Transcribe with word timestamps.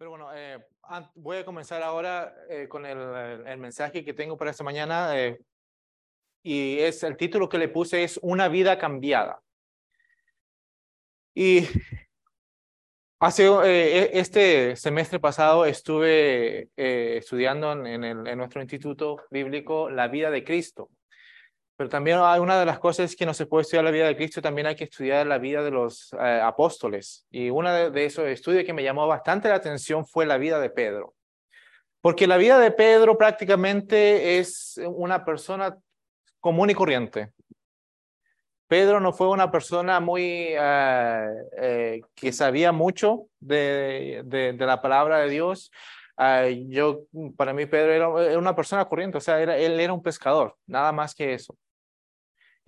Pero 0.00 0.12
bueno, 0.12 0.30
eh, 0.34 0.58
voy 1.14 1.36
a 1.36 1.44
comenzar 1.44 1.82
ahora 1.82 2.34
eh, 2.48 2.68
con 2.68 2.86
el, 2.86 2.98
el, 3.46 3.58
mensaje 3.58 4.02
que 4.02 4.14
tengo 4.14 4.38
para 4.38 4.50
esta 4.50 4.64
mañana. 4.64 5.10
Eh, 5.20 5.38
y 6.42 6.78
es 6.78 7.02
el 7.02 7.18
título 7.18 7.50
que 7.50 7.58
le 7.58 7.68
puse 7.68 8.02
es 8.02 8.18
Una 8.22 8.48
vida 8.48 8.78
cambiada. 8.78 9.42
Y 11.34 11.66
hace 13.20 13.46
e, 13.46 14.18
este 14.18 14.74
semestre 14.74 15.20
pasado 15.20 15.66
estuve 15.66 16.70
estudiando 16.76 17.72
en, 17.72 18.02
el, 18.02 18.26
en 18.26 18.38
nuestro 18.38 18.62
instituto 18.62 19.18
bíblico 19.30 19.90
la 19.90 20.08
vida 20.08 20.30
de 20.30 20.44
Cristo. 20.44 20.88
Pero 21.80 21.88
también 21.88 22.18
hay 22.20 22.40
una 22.40 22.60
de 22.60 22.66
las 22.66 22.78
cosas 22.78 23.16
que 23.16 23.24
no 23.24 23.32
se 23.32 23.46
puede 23.46 23.62
estudiar 23.62 23.84
la 23.84 23.90
vida 23.90 24.06
de 24.06 24.14
Cristo, 24.14 24.42
también 24.42 24.66
hay 24.66 24.76
que 24.76 24.84
estudiar 24.84 25.26
la 25.26 25.38
vida 25.38 25.62
de 25.62 25.70
los 25.70 26.12
eh, 26.12 26.38
apóstoles. 26.42 27.26
Y 27.30 27.48
uno 27.48 27.72
de, 27.72 28.04
esos 28.04 28.26
estudios 28.26 28.64
que 28.64 28.74
me 28.74 28.82
llamó 28.82 29.06
bastante 29.06 29.48
la 29.48 29.54
atención 29.54 30.04
fue 30.04 30.26
la 30.26 30.36
vida 30.36 30.60
de 30.60 30.68
Pedro. 30.68 31.14
Porque 32.02 32.26
la 32.26 32.36
vida 32.36 32.58
de 32.58 32.70
Pedro 32.70 33.16
prácticamente 33.16 34.38
es 34.38 34.78
una 34.84 35.24
persona 35.24 35.74
común 36.38 36.68
y 36.68 36.74
corriente. 36.74 37.32
Pedro 38.68 39.00
no 39.00 39.14
fue 39.14 39.28
una 39.28 39.50
persona 39.50 40.00
muy 40.00 40.48
eh, 40.50 41.28
eh, 41.56 42.02
que 42.14 42.30
sabía 42.34 42.72
mucho 42.72 43.28
de, 43.38 44.20
de, 44.26 44.52
la 44.52 44.82
palabra 44.82 45.20
de 45.20 45.30
Dios. 45.30 45.72
yo, 46.68 47.04
para 47.38 47.54
mí, 47.54 47.64
Pedro 47.64 48.20
era, 48.20 48.38
una 48.38 48.54
persona 48.54 48.84
corriente, 48.84 49.16
o 49.16 49.22
sea, 49.22 49.40
él 49.40 49.80
era 49.80 49.94
un 49.94 50.02
pescador, 50.02 50.54
nada 50.66 50.92
más 50.92 51.14
que 51.14 51.32
eso. 51.32 51.56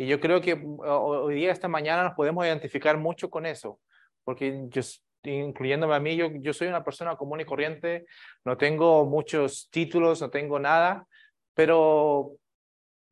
Y 0.02 0.06
yo 0.08 0.18
creo 0.18 0.40
que 0.40 0.56
mm, 0.56 0.80
hoy 0.80 1.36
día, 1.36 1.52
esta 1.52 1.68
mañana, 1.68 2.02
nos 2.02 2.14
podemos 2.14 2.44
identificar 2.44 2.98
mucho 2.98 3.30
con 3.30 3.46
eso, 3.46 3.78
porque 4.24 4.64
yo, 4.68 4.82
incluyéndome 5.22 5.94
a 5.94 6.00
mí, 6.00 6.16
yo, 6.16 6.28
yo 6.40 6.52
soy 6.52 6.66
una 6.66 6.82
persona 6.82 7.14
común 7.14 7.40
y 7.40 7.44
corriente, 7.44 8.06
no 8.44 8.56
tengo 8.56 9.06
muchos 9.06 9.68
títulos, 9.70 10.20
no 10.20 10.28
tengo 10.28 10.58
nada, 10.58 11.06
pero 11.54 12.32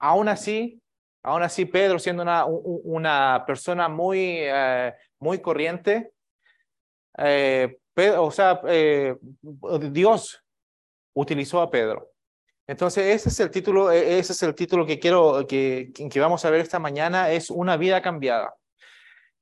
aún 0.00 0.28
así, 0.28 0.82
aún 1.22 1.44
así, 1.44 1.64
Pedro, 1.64 2.00
siendo 2.00 2.24
una, 2.24 2.44
una 2.46 3.44
persona 3.46 3.88
muy, 3.88 4.38
eh, 4.40 4.92
muy 5.20 5.38
corriente, 5.38 6.10
eh, 7.18 7.78
o 8.18 8.32
sea, 8.32 8.60
eh, 8.66 9.14
Dios 9.92 10.44
utilizó 11.14 11.60
a 11.60 11.70
Pedro. 11.70 12.10
Entonces, 12.70 13.16
ese 13.16 13.30
es 13.30 13.40
el 13.40 13.50
título, 13.50 13.90
e, 13.90 14.20
ese 14.20 14.32
es 14.32 14.40
el 14.44 14.54
título 14.54 14.86
que 14.86 15.00
quiero 15.00 15.44
que, 15.44 15.90
que 15.92 16.20
vamos 16.20 16.44
a 16.44 16.50
ver 16.50 16.60
esta 16.60 16.78
mañana, 16.78 17.32
es 17.32 17.50
una 17.50 17.76
vida 17.76 18.00
cambiada. 18.00 18.54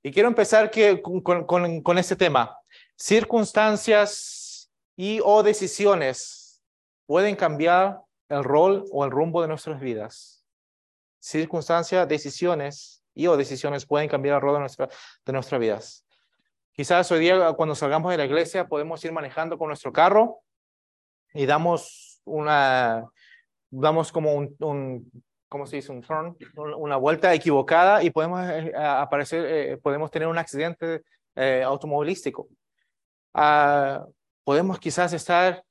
Y 0.02 0.10
quiero 0.12 0.28
empezar 0.30 0.70
que, 0.70 1.02
con, 1.02 1.20
con, 1.20 1.82
con 1.82 1.98
este 1.98 2.16
tema. 2.16 2.58
Circunstancias 2.96 4.70
y 4.96 5.20
o 5.22 5.42
decisiones 5.42 6.64
pueden 7.04 7.36
cambiar 7.36 8.00
el 8.30 8.42
rol 8.42 8.86
o 8.92 9.04
el 9.04 9.10
rumbo 9.10 9.42
de 9.42 9.48
nuestras 9.48 9.78
vidas. 9.78 10.42
Circunstancias, 11.20 12.08
decisiones 12.08 13.04
y 13.12 13.26
o 13.26 13.36
decisiones 13.36 13.84
pueden 13.84 14.08
cambiar 14.08 14.36
el 14.36 14.40
rol 14.40 14.54
de, 14.54 14.60
nuestra, 14.60 14.88
de 15.26 15.32
nuestras 15.34 15.60
vidas. 15.60 16.06
Quizás 16.72 17.12
hoy 17.12 17.20
día 17.20 17.52
cuando 17.52 17.74
salgamos 17.74 18.10
de 18.10 18.16
la 18.16 18.24
iglesia 18.24 18.66
podemos 18.66 19.04
ir 19.04 19.12
manejando 19.12 19.58
con 19.58 19.68
nuestro 19.68 19.92
carro 19.92 20.38
y 21.34 21.44
damos 21.44 22.22
una, 22.24 23.10
damos 23.70 24.12
como 24.12 24.34
un, 24.34 24.56
un 24.60 25.10
¿cómo 25.48 25.66
se 25.66 25.76
dice? 25.76 25.92
Un 25.92 26.02
turn, 26.02 26.36
una 26.76 26.96
vuelta 26.96 27.34
equivocada 27.34 28.02
y 28.02 28.10
podemos 28.10 28.40
eh, 28.48 28.72
aparecer, 28.76 29.44
eh, 29.46 29.76
podemos 29.78 30.10
tener 30.10 30.28
un 30.28 30.38
accidente 30.38 31.02
eh, 31.34 31.62
automovilístico. 31.64 32.48
Ah, 33.34 34.04
podemos 34.44 34.78
quizás 34.78 35.12
estar, 35.12 35.62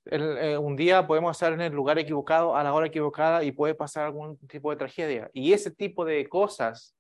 un 0.60 0.76
día 0.76 1.08
podemos 1.08 1.36
estar 1.36 1.52
en 1.52 1.62
el 1.62 1.74
lugar 1.74 1.98
equivocado 1.98 2.56
a 2.56 2.64
la 2.64 2.74
hora 2.74 2.88
equivocada 2.88 3.44
y 3.44 3.52
puede 3.52 3.74
pasar 3.74 4.06
algún 4.06 4.38
tipo 4.48 4.70
de 4.70 4.78
tragedia. 4.78 5.30
Y 5.34 5.54
ese 5.54 5.72
tipo 5.72 6.06
de 6.06 6.28
cosas 6.30 6.96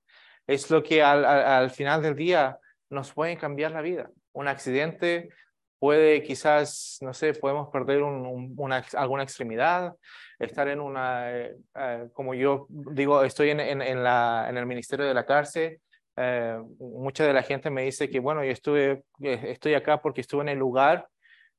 es 0.48 0.72
lo 0.72 0.82
que 0.82 1.04
al, 1.04 1.24
al, 1.24 1.70
final 1.70 2.02
del 2.02 2.16
día 2.16 2.58
nos 2.90 3.14
puede 3.14 3.38
cambiar 3.38 3.72
la 3.72 3.82
vida. 3.82 4.10
Un 4.34 4.48
accidente 4.48 5.30
puede 5.78 6.24
quizás, 6.24 6.98
no 7.02 7.14
sé, 7.14 7.34
podemos 7.34 7.70
perder 7.70 8.02
un, 8.02 8.56
una, 8.58 8.84
alguna 8.94 9.22
extremidad, 9.22 9.94
estar 10.40 10.68
en 10.68 10.80
una, 10.80 11.36
eh, 11.36 11.56
eh, 11.76 12.10
como 12.14 12.34
yo 12.34 12.68
digo, 12.70 13.24
estoy 13.24 13.50
en, 13.50 13.60
en, 13.60 14.04
la, 14.04 14.48
en 14.50 14.58
el 14.58 14.66
Ministerio 14.66 15.06
de 15.06 15.14
la 15.14 15.26
Cárcel. 15.26 15.82
Eh, 16.16 16.58
mucha 16.80 17.26
de 17.26 17.34
la 17.34 17.44
gente 17.44 17.70
me 17.70 17.84
dice 17.84 18.10
que, 18.10 18.20
bueno, 18.20 18.44
yo 18.44 18.52
estuve, 18.52 19.04
estoy 19.20 19.74
acá 19.74 20.02
porque 20.02 20.22
estuve 20.22 20.42
en 20.42 20.50
el 20.50 20.60
lugar 20.60 21.08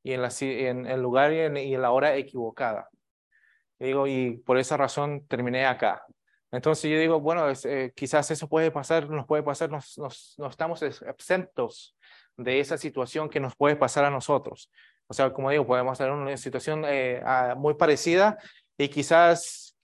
y 0.03 0.13
en, 0.13 0.23
la, 0.23 0.31
en 0.41 0.87
el 0.87 1.01
lugar 1.01 1.33
y 1.33 1.41
en, 1.41 1.83
la 1.83 1.91
hora 1.91 2.15
equivocada. 2.17 2.89
Y 3.79 3.87
digo, 3.87 4.07
y 4.07 4.39
por 4.39 4.59
esa 4.59 4.77
razón 4.77 5.27
terminé 5.27 5.67
acá. 5.67 6.05
Entonces 6.51 6.91
yo 6.91 6.99
digo, 6.99 7.21
bueno, 7.21 7.45
quizás 7.95 8.31
eso 8.31 8.49
puede 8.49 8.71
pasar, 8.71 9.09
nos 9.11 9.27
puede 9.27 9.43
pasar, 9.43 9.71
nos, 9.71 9.99
nos, 9.99 10.35
no 10.39 10.49
estamos 10.49 10.83
exentos 10.83 11.95
de 12.37 12.59
esa 12.59 12.79
situación 12.79 13.29
que 13.29 13.39
nos 13.39 13.55
puede 13.55 13.77
pasar 13.77 14.05
a 14.05 14.11
nosotros. 14.11 14.71
O 15.09 15.15
sea, 15.15 15.33
como 15.33 15.51
digo, 15.51 15.67
podemos 15.67 15.93
estar 15.93 16.09
en 16.09 16.15
una 16.15 16.37
situación 16.37 16.85
muy 17.57 17.75
parecida 17.75 18.39
y 18.79 18.89
quizás 18.89 19.77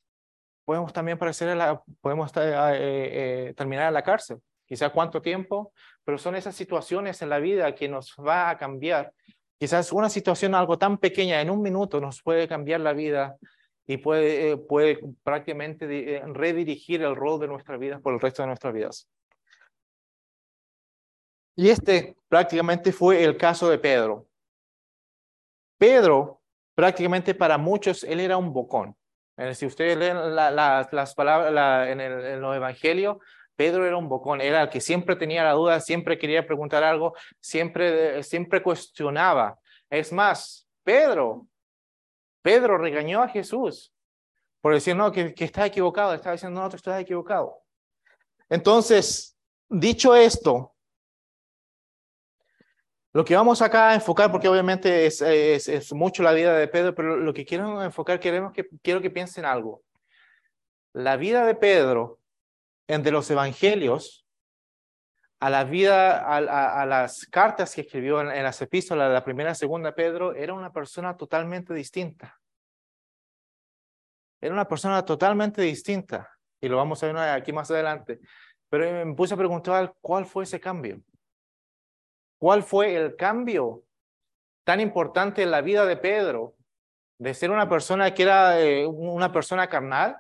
podemos 0.65 0.93
también 0.93 1.19
parecer 1.19 1.55
la, 1.56 1.82
podemos 2.00 2.31
eh, 2.37 3.49
eh, 3.49 3.55
terminar 3.56 3.88
en 3.88 3.94
la 3.94 4.05
cárcel. 4.05 4.38
Quizás 4.66 4.93
cuánto 4.93 5.21
tiempo, 5.21 5.72
pero 6.05 6.16
son 6.16 6.37
esas 6.37 6.55
situaciones 6.55 7.21
en 7.21 7.28
la 7.28 7.38
vida 7.38 7.75
que 7.75 7.88
nos 7.88 8.15
va 8.16 8.49
a 8.49 8.56
cambiar. 8.56 9.12
Quizás 9.59 9.93
una 9.93 10.09
situación 10.09 10.55
algo 10.55 10.78
tan 10.78 10.97
pequeña 10.97 11.41
en 11.41 11.50
un 11.50 11.60
minuto 11.60 12.00
nos 12.00 12.22
puede 12.22 12.49
cambiar 12.49 12.81
la 12.81 12.93
vida 12.93 13.37
y 13.87 13.99
puede, 13.99 14.53
eh, 14.53 14.56
puede 14.56 15.00
prácticamente 15.22 16.22
redirigir 16.26 17.03
el 17.03 17.15
rol 17.15 17.41
de 17.41 17.49
nuestra 17.49 17.76
vida 17.76 17.99
por 17.99 18.15
el 18.15 18.21
resto 18.21 18.43
de 18.43 18.47
nuestras 18.47 18.72
vidas. 18.72 19.09
Y 21.56 21.69
este 21.69 22.16
prácticamente 22.28 22.93
fue 22.93 23.22
el 23.22 23.37
caso 23.37 23.69
de 23.69 23.78
Pedro. 23.78 24.26
Pedro 25.78 26.41
prácticamente 26.75 27.35
para 27.35 27.59
muchos 27.59 28.05
él 28.05 28.21
era 28.21 28.37
un 28.37 28.53
bocón. 28.53 28.97
Si 29.55 29.67
ustedes 29.67 29.97
leen 29.97 30.35
las 30.37 31.15
palabras 31.15 31.89
en, 31.89 32.01
el, 32.01 32.25
en 32.25 32.41
los 32.41 32.55
evangelios, 32.55 33.17
Pedro 33.57 33.87
era 33.87 33.97
un 33.97 34.09
bocón, 34.09 34.41
era 34.41 34.62
el 34.62 34.69
que 34.69 34.81
siempre 34.81 35.17
tenía 35.17 35.45
la 35.45 35.53
duda, 35.53 35.81
siempre 35.81 36.19
quería 36.19 36.47
preguntar 36.47 36.85
algo, 36.85 37.15
siempre, 37.41 38.23
siempre 38.23 38.62
cuestionaba. 38.62 39.59
Es 39.91 40.12
más, 40.12 40.69
Pedro, 40.83 41.47
Pedro 42.43 42.79
regañó 42.79 43.23
a 43.23 43.29
Jesús 43.29 43.95
por 44.65 44.73
decir, 44.73 44.97
no, 44.97 45.12
que, 45.12 45.35
que 45.35 45.45
está 45.45 45.67
equivocado, 45.67 46.15
estaba 46.15 46.33
diciendo, 46.33 46.59
no, 46.59 46.71
tú 46.71 46.77
estás 46.77 46.99
equivocado. 46.99 47.61
Entonces, 48.49 49.37
dicho 49.69 50.17
esto, 50.17 50.74
lo 53.15 53.25
que 53.25 53.37
vamos 53.37 53.63
acá 53.63 53.91
a 53.91 53.95
enfocar, 53.95 54.33
porque 54.33 54.49
obviamente 54.49 55.07
es, 55.07 55.23
es, 55.23 55.93
mucho 55.93 56.25
la 56.25 56.33
vida 56.33 56.53
de 56.59 56.67
Pedro, 56.67 56.97
pero 56.97 57.17
lo 57.17 57.33
que 57.33 57.45
quiero 57.45 57.81
enfocar, 57.81 58.19
queremos 58.19 58.53
que, 58.53 58.69
quiero 58.83 59.01
que 59.01 59.09
piensen 59.09 59.45
algo. 59.45 59.85
La 60.93 61.17
vida 61.17 61.47
de 61.47 61.55
Pedro, 61.55 62.19
entre 62.89 63.13
los 63.13 63.31
evangelios, 63.31 64.27
a 65.39 65.49
la 65.49 65.63
vida, 65.63 66.27
a, 66.27 66.87
las 66.87 67.27
cartas 67.27 67.73
que 67.73 67.83
escribió 67.83 68.21
en, 68.21 68.43
las 68.43 68.61
epístolas, 68.61 69.13
la 69.13 69.25
primera 69.25 69.53
y 69.53 69.55
segunda 69.55 69.95
Pedro, 69.95 70.35
era 70.35 70.53
una 70.53 70.73
persona 70.73 71.17
totalmente 71.17 71.73
distinta. 71.73 72.41
Era 74.41 74.55
una 74.55 74.67
persona 74.67 75.05
totalmente 75.05 75.63
distinta. 75.63 76.31
Y 76.61 76.69
lo 76.69 76.79
vamos 76.79 77.01
a 77.03 77.07
ver 77.07 77.17
aquí 77.17 77.53
más 77.53 77.71
adelante. 77.71 78.19
Pero 78.69 79.07
me 79.07 79.15
puse 79.15 79.35
a 79.35 79.37
preguntar 79.37 79.95
cuál 80.01 80.27
fue 80.27 80.43
ese 80.43 80.59
cambio. 80.59 81.01
¿Cuál 82.44 82.62
fue 82.62 82.94
el 82.94 83.16
cambio 83.16 83.84
tan 84.65 84.78
importante 84.78 85.43
en 85.43 85.50
la 85.50 85.62
vida 85.62 85.87
de 85.87 85.97
Pedro 85.97 86.55
de 87.17 87.32
ser 87.32 87.50
una 87.50 87.70
persona 87.70 88.12
que 88.12 88.23
era 88.23 88.61
eh, 88.61 88.87
una 88.87 89.32
persona 89.32 89.67
carnal, 89.67 90.19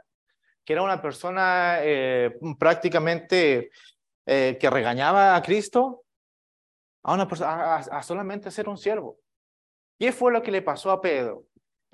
que 0.64 0.72
era 0.72 0.80
una 0.80 1.02
persona 1.02 1.80
eh, 1.82 2.34
prácticamente 2.58 3.70
eh, 4.24 4.56
que 4.58 4.70
regañaba 4.70 5.36
a 5.36 5.42
Cristo, 5.42 6.04
a, 7.02 7.12
una 7.12 7.28
persona, 7.28 7.74
a 7.74 8.02
solamente 8.02 8.50
ser 8.50 8.70
un 8.70 8.78
siervo? 8.78 9.18
¿Qué 9.98 10.10
fue 10.10 10.32
lo 10.32 10.42
que 10.42 10.50
le 10.50 10.62
pasó 10.62 10.92
a 10.92 11.02
Pedro? 11.02 11.44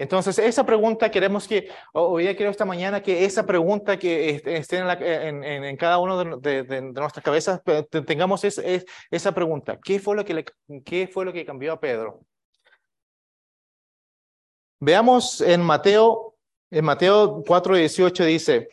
Entonces, 0.01 0.39
esa 0.39 0.65
pregunta 0.65 1.11
queremos 1.11 1.47
que, 1.47 1.69
hoy 1.93 2.23
día 2.23 2.35
quiero 2.35 2.51
esta 2.51 2.65
mañana 2.65 3.03
que 3.03 3.27
esa 3.27 3.45
pregunta 3.45 3.99
que 3.99 4.41
esté 4.47 4.79
en, 4.79 5.45
en, 5.45 5.77
cada 5.77 5.99
uno 5.99 6.39
de, 6.39 6.63
de, 6.63 6.81
nuestras 6.81 7.23
cabezas, 7.23 7.61
tengamos 8.07 8.43
es, 8.45 8.87
esa 9.11 9.33
pregunta. 9.35 9.79
¿Qué 9.85 9.99
fue, 9.99 10.17
lo 10.17 10.25
que 10.25 10.47
¿Qué 10.87 11.07
fue 11.07 11.27
lo 11.27 11.35
que 11.35 11.45
cambió 11.45 11.75
a 11.75 11.81
Pedro? 11.81 12.21
Veamos 14.79 15.43
en 15.43 15.61
Mateo, 15.61 16.35
en 16.71 16.83
Mateo 16.87 17.45
4.18 17.45 18.25
dice, 18.25 18.69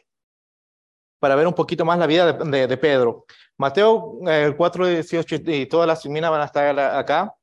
para 1.20 1.36
ver 1.36 1.46
un 1.46 1.54
poquito 1.54 1.84
más 1.84 2.00
la 2.00 2.08
vida 2.08 2.32
de, 2.32 2.78
Pedro. 2.78 3.26
Mateo 3.58 4.14
4.18 4.22 5.46
eh, 5.46 5.58
y 5.58 5.66
todas 5.66 5.88
las 5.88 6.06
minas 6.06 6.32
van 6.32 6.40
a 6.40 6.46
estar 6.46 6.80
acá. 6.80 7.36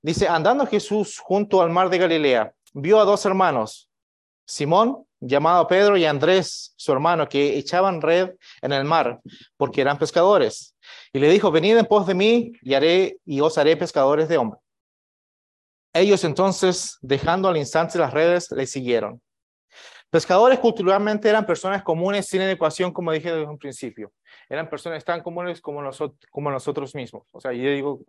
Dice, 0.00 0.26
andando 0.26 0.66
Jesús 0.66 1.18
junto 1.18 1.60
al 1.60 1.68
mar 1.68 1.90
de 1.90 1.98
Galilea, 1.98 2.54
vio 2.74 3.00
a 3.00 3.04
dos 3.04 3.24
hermanos, 3.26 3.88
Simón, 4.46 5.04
llamado 5.20 5.66
Pedro, 5.66 5.96
y 5.96 6.04
Andrés, 6.04 6.72
su 6.76 6.92
hermano, 6.92 7.28
que 7.28 7.58
echaban 7.58 8.00
red 8.00 8.30
en 8.62 8.72
el 8.72 8.84
mar, 8.84 9.20
porque 9.56 9.80
eran 9.80 9.98
pescadores. 9.98 10.74
Y 11.12 11.18
le 11.18 11.28
dijo, 11.28 11.50
venid 11.50 11.76
en 11.76 11.86
pos 11.86 12.06
de 12.06 12.14
mí, 12.14 12.52
y 12.62 12.74
haré, 12.74 13.18
y 13.24 13.40
os 13.40 13.58
haré 13.58 13.76
pescadores 13.76 14.28
de 14.28 14.38
hombres. 14.38 14.62
Ellos 15.92 16.24
entonces, 16.24 16.98
dejando 17.00 17.48
al 17.48 17.56
instante 17.56 17.98
las 17.98 18.12
redes, 18.12 18.50
le 18.50 18.66
siguieron. 18.66 19.20
Pescadores 20.10 20.58
culturalmente 20.58 21.28
eran 21.28 21.44
personas 21.44 21.82
comunes 21.82 22.26
sin 22.26 22.40
educación, 22.40 22.92
como 22.92 23.12
dije 23.12 23.30
desde 23.30 23.46
un 23.46 23.58
principio. 23.58 24.10
Eran 24.48 24.70
personas 24.70 25.04
tan 25.04 25.22
comunes 25.22 25.60
como 25.60 25.82
nosotros, 25.82 26.94
mismos. 26.94 27.28
O 27.32 27.40
sea, 27.40 27.52
yo 27.52 27.70
digo, 27.70 28.00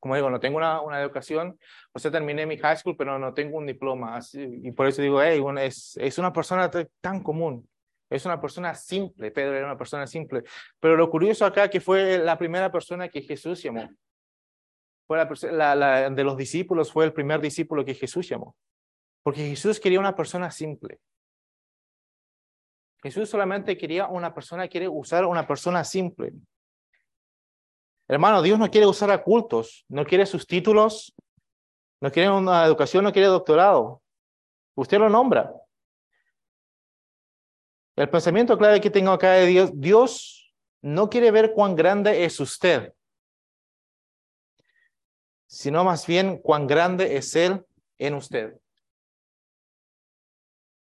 como 0.00 0.14
digo, 0.14 0.30
no 0.30 0.40
tengo 0.40 0.56
una, 0.56 1.02
educación, 1.02 1.58
o 1.92 1.98
sea, 1.98 2.10
terminé 2.10 2.46
mi 2.46 2.56
high 2.56 2.78
school, 2.78 2.96
pero 2.96 3.18
no 3.18 3.34
tengo 3.34 3.58
un 3.58 3.66
diploma. 3.66 4.18
y 4.32 4.72
por 4.72 4.86
eso 4.86 5.02
digo, 5.02 5.22
hey, 5.22 5.42
es, 5.60 6.18
una 6.18 6.32
persona 6.32 6.70
tan 7.02 7.22
común. 7.22 7.68
Es 8.08 8.24
una 8.24 8.40
persona 8.40 8.74
simple. 8.74 9.30
Pedro 9.30 9.54
era 9.54 9.66
una 9.66 9.76
persona 9.76 10.06
simple. 10.06 10.44
Pero 10.80 10.96
lo 10.96 11.10
curioso 11.10 11.44
acá 11.44 11.68
que 11.68 11.80
fue 11.80 12.16
la 12.16 12.38
primera 12.38 12.72
persona 12.72 13.10
que 13.10 13.20
Jesús 13.20 13.62
llamó. 13.62 13.90
Fue 15.06 15.18
la, 15.50 15.74
la, 15.74 16.08
de 16.08 16.24
los 16.24 16.36
discípulos, 16.38 16.90
fue 16.90 17.04
el 17.04 17.12
primer 17.12 17.42
discípulo 17.42 17.84
que 17.84 17.94
Jesús 17.94 18.26
llamó. 18.26 18.56
Porque 19.22 19.48
Jesús 19.48 19.78
quería 19.78 20.00
una 20.00 20.16
persona 20.16 20.50
simple. 20.50 20.98
Jesús 23.02 23.28
solamente 23.28 23.76
quería 23.76 24.06
una 24.06 24.32
persona, 24.32 24.68
quiere 24.68 24.88
usar 24.88 25.26
una 25.26 25.46
persona 25.46 25.82
simple. 25.82 26.32
Hermano, 28.06 28.42
Dios 28.42 28.58
no 28.58 28.70
quiere 28.70 28.86
usar 28.86 29.10
a 29.10 29.22
cultos, 29.22 29.84
no 29.88 30.04
quiere 30.04 30.24
sus 30.24 30.46
títulos, 30.46 31.12
no 32.00 32.12
quiere 32.12 32.30
una 32.30 32.64
educación, 32.64 33.02
no 33.04 33.12
quiere 33.12 33.26
doctorado. 33.26 34.02
Usted 34.74 34.98
lo 34.98 35.08
nombra. 35.08 35.52
El 37.96 38.08
pensamiento 38.08 38.56
clave 38.56 38.80
que 38.80 38.90
tengo 38.90 39.10
acá 39.10 39.32
de 39.32 39.46
Dios, 39.46 39.70
Dios 39.74 40.54
no 40.80 41.10
quiere 41.10 41.30
ver 41.30 41.52
cuán 41.52 41.74
grande 41.74 42.24
es 42.24 42.38
usted, 42.40 42.94
sino 45.46 45.84
más 45.84 46.06
bien 46.06 46.38
cuán 46.38 46.66
grande 46.66 47.16
es 47.16 47.34
Él 47.36 47.64
en 47.98 48.14
usted. 48.14 48.58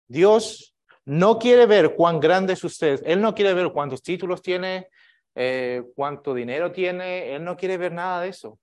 Dios 0.09 0.75
no 1.09 1.39
quiere 1.39 1.65
ver 1.65 1.95
cuán 1.95 2.21
grande 2.21 2.53
es 2.53 2.63
usted. 2.63 3.03
Él 3.07 3.23
no 3.23 3.35
quiere 3.35 3.55
ver 3.55 3.73
cuántos 3.73 4.03
títulos 4.03 4.43
tiene, 4.43 4.89
eh, 5.35 5.83
cuánto 5.97 6.35
dinero 6.35 6.71
tiene. 6.71 7.35
Él 7.35 7.43
no 7.43 7.57
quiere 7.57 7.79
ver 7.79 7.93
nada 7.93 8.21
de 8.21 8.29
eso. 8.29 8.59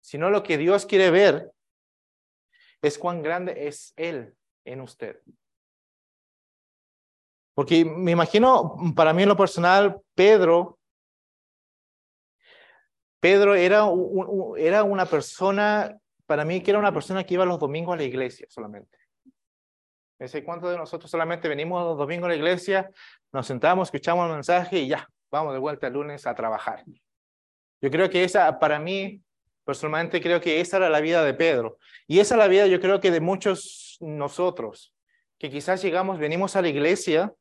Sino 0.00 0.30
lo 0.30 0.42
que 0.42 0.58
Dios 0.58 0.84
quiere 0.84 1.12
ver 1.12 1.52
es 2.82 2.98
cuán 2.98 3.22
grande 3.22 3.68
es 3.68 3.92
Él 3.96 4.34
en 4.64 4.80
usted. 4.80 5.20
Porque 7.54 7.84
me 7.84 8.10
imagino, 8.10 8.74
para 8.96 9.12
mí 9.12 9.22
en 9.22 9.28
lo 9.28 9.36
personal, 9.36 10.00
Pedro, 10.16 10.80
Pedro 13.20 13.54
era, 13.54 13.86
era 14.56 14.82
una 14.82 15.06
persona, 15.06 15.96
para 16.26 16.44
mí 16.44 16.60
que 16.64 16.72
era 16.72 16.80
una 16.80 16.92
persona 16.92 17.22
que 17.22 17.34
iba 17.34 17.44
los 17.44 17.60
domingos 17.60 17.94
a 17.94 17.96
la 17.96 18.04
iglesia 18.04 18.46
solamente. 18.50 18.98
No 20.18 20.26
sé 20.26 20.42
cuántos 20.42 20.70
de 20.70 20.76
nosotros 20.76 21.10
solamente 21.10 21.48
venimos 21.48 21.84
los 21.84 21.96
domingos 21.96 22.26
a 22.26 22.30
la 22.30 22.34
iglesia, 22.34 22.90
nos 23.32 23.46
sentamos, 23.46 23.88
escuchamos 23.88 24.26
el 24.26 24.34
mensaje 24.34 24.78
y 24.78 24.88
ya, 24.88 25.08
vamos 25.30 25.52
de 25.52 25.60
vuelta 25.60 25.86
el 25.86 25.92
lunes 25.92 26.26
a 26.26 26.34
trabajar. 26.34 26.82
Yo 27.80 27.90
creo 27.90 28.10
que 28.10 28.24
esa, 28.24 28.58
para 28.58 28.80
mí, 28.80 29.22
personalmente 29.64 30.20
creo 30.20 30.40
que 30.40 30.60
esa 30.60 30.78
era 30.78 30.90
la 30.90 31.00
vida 31.00 31.22
de 31.22 31.34
Pedro. 31.34 31.78
Y 32.08 32.18
esa 32.18 32.34
es 32.34 32.38
la 32.38 32.48
vida, 32.48 32.66
yo 32.66 32.80
creo 32.80 33.00
que 33.00 33.12
de 33.12 33.20
muchos 33.20 33.96
nosotros, 34.00 34.92
que 35.38 35.50
quizás 35.50 35.80
llegamos, 35.82 36.18
venimos 36.18 36.56
a 36.56 36.62
la 36.62 36.68
iglesia, 36.68 37.32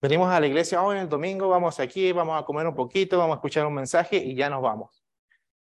venimos 0.00 0.32
a 0.32 0.38
la 0.38 0.46
iglesia 0.46 0.80
hoy 0.82 0.96
en 0.96 1.02
el 1.02 1.08
domingo, 1.08 1.48
vamos 1.48 1.80
aquí, 1.80 2.12
vamos 2.12 2.40
a 2.40 2.44
comer 2.44 2.66
un 2.68 2.76
poquito, 2.76 3.18
vamos 3.18 3.34
a 3.34 3.38
escuchar 3.38 3.66
un 3.66 3.74
mensaje 3.74 4.18
y 4.18 4.36
ya 4.36 4.48
nos 4.48 4.62
vamos. 4.62 5.04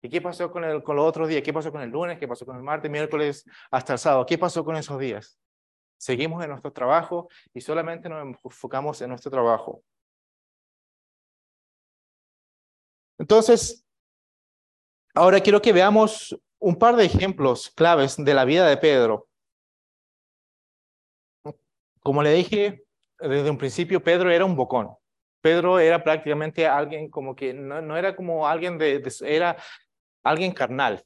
¿Y 0.01 0.07
qué 0.07 0.21
pasó 0.21 0.49
con, 0.49 0.63
el, 0.63 0.81
con 0.81 0.95
los 0.95 1.05
otros 1.05 1.27
días? 1.27 1.41
¿Qué 1.41 1.51
pasó 1.51 1.73
con 1.73 1.81
el 1.81 1.89
lunes? 1.89 2.19
¿Qué 2.19 2.27
pasó 2.27 2.45
con 2.45 2.55
el 2.55 2.63
martes, 2.63 2.89
miércoles, 2.89 3.43
hasta 3.71 3.93
el 3.93 3.99
sábado? 3.99 4.25
¿Qué 4.25 4.37
pasó 4.37 4.63
con 4.63 4.77
esos 4.77 4.97
días? 4.99 5.39
Seguimos 5.97 6.43
en 6.43 6.49
nuestro 6.49 6.71
trabajo 6.71 7.29
y 7.53 7.61
solamente 7.61 8.09
nos 8.09 8.21
enfocamos 8.43 9.01
en 9.01 9.09
nuestro 9.09 9.31
trabajo. 9.31 9.83
Entonces, 13.17 13.85
ahora 15.13 15.39
quiero 15.39 15.61
que 15.61 15.73
veamos 15.73 16.37
un 16.59 16.75
par 16.75 16.95
de 16.95 17.05
ejemplos 17.05 17.69
claves 17.75 18.17
de 18.17 18.33
la 18.33 18.45
vida 18.45 18.67
de 18.67 18.77
Pedro. 18.77 19.27
Como 22.01 22.21
le 22.21 22.33
dije 22.33 22.85
desde 23.19 23.49
un 23.49 23.57
principio, 23.57 24.03
Pedro 24.03 24.29
era 24.31 24.45
un 24.45 24.55
bocón. 24.55 24.95
Pedro 25.41 25.79
era 25.79 26.03
prácticamente 26.03 26.67
alguien 26.67 27.09
como 27.09 27.35
que 27.35 27.53
no, 27.53 27.95
era 27.95 28.15
como 28.15 28.47
alguien 28.47 28.77
de, 28.77 29.01
era 29.21 29.55
alguien 30.23 30.51
carnal 30.51 31.03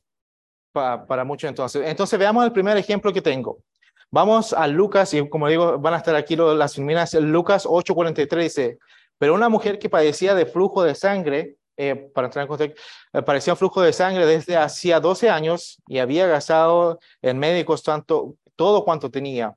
para, 0.71 1.06
para 1.06 1.24
muchos 1.24 1.50
entonces. 1.50 1.85
Entonces 1.85 2.18
veamos 2.18 2.45
el 2.45 2.51
primer 2.51 2.77
ejemplo 2.77 3.13
que 3.13 3.21
tengo. 3.21 3.62
Vamos 4.11 4.53
a 4.53 4.67
Lucas, 4.67 5.13
y 5.13 5.29
como 5.29 5.47
digo, 5.47 5.77
van 5.77 5.94
a 5.94 5.97
estar 5.97 6.15
aquí 6.15 6.35
las 6.35 6.73
filminas. 6.73 7.13
Lucas 7.13 7.65
8:43 7.67 8.44
dice, 8.44 8.79
pero 9.19 9.35
una 9.35 9.50
mujer 9.50 9.77
que 9.77 9.89
padecía 9.89 10.33
de 10.33 10.47
flujo 10.47 10.81
de 10.83 10.95
sangre, 10.95 11.57
eh, 11.77 11.95
para 12.13 12.27
entrar 12.27 12.44
en 12.44 12.47
contexto, 12.47 12.81
eh, 13.13 13.21
padecía 13.21 13.56
flujo 13.56 13.81
de 13.81 13.94
sangre 13.94 14.25
desde 14.25 14.57
hacía 14.57 15.00
12 15.00 15.29
años 15.29 15.77
y 15.88 16.00
había 16.00 16.25
gastado 16.25 17.00
en 17.21 17.38
médicos 17.38 17.83
tanto, 17.83 18.35
todo 18.56 18.83
cuanto 18.83 19.11
tenía. 19.11 19.56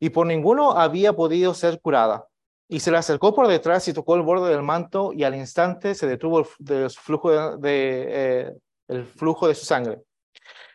Y 0.00 0.10
por 0.10 0.26
ninguno 0.26 0.72
había 0.72 1.12
podido 1.12 1.54
ser 1.54 1.80
curada. 1.80 2.26
Y 2.68 2.80
se 2.80 2.90
le 2.90 2.98
acercó 2.98 3.34
por 3.34 3.48
detrás 3.48 3.86
y 3.88 3.92
tocó 3.92 4.16
el 4.16 4.22
borde 4.22 4.50
del 4.50 4.62
manto 4.62 5.12
y 5.12 5.24
al 5.24 5.34
instante 5.34 5.94
se 5.94 6.06
detuvo 6.06 6.40
el, 6.40 6.90
flujo 6.90 7.56
de, 7.58 8.04
eh, 8.08 8.52
el 8.88 9.04
flujo 9.04 9.48
de 9.48 9.54
su 9.54 9.66
sangre. 9.66 10.02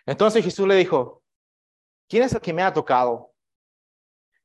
Entonces 0.06 0.44
Jesús 0.44 0.68
le 0.68 0.76
dijo, 0.76 1.24
¿quién 2.08 2.24
es 2.24 2.34
el 2.34 2.42
que 2.42 2.54
me 2.54 2.64
ha 2.64 2.74
tocado? 2.74 3.32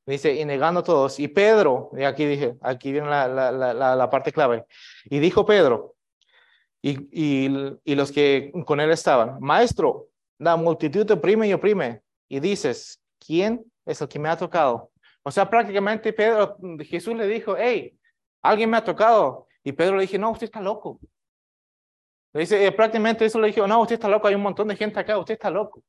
Dice, 0.07 0.35
y 0.35 0.45
negando 0.45 0.83
todos. 0.83 1.21
Y 1.21 1.29
Pedro, 1.29 1.91
y 1.97 2.03
aquí 2.05 2.25
dije, 2.25 2.57
aquí 2.63 2.91
viene 2.91 3.09
la, 3.09 3.29
la, 3.29 3.73
la, 3.73 4.11
parte 4.11 4.33
clave. 4.33 4.67
Y 5.05 5.19
dijo 5.19 5.45
Pedro, 5.47 5.95
y, 6.83 6.99
y, 7.13 7.79
y, 7.85 7.95
los 7.95 8.11
que 8.11 8.51
con 8.67 8.81
él 8.81 8.91
estaban, 8.91 9.39
Maestro, 9.41 10.09
la 10.39 10.57
multitud 10.57 11.07
te 11.07 11.13
oprime 11.13 11.47
y 11.47 11.53
oprime. 11.53 12.03
Y 12.29 12.41
dices, 12.41 13.01
¿quién 13.25 13.65
es 13.85 14.01
el 14.01 14.09
que 14.09 14.19
me 14.19 14.29
ha 14.29 14.37
tocado? 14.37 14.91
O 15.23 15.31
sea, 15.31 15.49
prácticamente 15.49 16.13
Pedro, 16.13 16.57
Jesús 16.81 17.15
le 17.15 17.27
dijo, 17.27 17.55
hey, 17.59 17.97
alguien 18.43 18.71
me 18.71 18.79
ha 18.79 18.85
tocado. 18.85 19.47
Y 19.63 19.73
Pedro 19.73 19.97
le 19.97 20.03
dije, 20.03 20.19
no, 20.19 20.31
usted 20.31 20.47
está 20.47 20.61
loco. 20.61 20.99
Le 22.33 22.41
dice, 22.41 22.65
eh, 22.65 22.73
prácticamente 22.73 23.27
eso 23.27 23.39
le 23.41 23.49
dijo, 23.49 23.67
no, 23.67 23.81
usted 23.83 23.95
está 23.95 24.09
loco, 24.09 24.29
hay 24.29 24.35
un 24.35 24.43
montón 24.43 24.69
de 24.69 24.77
gente 24.77 24.99
acá, 24.99 25.19
usted 25.19 25.35
está 25.35 25.51
loco. 25.51 25.83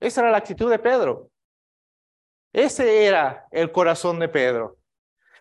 Esa 0.00 0.22
era 0.22 0.30
la 0.30 0.38
actitud 0.38 0.70
de 0.70 0.78
Pedro. 0.78 1.30
Ese 2.52 3.06
era 3.06 3.46
el 3.50 3.70
corazón 3.70 4.18
de 4.18 4.28
Pedro. 4.28 4.78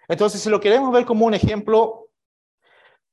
Entonces, 0.08 0.42
si 0.42 0.50
lo 0.50 0.60
queremos 0.60 0.92
ver 0.92 1.06
como 1.06 1.26
un 1.26 1.34
ejemplo, 1.34 2.10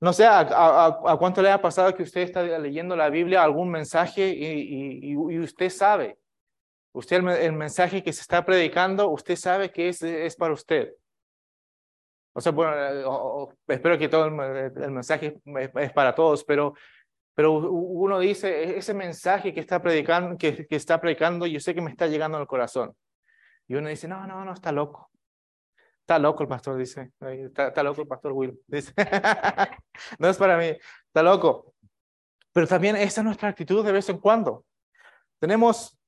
no 0.00 0.12
sé 0.12 0.26
a, 0.26 1.16
cuánto 1.18 1.40
le 1.40 1.50
ha 1.50 1.60
pasado 1.60 1.94
que 1.94 2.02
usted 2.02 2.22
está 2.22 2.42
leyendo 2.58 2.96
la 2.96 3.08
Biblia, 3.08 3.42
algún 3.42 3.70
mensaje 3.70 4.28
y, 4.28 5.16
usted 5.16 5.70
sabe, 5.70 6.18
usted 6.92 7.16
el, 7.16 7.52
mensaje 7.52 8.02
que 8.02 8.12
se 8.12 8.22
está 8.22 8.44
predicando, 8.44 9.08
usted 9.08 9.36
sabe 9.36 9.70
que 9.70 9.88
es, 9.88 10.02
es 10.02 10.36
para 10.36 10.52
usted. 10.52 10.92
O 12.32 12.40
sea, 12.42 12.52
bueno, 12.52 12.74
eh, 12.76 13.54
espero 13.68 13.96
que 13.96 14.08
todo 14.08 14.26
el, 14.26 14.32
mensaje 14.32 15.40
es 15.76 15.92
para 15.92 16.14
todos, 16.14 16.44
pero 16.44 16.74
pero 17.36 17.52
uno 17.52 18.18
dice, 18.18 18.48
e-, 18.48 18.78
ese 18.78 18.94
mensaje 18.94 19.52
que 19.52 19.60
está 19.60 19.80
predicando, 19.80 20.36
que, 20.38 20.66
que 20.66 20.74
está 20.74 20.98
predicando, 20.98 21.46
yo 21.46 21.60
sé 21.60 21.74
que 21.74 21.82
me 21.82 21.90
está 21.90 22.06
llegando 22.06 22.38
al 22.38 22.46
corazón. 22.46 22.96
Y 23.68 23.74
uno 23.74 23.90
dice, 23.90 24.08
no, 24.08 24.26
no, 24.26 24.44
no, 24.44 24.54
está 24.54 24.72
loco. 24.72 25.10
Está 26.00 26.18
loco 26.18 26.42
el 26.42 26.48
pastor, 26.48 26.78
dice. 26.78 27.12
Está, 27.20 27.82
loco 27.82 28.00
el 28.00 28.08
pastor 28.08 28.32
Will. 28.32 28.58
Dice, 28.66 28.94
no 30.18 30.28
es 30.28 30.36
para 30.38 30.56
mí, 30.56 30.76
está 31.08 31.22
loco. 31.22 31.74
Pero 32.54 32.66
también 32.66 32.96
esa 32.96 33.20
es 33.20 33.24
nuestra 33.24 33.50
actitud 33.50 33.84
de 33.84 33.92
vez 33.92 34.08
en 34.08 34.18
cuando. 34.18 34.64
Tenemos, 35.38 35.98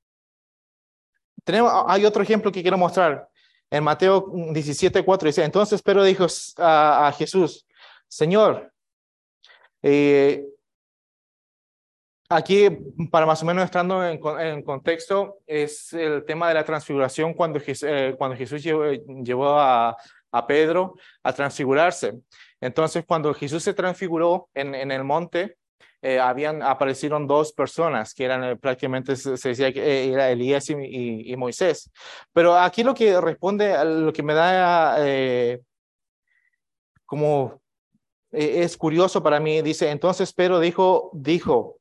tenemos, 1.45 1.71
hay 1.89 2.07
otro 2.07 2.23
ejemplo 2.23 2.51
que 2.51 2.63
quiero 2.63 2.79
mostrar. 2.79 3.29
En 3.71 3.85
Mateo 3.85 4.33
17, 4.33 5.05
4 5.05 5.27
dice, 5.27 5.45
entonces 5.45 5.83
Pedro 5.83 6.05
dijo 6.05 6.27
a, 6.57 7.09
a 7.09 7.13
Jesús, 7.13 7.67
Señor, 8.07 8.73
eh, 9.83 10.43
Aquí, 12.31 12.69
para 13.11 13.25
más 13.25 13.43
o 13.43 13.47
menos 13.47 13.65
estando 13.65 14.07
en, 14.07 14.63
contexto, 14.63 15.39
es 15.47 15.93
el 15.95 16.25
tema 16.27 16.49
de 16.49 16.55
la 16.55 16.65
transfiguración 16.65 17.33
cuando, 17.33 17.59
eh, 17.67 18.15
cuando 18.19 18.37
Jesús 18.37 18.63
llevó, 18.63 19.59
a, 19.59 19.97
a, 20.31 20.47
Pedro 20.47 20.95
a 21.23 21.33
transfigurarse. 21.33 22.19
Entonces, 22.61 23.05
cuando 23.07 23.33
Jesús 23.33 23.63
se 23.63 23.73
transfiguró 23.73 24.49
en, 24.53 24.75
en 24.75 24.91
el 24.91 25.05
monte, 25.05 25.57
eh, 26.01 26.21
habían 26.21 26.63
aparecieron 26.63 27.27
dos 27.27 27.53
personas 27.53 28.15
que 28.15 28.25
eran 28.25 28.45
eh, 28.45 28.57
prácticamente 28.57 29.17
se, 29.17 29.33
decía 29.33 29.73
que 29.73 29.81
eh, 29.81 30.13
era 30.13 30.31
Elías 30.31 30.71
y, 30.71 31.33
y, 31.33 31.37
Moisés. 31.37 31.91
Pero 32.33 32.57
aquí 32.57 32.85
lo 32.85 32.95
que 32.95 33.21
responde, 33.21 33.77
lo 33.85 34.13
que 34.13 34.23
me 34.23 34.35
da 34.35 34.97
como 37.05 37.61
es 38.31 38.77
curioso 38.77 39.23
para 39.23 39.41
mí, 39.41 39.63
dice, 39.63 39.91
entonces 39.91 40.33
Pedro 40.33 40.61
dijo, 40.61 41.11
dijo 41.15 41.78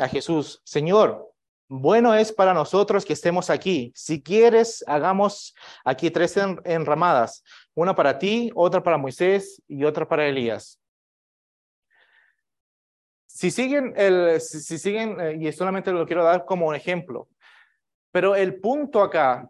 a 0.00 0.08
Jesús, 0.08 0.60
Señor, 0.64 1.30
bueno 1.68 2.14
es 2.14 2.32
para 2.32 2.52
nosotros 2.52 3.04
que 3.04 3.12
estemos 3.12 3.48
aquí. 3.50 3.92
Si 3.94 4.22
quieres, 4.22 4.82
hagamos 4.88 5.54
aquí 5.84 6.10
tres 6.10 6.36
enramadas, 6.64 7.44
una 7.74 7.94
para 7.94 8.18
ti, 8.18 8.50
otra 8.54 8.82
para 8.82 8.98
Moisés 8.98 9.62
y 9.68 9.84
otra 9.84 10.08
para 10.08 10.26
Elías. 10.26 10.80
Si 13.26 13.50
siguen, 13.50 13.94
el, 13.96 14.40
si, 14.40 14.78
siguen, 14.78 15.20
eh, 15.20 15.36
y 15.40 15.52
solamente 15.52 15.92
lo 15.92 16.04
quiero 16.04 16.24
dar 16.24 16.44
como 16.44 16.66
un 16.66 16.74
ejemplo, 16.74 17.28
pero 18.10 18.34
el 18.34 18.60
punto 18.60 19.02
acá, 19.02 19.48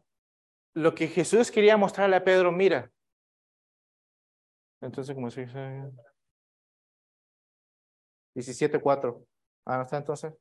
lo 0.75 0.95
que 0.95 1.09
Jesús 1.09 1.51
quería 1.51 1.77
mostrarle 1.77 2.17
a 2.17 2.25
Pedro, 2.25 2.53
mira. 2.53 2.91
Entonces, 4.83 5.15
¿cómo 5.15 5.31
se 5.31 5.47
dice? 5.47 5.59
17.4. 8.35 9.27
Ah, 9.65 9.77
¿no 9.77 9.83
está 9.83 9.99
entonces? 9.99 10.33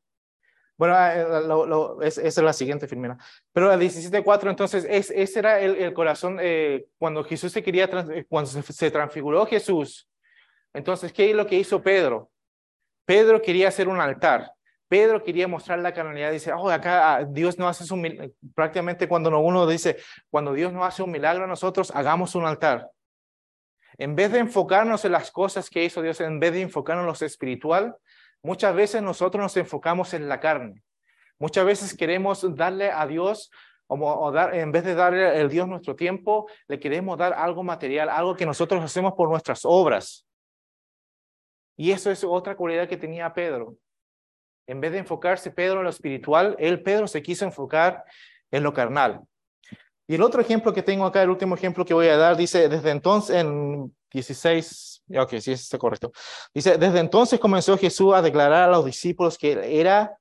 Bueno, 0.77 0.95
ah, 0.95 1.13
eh, 1.13 2.07
esa 2.07 2.21
es 2.21 2.37
la 2.37 2.53
siguiente 2.53 2.87
filmina. 2.87 3.17
Pero 3.51 3.69
a 3.69 3.77
17.4, 3.77 4.49
entonces, 4.49 4.85
es, 4.89 5.11
ese 5.11 5.39
era 5.39 5.59
el, 5.59 5.93
corazón 5.93 6.37
eh, 6.41 6.85
cuando 6.97 7.23
Jesús 7.23 7.51
se 7.51 7.61
quería, 7.61 7.89
cuando 8.29 8.49
se, 8.49 8.61
se, 8.63 8.89
transfiguró 8.89 9.45
Jesús. 9.45 10.09
Entonces, 10.73 11.11
¿qué 11.11 11.29
es 11.29 11.35
lo 11.35 11.45
que 11.45 11.57
hizo 11.57 11.81
Pedro? 11.81 12.31
Pedro 13.05 13.41
quería 13.41 13.67
hacer 13.67 13.87
un 13.87 13.99
altar. 13.99 14.53
Pedro 14.89 15.23
quería 15.23 15.47
mostrar 15.47 15.79
la 15.79 15.93
carnalidad. 15.93 16.31
Dice, 16.31 16.51
oh, 16.51 16.69
acá 16.69 17.15
ah, 17.15 17.23
Dios 17.23 17.59
no 17.59 17.67
hace 17.67 17.91
un 17.93 18.33
Prácticamente 18.55 19.07
cuando 19.07 19.37
uno 19.39 19.67
dice, 19.67 19.97
cuando 20.29 20.53
Dios 20.53 20.73
no 20.73 20.83
hace 20.83 21.03
un 21.03 21.11
milagro 21.11 21.43
a 21.43 21.47
nosotros, 21.47 21.91
hagamos 21.93 22.35
un 22.35 22.45
altar. 22.45 22.89
En 23.97 24.15
vez 24.15 24.31
de 24.31 24.39
enfocarnos 24.39 25.05
en 25.05 25.11
las 25.11 25.29
cosas 25.29 25.69
que 25.69 25.83
hizo 25.83 26.01
Dios, 26.01 26.19
en 26.21 26.39
vez 26.39 26.53
de 26.53 26.61
enfocarnos 26.61 27.03
en 27.03 27.07
lo 27.07 27.27
espiritual, 27.27 27.95
muchas 28.43 28.75
veces 28.75 29.01
nosotros 29.01 29.41
nos 29.41 29.57
enfocamos 29.57 30.13
en 30.13 30.27
la 30.27 30.39
carne. 30.39 30.83
Muchas 31.37 31.65
veces 31.65 31.95
queremos 31.95 32.45
darle 32.55 32.91
a 32.91 33.07
Dios, 33.07 33.49
o, 33.87 34.31
dar, 34.31 34.53
en 34.53 34.71
vez 34.71 34.83
de 34.83 34.93
darle 34.93 35.25
al 35.25 35.49
Dios 35.49 35.67
nuestro 35.67 35.95
tiempo, 35.95 36.47
le 36.67 36.79
queremos 36.79 37.17
dar 37.17 37.33
algo 37.33 37.63
material, 37.63 38.09
algo 38.09 38.35
que 38.35 38.45
nosotros 38.45 38.83
hacemos 38.83 39.13
por 39.13 39.29
nuestras 39.29 39.61
obras. 39.63 40.27
Y 41.77 41.91
eso 41.91 42.11
es 42.11 42.23
otra 42.23 42.57
cualidad 42.57 42.89
que 42.89 42.97
tenía 42.97 43.33
Pedro. 43.33 43.77
En 44.67 44.81
vez 44.81 44.91
de 44.91 44.99
enfocarse 44.99 45.49
Pedro 45.49 45.77
en 45.77 45.85
lo 45.85 45.89
espiritual, 45.89 46.55
él, 46.59 46.83
Pedro, 46.83 47.07
se 47.07 47.23
quiso 47.23 47.45
enfocar 47.45 48.03
en 48.51 48.63
lo 48.63 48.73
carnal. 48.73 49.21
Y 50.05 50.15
el 50.15 50.21
otro 50.21 50.41
ejemplo 50.41 50.73
que 50.73 50.83
tengo 50.83 51.05
acá, 51.05 51.23
el 51.23 51.29
último 51.29 51.55
ejemplo 51.55 51.85
que 51.85 51.93
voy 51.93 52.07
a 52.07 52.17
dar, 52.17 52.35
dice, 52.35 52.67
desde 52.67 52.91
entonces, 52.91 53.35
en 53.37 53.95
16, 54.11 54.98
ok, 55.17 55.35
sí, 55.39 55.51
está 55.53 55.77
correcto. 55.77 56.11
Dice, 56.53 56.77
desde 56.77 56.99
entonces 56.99 57.39
comenzó 57.39 57.77
Jesús 57.77 58.13
a 58.13 58.21
declarar 58.21 58.63
a 58.63 58.71
los 58.71 58.85
discípulos 58.85 59.37
que 59.37 59.79
era 59.79 60.19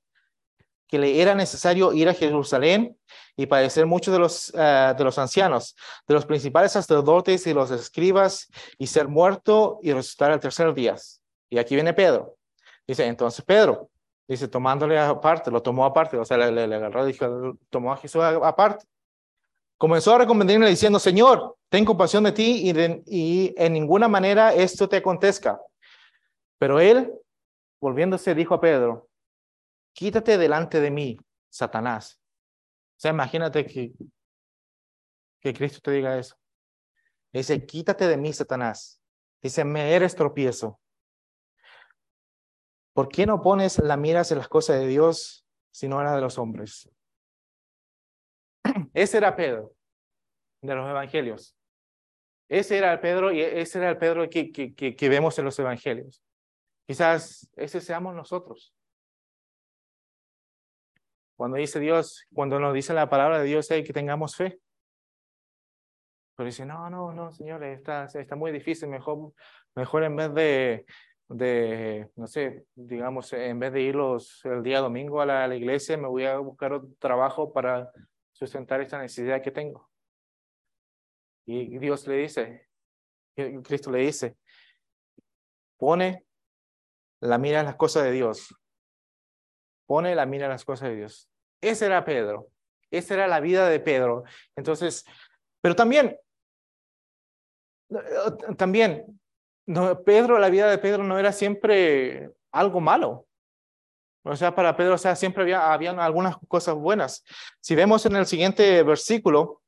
que 0.88 0.98
le 0.98 1.20
era 1.20 1.34
necesario 1.34 1.92
ir 1.92 2.08
a 2.08 2.14
Jerusalén 2.14 2.96
y 3.36 3.46
padecer 3.46 3.86
muchos 3.86 4.12
de 4.12 4.18
los, 4.18 4.52
eh, 4.56 4.94
de 4.96 5.04
los 5.04 5.18
ancianos, 5.18 5.76
de 6.06 6.14
los 6.14 6.24
principales 6.24 6.72
sacerdotes 6.72 7.46
y 7.46 7.52
los 7.52 7.70
escribas, 7.70 8.48
y 8.78 8.86
ser 8.86 9.06
muerto 9.06 9.78
y 9.82 9.92
resucitar 9.92 10.32
al 10.32 10.40
tercer 10.40 10.72
día. 10.74 10.96
Y 11.50 11.58
aquí 11.58 11.74
viene 11.74 11.92
Pedro. 11.92 12.36
Dice, 12.86 13.06
entonces 13.06 13.44
Pedro, 13.44 13.90
dice, 14.26 14.48
tomándole 14.48 14.98
aparte, 14.98 15.50
lo 15.50 15.62
tomó 15.62 15.84
aparte, 15.84 16.16
o 16.16 16.24
sea, 16.24 16.38
le, 16.38 16.66
le, 16.66 16.74
agarró, 16.74 17.04
dijo, 17.04 17.58
tomó 17.68 17.92
a 17.92 17.98
Jesús 17.98 18.22
aparte. 18.22 18.86
Comenzó 19.78 20.14
a 20.14 20.18
recomendarle 20.18 20.68
diciendo, 20.68 20.98
Señor, 20.98 21.56
ten 21.68 21.84
compasión 21.84 22.24
de 22.24 22.32
ti 22.32 22.70
y, 23.06 23.54
en 23.56 23.72
ninguna 23.72 24.08
manera 24.08 24.52
esto 24.52 24.88
te 24.88 24.96
acontezca. 24.96 25.60
Pero 26.58 26.80
él, 26.80 27.12
volviéndose, 27.80 28.34
dijo 28.34 28.54
a 28.54 28.60
Pedro, 28.60 29.08
quítate 29.94 30.36
delante 30.36 30.80
de 30.80 30.90
mí, 30.90 31.16
Satanás. 31.48 32.20
O 32.96 33.00
sea, 33.00 33.12
imagínate 33.12 33.64
que, 33.64 33.92
que 35.40 35.54
Cristo 35.54 35.78
te 35.80 35.92
diga 35.92 36.18
eso. 36.18 36.36
Dice, 37.32 37.64
quítate 37.64 38.08
de 38.08 38.16
mí, 38.16 38.32
Satanás. 38.32 39.00
Dice, 39.40 39.64
me 39.64 39.94
eres 39.94 40.16
tropiezo 40.16 40.80
¿Por 42.98 43.06
qué 43.06 43.26
no 43.26 43.40
pones 43.40 43.78
la 43.78 43.96
miras 43.96 44.32
en 44.32 44.38
las 44.38 44.48
cosas 44.48 44.80
de 44.80 44.88
Dios, 44.88 45.46
sino 45.70 46.00
en 46.00 46.06
las 46.06 46.16
de 46.16 46.20
los 46.20 46.36
hombres? 46.36 46.90
Ese 48.94 49.18
era 49.18 49.36
Pedro 49.36 49.72
de 50.62 50.74
los 50.74 50.88
evangelios. 50.88 51.56
Ese 52.48 52.78
era 52.78 52.92
el 52.92 53.00
Pedro 53.00 53.30
y 53.30 53.40
ese 53.42 53.78
era 53.78 53.90
el 53.90 53.98
Pedro 53.98 54.28
que, 54.28 54.50
que, 54.50 54.74
que, 54.74 55.08
vemos 55.08 55.38
en 55.38 55.44
los 55.44 55.58
evangelios. 55.58 56.22
Quizás 56.86 57.50
ese 57.56 57.80
seamos 57.80 58.14
nosotros. 58.14 58.74
Cuando 61.36 61.58
dice 61.58 61.78
Dios, 61.78 62.26
cuando 62.32 62.58
nos 62.58 62.74
dice 62.74 62.94
la 62.94 63.08
palabra 63.08 63.38
de 63.38 63.44
Dios, 63.44 63.70
hay 63.70 63.84
que 63.84 63.92
tengamos 63.92 64.34
fe. 64.34 64.58
Pero 66.34 66.46
dice, 66.46 66.64
no, 66.64 66.88
no, 66.88 67.12
no, 67.12 67.32
Señor, 67.32 67.62
está, 67.64 68.04
está 68.04 68.36
muy 68.36 68.50
difícil, 68.50 68.88
mejor, 68.88 69.32
mejor 69.74 70.04
en 70.04 70.16
vez 70.16 70.34
de, 70.34 70.86
de, 71.28 72.08
no 72.16 72.26
sé, 72.26 72.64
digamos, 72.74 73.32
en 73.32 73.58
vez 73.58 73.72
de 73.72 73.82
ir 73.82 73.94
los, 73.94 74.44
el 74.44 74.62
día 74.62 74.80
domingo 74.80 75.20
a 75.20 75.26
la, 75.26 75.54
iglesia, 75.54 75.96
me 75.96 76.08
voy 76.08 76.24
a 76.24 76.38
buscar 76.38 76.72
otro 76.72 76.88
trabajo 76.98 77.52
para 77.52 77.90
sustentar 78.38 78.80
esta 78.80 78.98
necesidad 78.98 79.42
que 79.42 79.50
tengo. 79.50 79.90
Y 81.44 81.78
Dios 81.78 82.06
le 82.06 82.16
dice, 82.16 82.68
Cristo 83.64 83.90
le 83.90 84.00
dice, 84.00 84.36
pone 85.76 86.26
la 87.20 87.38
mira 87.38 87.60
en 87.60 87.66
las 87.66 87.76
cosas 87.76 88.04
de 88.04 88.12
Dios. 88.12 88.54
Pone 89.86 90.14
la 90.14 90.26
mira 90.26 90.44
en 90.44 90.52
las 90.52 90.64
cosas 90.64 90.90
de 90.90 90.96
Dios. 90.96 91.28
Ese 91.60 91.86
era 91.86 92.04
Pedro. 92.04 92.48
Esa 92.90 93.14
era 93.14 93.26
la 93.26 93.40
vida 93.40 93.68
de 93.68 93.80
Pedro. 93.80 94.24
Entonces, 94.54 95.04
pero 95.60 95.74
también, 95.74 96.16
también 98.56 99.20
no, 99.66 100.02
Pedro, 100.02 100.38
la 100.38 100.50
vida 100.50 100.70
de 100.70 100.78
Pedro 100.78 101.02
no 101.02 101.18
era 101.18 101.32
siempre 101.32 102.30
algo 102.52 102.80
malo. 102.80 103.27
O 104.28 104.36
sea, 104.36 104.54
para 104.54 104.76
Pedro, 104.76 104.94
o 104.94 104.98
sea, 104.98 105.16
siempre 105.16 105.42
había 105.42 105.72
habían 105.72 105.98
algunas 105.98 106.36
cosas 106.48 106.74
buenas. 106.74 107.24
Si 107.60 107.74
vemos 107.74 108.04
en 108.04 108.16
el 108.16 108.26
siguiente 108.26 108.82
versículo, 108.82 109.62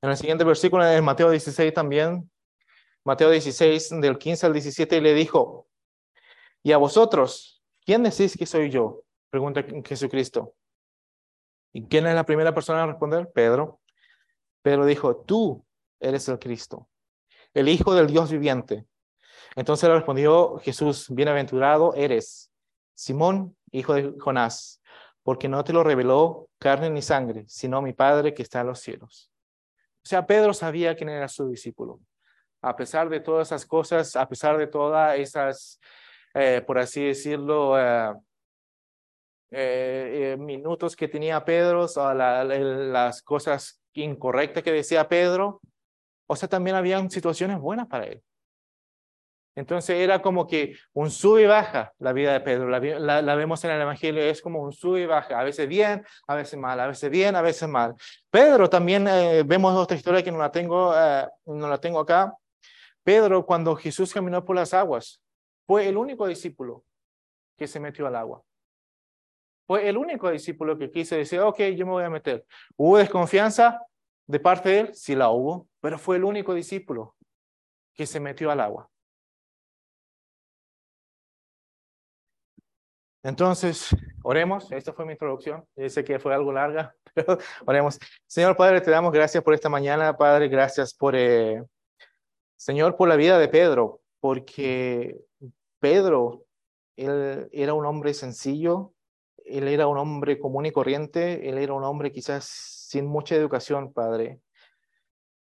en 0.00 0.10
el 0.10 0.16
siguiente 0.16 0.42
versículo, 0.42 0.84
en 0.84 1.04
Mateo 1.04 1.30
16 1.30 1.72
también, 1.72 2.28
Mateo 3.04 3.30
16, 3.30 4.00
del 4.00 4.18
15 4.18 4.46
al 4.46 4.52
17, 4.52 5.00
le 5.00 5.14
dijo, 5.14 5.68
y 6.62 6.72
a 6.72 6.76
vosotros, 6.76 7.62
¿quién 7.84 8.02
decís 8.02 8.36
que 8.36 8.46
soy 8.46 8.70
yo? 8.70 9.02
Pregunta 9.30 9.64
Jesucristo. 9.84 10.54
¿Y 11.72 11.86
quién 11.86 12.06
es 12.06 12.14
la 12.14 12.26
primera 12.26 12.52
persona 12.52 12.82
a 12.82 12.86
responder? 12.86 13.30
Pedro. 13.32 13.80
Pedro 14.62 14.86
dijo, 14.86 15.16
tú 15.16 15.64
eres 16.00 16.28
el 16.28 16.38
Cristo, 16.38 16.88
el 17.54 17.68
Hijo 17.68 17.94
del 17.94 18.08
Dios 18.08 18.30
viviente. 18.30 18.86
Entonces 19.56 19.88
le 19.88 19.94
respondió 19.96 20.58
Jesús, 20.58 21.06
bienaventurado 21.10 21.94
eres, 21.94 22.51
Simón, 23.02 23.56
hijo 23.72 23.94
de 23.94 24.14
Jonás, 24.20 24.80
porque 25.24 25.48
no 25.48 25.64
te 25.64 25.72
lo 25.72 25.82
reveló 25.82 26.48
carne 26.60 26.88
ni 26.88 27.02
sangre, 27.02 27.44
sino 27.48 27.82
mi 27.82 27.92
Padre 27.92 28.32
que 28.32 28.44
está 28.44 28.60
en 28.60 28.68
los 28.68 28.78
cielos. 28.78 29.28
O 30.04 30.08
sea, 30.08 30.24
Pedro 30.24 30.54
sabía 30.54 30.94
quién 30.94 31.08
era 31.08 31.26
su 31.26 31.48
discípulo. 31.48 31.98
A 32.60 32.76
pesar 32.76 33.08
de 33.08 33.18
todas 33.18 33.48
esas 33.48 33.66
cosas, 33.66 34.14
a 34.14 34.28
pesar 34.28 34.56
de 34.56 34.68
todas 34.68 35.18
esas, 35.18 35.80
eh, 36.32 36.62
por 36.64 36.78
así 36.78 37.04
decirlo, 37.04 37.76
eh, 37.76 38.14
eh, 39.50 40.36
minutos 40.38 40.94
que 40.94 41.08
tenía 41.08 41.44
Pedro, 41.44 41.86
o 41.86 42.14
las 42.14 43.20
cosas 43.22 43.82
incorrectas 43.94 44.62
que 44.62 44.70
decía 44.70 45.08
Pedro, 45.08 45.60
o 46.28 46.36
sea, 46.36 46.48
también 46.48 46.76
habían 46.76 47.10
situaciones 47.10 47.58
buenas 47.58 47.88
para 47.88 48.06
él. 48.06 48.22
Entonces 49.54 49.96
era 49.96 50.22
como 50.22 50.46
que 50.46 50.76
un 50.92 51.10
sube 51.10 51.42
y 51.42 51.46
baja 51.46 51.92
la 51.98 52.12
vida 52.12 52.32
de 52.32 52.40
Pedro. 52.40 52.68
La, 52.68 53.34
vemos 53.34 53.62
en 53.64 53.70
el 53.72 53.82
Evangelio, 53.82 54.22
es 54.22 54.40
como 54.40 54.62
un 54.62 54.72
sube 54.72 55.02
y 55.02 55.06
baja, 55.06 55.38
a 55.38 55.44
veces 55.44 55.68
bien, 55.68 56.04
a 56.26 56.34
veces 56.34 56.58
mal, 56.58 56.80
a 56.80 56.86
veces 56.86 57.10
bien, 57.10 57.36
a 57.36 57.42
veces 57.42 57.68
mal. 57.68 57.94
Pedro 58.30 58.68
también, 58.70 59.06
eh, 59.08 59.42
vemos 59.44 59.74
otra 59.74 59.96
historia 59.96 60.22
que 60.22 60.32
no 60.32 60.38
la, 60.38 60.50
tengo, 60.50 60.94
eh, 60.96 61.28
no 61.46 61.68
la 61.68 61.78
tengo 61.78 62.00
acá. 62.00 62.34
Pedro, 63.02 63.44
cuando 63.44 63.76
Jesús 63.76 64.12
caminó 64.12 64.44
por 64.44 64.56
las 64.56 64.72
aguas, 64.72 65.20
fue 65.66 65.88
el 65.88 65.96
único 65.96 66.26
discípulo 66.26 66.84
que 67.56 67.66
se 67.66 67.80
metió 67.80 68.06
al 68.06 68.16
agua. 68.16 68.42
Fue 69.66 69.88
el 69.88 69.96
único 69.96 70.30
discípulo 70.30 70.78
que 70.78 70.90
quiso 70.90 71.14
decir, 71.14 71.40
ok, 71.40 71.60
yo 71.76 71.86
me 71.86 71.92
voy 71.92 72.04
a 72.04 72.10
meter. 72.10 72.44
¿Hubo 72.76 72.98
desconfianza 72.98 73.80
de 74.26 74.40
parte 74.40 74.68
de 74.68 74.80
él? 74.80 74.94
Sí 74.94 75.14
la 75.14 75.30
hubo 75.30 75.68
pero 75.82 75.98
fue 75.98 76.16
el 76.16 76.24
único 76.24 76.54
discípulo 76.54 77.16
que 77.92 78.06
se 78.06 78.20
metió 78.20 78.52
al 78.52 78.60
agua. 78.60 78.88
Entonces, 83.22 83.94
oremos. 84.22 84.70
Esta 84.72 84.92
fue 84.92 85.06
mi 85.06 85.12
introducción. 85.12 85.64
Yo 85.76 86.04
que 86.04 86.18
fue 86.18 86.34
algo 86.34 86.52
larga, 86.52 86.94
pero 87.14 87.38
oremos. 87.66 87.98
Señor 88.26 88.56
Padre, 88.56 88.80
te 88.80 88.90
damos 88.90 89.12
gracias 89.12 89.42
por 89.44 89.54
esta 89.54 89.68
mañana. 89.68 90.16
Padre, 90.16 90.48
gracias 90.48 90.92
por, 90.92 91.14
eh, 91.14 91.62
Señor, 92.56 92.96
por 92.96 93.08
la 93.08 93.16
vida 93.16 93.38
de 93.38 93.48
Pedro, 93.48 94.00
porque 94.20 95.20
Pedro, 95.78 96.44
él 96.96 97.48
era 97.52 97.74
un 97.74 97.86
hombre 97.86 98.14
sencillo, 98.14 98.92
él 99.44 99.68
era 99.68 99.86
un 99.86 99.98
hombre 99.98 100.38
común 100.38 100.66
y 100.66 100.72
corriente, 100.72 101.48
él 101.48 101.58
era 101.58 101.74
un 101.74 101.84
hombre 101.84 102.10
quizás 102.12 102.44
sin 102.44 103.06
mucha 103.06 103.36
educación, 103.36 103.92
Padre. 103.92 104.40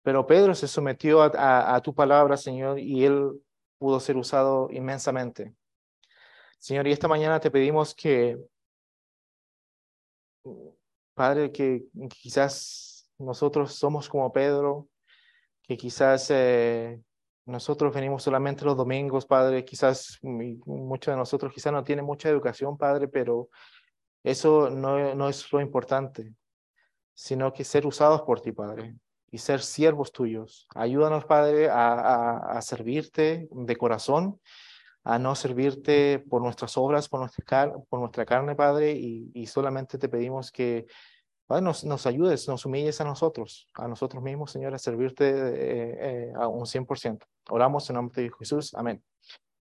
Pero 0.02 0.28
Pedro 0.28 0.54
se 0.54 0.68
sometió 0.68 1.22
a, 1.22 1.76
a 1.76 1.82
tu 1.82 1.96
palabra, 1.96 2.36
Señor, 2.36 2.78
y 2.78 3.06
él 3.06 3.32
pudo 3.78 4.02
ser 4.02 4.18
usado 4.18 4.68
inmensamente. 4.70 5.54
Señor, 6.64 6.88
y 6.88 6.94
esta 6.94 7.10
mañana 7.10 7.42
te 7.42 7.52
pedimos 7.52 7.94
que, 7.94 8.40
Padre, 11.14 11.52
que 11.52 11.84
quizás 12.08 13.12
nosotros 13.18 13.76
somos 13.76 14.08
como 14.08 14.32
Pedro, 14.32 14.88
que 15.62 15.76
quizás 15.76 16.26
eh, 16.30 17.02
nosotros 17.46 17.94
venimos 17.94 18.24
solamente 18.24 18.64
los 18.64 18.78
domingos, 18.78 19.26
Padre, 19.26 19.66
quizás 19.66 20.18
muchos 20.22 21.12
de 21.12 21.18
nosotros 21.18 21.52
quizás 21.52 21.74
no 21.74 21.84
tienen 21.84 22.06
mucha 22.06 22.30
educación, 22.30 22.78
Padre, 22.78 23.10
pero 23.10 23.50
eso 24.24 24.70
no, 24.70 25.14
no 25.16 25.28
es 25.28 25.52
lo 25.52 25.60
importante, 25.60 26.34
sino 27.14 27.52
que 27.52 27.66
ser 27.66 27.86
usados 27.86 28.22
por 28.22 28.40
ti, 28.40 28.54
Padre, 28.54 28.96
y 29.30 29.38
ser 29.38 29.60
siervos 29.62 30.14
tuyos. 30.14 30.66
Ayúdanos, 30.76 31.26
Padre, 31.26 31.70
a, 31.70 32.38
a 32.38 32.62
servirte 32.62 33.50
de 33.52 33.76
corazón 33.76 34.40
a 35.04 35.20
no 35.20 35.36
servirte 35.36 36.20
por 36.20 36.42
nuestras 36.42 36.78
obras, 36.78 37.10
por 37.10 37.20
nuestra, 37.20 37.74
por 37.90 38.00
nuestra 38.00 38.26
carne, 38.26 38.56
Padre, 38.56 38.94
y, 38.94 39.46
solamente 39.48 39.98
te 39.98 40.08
pedimos 40.10 40.52
que 40.52 40.86
nos, 41.50 41.84
nos, 41.84 42.08
ayudes, 42.08 42.48
nos 42.48 42.66
humilles 42.66 43.00
a 43.02 43.04
nosotros, 43.04 43.68
a 43.74 43.88
nosotros 43.88 44.24
mismos, 44.24 44.52
Señor, 44.52 44.74
a 44.74 44.80
servirte 44.80 45.30
eh, 45.30 45.98
eh, 46.00 46.34
a 46.36 46.48
un 46.48 46.66
100%. 46.66 47.20
Oramos 47.50 47.90
en 47.90 47.96
nombre 47.96 48.24
de 48.24 48.32
Jesús. 48.40 48.74
Amén. 48.76 49.04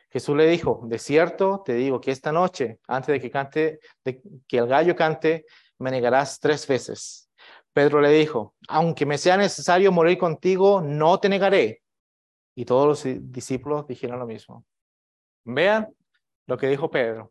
Jesús 0.09 0.37
le 0.37 0.47
dijo, 0.47 0.81
de 0.85 0.99
cierto 0.99 1.63
te 1.65 1.73
digo 1.73 1.99
que 1.99 2.11
esta 2.11 2.31
noche, 2.31 2.79
antes 2.87 3.07
de 3.07 3.19
que 3.19 3.31
cante, 3.31 3.79
de 4.03 4.21
que 4.47 4.57
el 4.57 4.67
gallo 4.67 4.95
cante, 4.95 5.45
me 5.79 5.91
negarás 5.91 6.39
tres 6.39 6.65
veces. 6.67 7.29
Pedro 7.73 7.99
le 7.99 8.09
dijo, 8.09 8.55
aunque 8.69 9.05
me 9.05 9.17
sea 9.17 9.35
necesario 9.35 9.91
morir 9.91 10.17
contigo, 10.17 10.81
no 10.81 11.19
te 11.19 11.27
negaré. 11.27 11.81
Y 12.55 12.65
todos 12.65 12.87
los 12.87 13.31
discípulos 13.31 13.85
dijeron 13.85 14.19
lo 14.19 14.25
mismo. 14.25 14.65
Vean 15.43 15.93
lo 16.47 16.57
que 16.57 16.67
dijo 16.67 16.89
Pedro. 16.89 17.27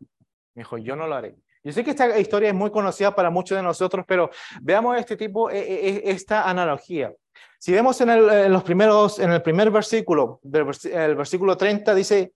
Me 0.53 0.61
dijo, 0.61 0.77
yo 0.77 0.95
no 0.95 1.07
lo 1.07 1.15
haré. 1.15 1.35
Yo 1.63 1.71
sé 1.71 1.83
que 1.83 1.89
esta 1.89 2.19
historia 2.19 2.49
es 2.49 2.55
muy 2.55 2.69
conocida 2.69 3.15
para 3.15 3.31
muchos 3.31 3.57
de 3.57 3.63
nosotros, 3.63 4.05
pero 4.07 4.29
veamos 4.61 4.97
este 4.97 5.17
tipo, 5.17 5.49
e, 5.49 5.57
e, 5.57 5.89
e, 5.89 6.11
esta 6.11 6.47
analogía. 6.47 7.11
Si 7.57 7.71
vemos 7.71 7.99
en, 8.01 8.09
el, 8.11 8.51
los 8.51 8.63
primeros, 8.63 9.17
en 9.17 9.31
el 9.31 9.41
primer 9.41 9.71
versículo, 9.71 10.39
el 10.43 11.15
versículo 11.15 11.57
30 11.57 11.95
dice, 11.95 12.33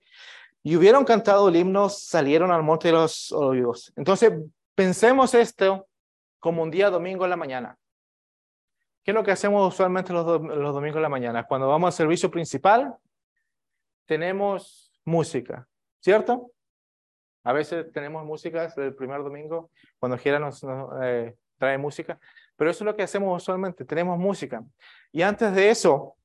y 0.64 0.76
hubieron 0.76 1.06
cantado 1.06 1.48
el 1.50 1.56
himno, 1.56 1.90
salieron 1.90 2.52
al 2.52 2.64
monte 2.64 2.88
de 2.88 2.94
los 2.96 3.32
olivos. 3.32 3.94
Entonces, 3.96 4.34
pensemos 4.74 5.36
esto 5.36 5.88
como 6.40 6.64
un 6.64 6.72
día 6.72 6.90
domingo 6.90 7.24
en 7.24 7.30
la 7.30 7.38
mañana. 7.38 7.78
¿Qué 9.10 9.12
es 9.12 9.16
lo 9.16 9.24
que 9.24 9.32
hacemos 9.32 9.74
usualmente 9.74 10.14
los, 10.14 10.24
los 10.40 10.72
domingos 10.72 10.98
en 10.98 11.02
la 11.02 11.10
mañana? 11.10 11.48
Cuando 11.48 11.68
vamos 11.68 11.88
al 11.88 11.94
servicio 11.94 12.30
principal, 12.30 12.96
tenemos 14.06 14.94
música. 15.04 15.68
¿cierto? 16.00 16.52
A 17.44 17.52
veces 17.52 17.92
tenemos 17.92 18.24
músicas 18.24 18.78
el 18.78 18.94
primer 18.94 19.24
domingo, 19.24 19.72
cuando 19.98 20.16
quiera 20.16 20.38
nos, 20.38 20.64
eh, 21.02 21.36
trae 21.58 21.80
música, 21.80 22.20
pero 22.56 22.70
eso 22.70 22.84
es 22.84 22.86
lo 22.86 22.96
que 22.96 23.02
hacemos 23.02 23.42
usualmente, 23.42 23.84
tenemos 23.84 24.20
música. 24.20 24.64
Y 25.12 25.24
antes 25.24 25.56
de 25.56 25.72
eso, 25.72 26.16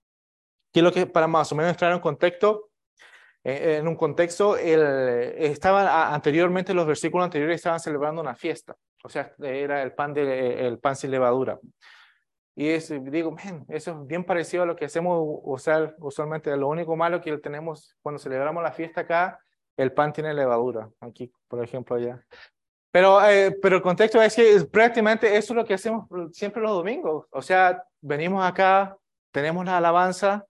que 0.71 0.83
lo 0.83 0.93
que 0.93 1.07
para 1.07 1.27
más 1.27 1.51
o 1.53 1.55
menos 1.55 1.71
entrar 1.71 1.91
en 1.91 2.01
contexto, 2.01 2.69
eh, 3.45 3.79
en 3.79 3.89
un 3.89 3.97
contexto, 3.97 4.59
el, 4.59 4.83
estaban 5.39 5.87
anteriormente, 5.89 6.75
los 6.75 6.87
versículos 6.87 7.25
anteriores 7.25 7.57
estaban 7.57 7.81
celebrando 7.81 8.21
una 8.21 8.35
fiesta, 8.35 8.77
o 9.03 9.09
sea, 9.09 9.33
era 9.39 9.83
el 9.83 9.95
pan, 9.95 10.13
de, 10.13 10.67
el 10.67 10.79
pan 10.79 10.97
sin 10.97 11.11
levadura. 11.11 11.59
Y 12.57 12.69
es, 12.69 12.93
digo, 13.11 13.37
eso 13.69 13.91
es 13.91 14.07
bien 14.07 14.25
parecido 14.25 14.63
a 14.63 14.67
lo 14.67 14.77
que 14.77 14.85
hacemos 14.85 15.19
usar, 15.43 15.97
usualmente. 15.99 16.57
Lo 16.57 16.69
único 16.69 16.97
malo 16.97 17.21
que 17.21 17.37
tenemos 17.39 17.97
cuando 18.03 18.19
celebramos 18.19 18.63
la 18.63 18.73
fiesta 18.73 19.03
acá 19.03 19.41
el 19.77 19.93
pan 19.93 20.13
tiene 20.13 20.33
levadura, 20.35 20.91
aquí, 21.01 21.33
por 21.49 21.63
ejemplo, 21.63 21.97
allá. 21.97 22.25
Pero, 22.91 23.25
eh, 23.27 23.57
pero 23.61 23.77
el 23.77 23.83
contexto 23.83 24.23
es 24.23 24.37
que 24.37 24.65
prácticamente 24.71 25.37
eso 25.37 25.53
es 25.53 25.57
lo 25.57 25.65
que 25.65 25.75
hacemos 25.75 26.07
siempre 26.33 26.63
los 26.63 26.71
domingos. 26.71 27.27
O 27.31 27.43
sea, 27.43 27.83
venimos 28.01 28.45
acá, 28.45 28.97
tenemos 29.33 29.65
la 29.65 29.79
alabanza, 29.79 30.47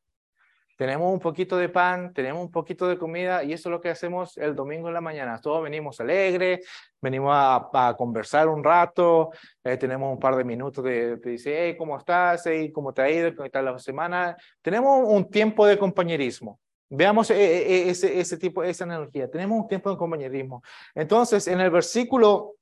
tenemos 0.77 1.13
un 1.13 1.21
poquito 1.21 1.57
de 1.57 1.69
pan, 1.69 2.13
tenemos 2.13 2.43
un 2.43 2.51
poquito 2.51 2.89
de 2.89 2.99
comida 2.99 3.45
y 3.45 3.53
eso 3.53 3.69
es 3.69 3.71
lo 3.71 3.81
que 3.81 3.91
hacemos 3.91 4.37
el 4.37 4.55
domingo 4.55 4.89
en 4.89 4.95
la 4.95 5.01
mañana. 5.01 5.41
Todos 5.41 5.63
venimos 5.63 6.01
alegres, 6.01 6.67
venimos 7.01 7.33
a, 7.33 7.95
conversar 7.97 8.49
un 8.49 8.65
rato, 8.65 9.31
eh, 9.63 9.77
tenemos 9.77 10.13
un 10.13 10.19
par 10.19 10.37
de 10.37 10.45
minutos 10.45 10.85
de, 10.85 11.17
de 11.17 11.41
hey, 11.45 11.77
¿cómo 11.77 11.97
estás? 11.97 12.43
Hey, 12.47 12.73
¿Cómo 12.73 12.93
te 12.93 13.03
ha 13.03 13.11
ido? 13.11 13.35
¿Cómo 13.35 13.47
está 13.47 13.63
la 13.63 13.79
semana? 13.79 14.37
Tenemos 14.63 15.07
un 15.09 15.31
tiempo 15.31 15.67
de 15.67 15.79
compañerismo. 15.79 16.59
Veamos 16.91 17.31
eh, 17.31 17.37
eh, 17.37 17.91
ese, 17.91 18.21
ese 18.21 18.37
tipo, 18.37 18.63
esa 18.63 18.85
analogía. 18.85 19.31
Tenemos 19.31 19.61
un 19.61 19.69
tiempo 19.69 19.91
de 19.91 19.97
compañerismo. 19.97 20.63
Entonces, 20.95 21.47
en 21.49 21.61
el 21.61 21.71
versículo, 21.71 22.57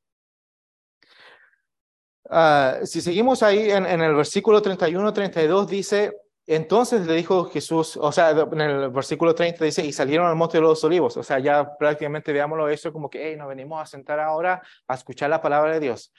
ah, 2.31 2.81
si 2.85 3.01
seguimos 3.01 3.42
ahí, 3.42 3.70
en, 3.70 3.87
en 3.87 4.01
el 4.01 4.14
versículo 4.14 4.62
31, 4.62 5.12
32 5.12 5.66
dice, 5.66 6.12
entonces 6.54 7.06
le 7.06 7.14
dijo 7.14 7.44
Jesús, 7.46 7.96
o 7.96 8.10
sea, 8.10 8.30
en 8.30 8.60
el 8.60 8.90
versículo 8.90 9.34
30 9.34 9.64
dice, 9.64 9.84
y 9.84 9.92
salieron 9.92 10.26
al 10.26 10.36
monte 10.36 10.58
de 10.58 10.62
los 10.62 10.82
olivos. 10.84 11.16
O 11.16 11.22
sea, 11.22 11.38
ya 11.38 11.76
prácticamente 11.76 12.32
veámoslo 12.32 12.68
eso 12.68 12.92
como 12.92 13.08
que, 13.08 13.30
hey, 13.30 13.36
nos 13.36 13.48
venimos 13.48 13.80
a 13.80 13.86
sentar 13.86 14.18
ahora 14.20 14.62
a 14.88 14.94
escuchar 14.94 15.30
la 15.30 15.40
palabra 15.40 15.72
de 15.72 15.80
Dios. 15.80 16.12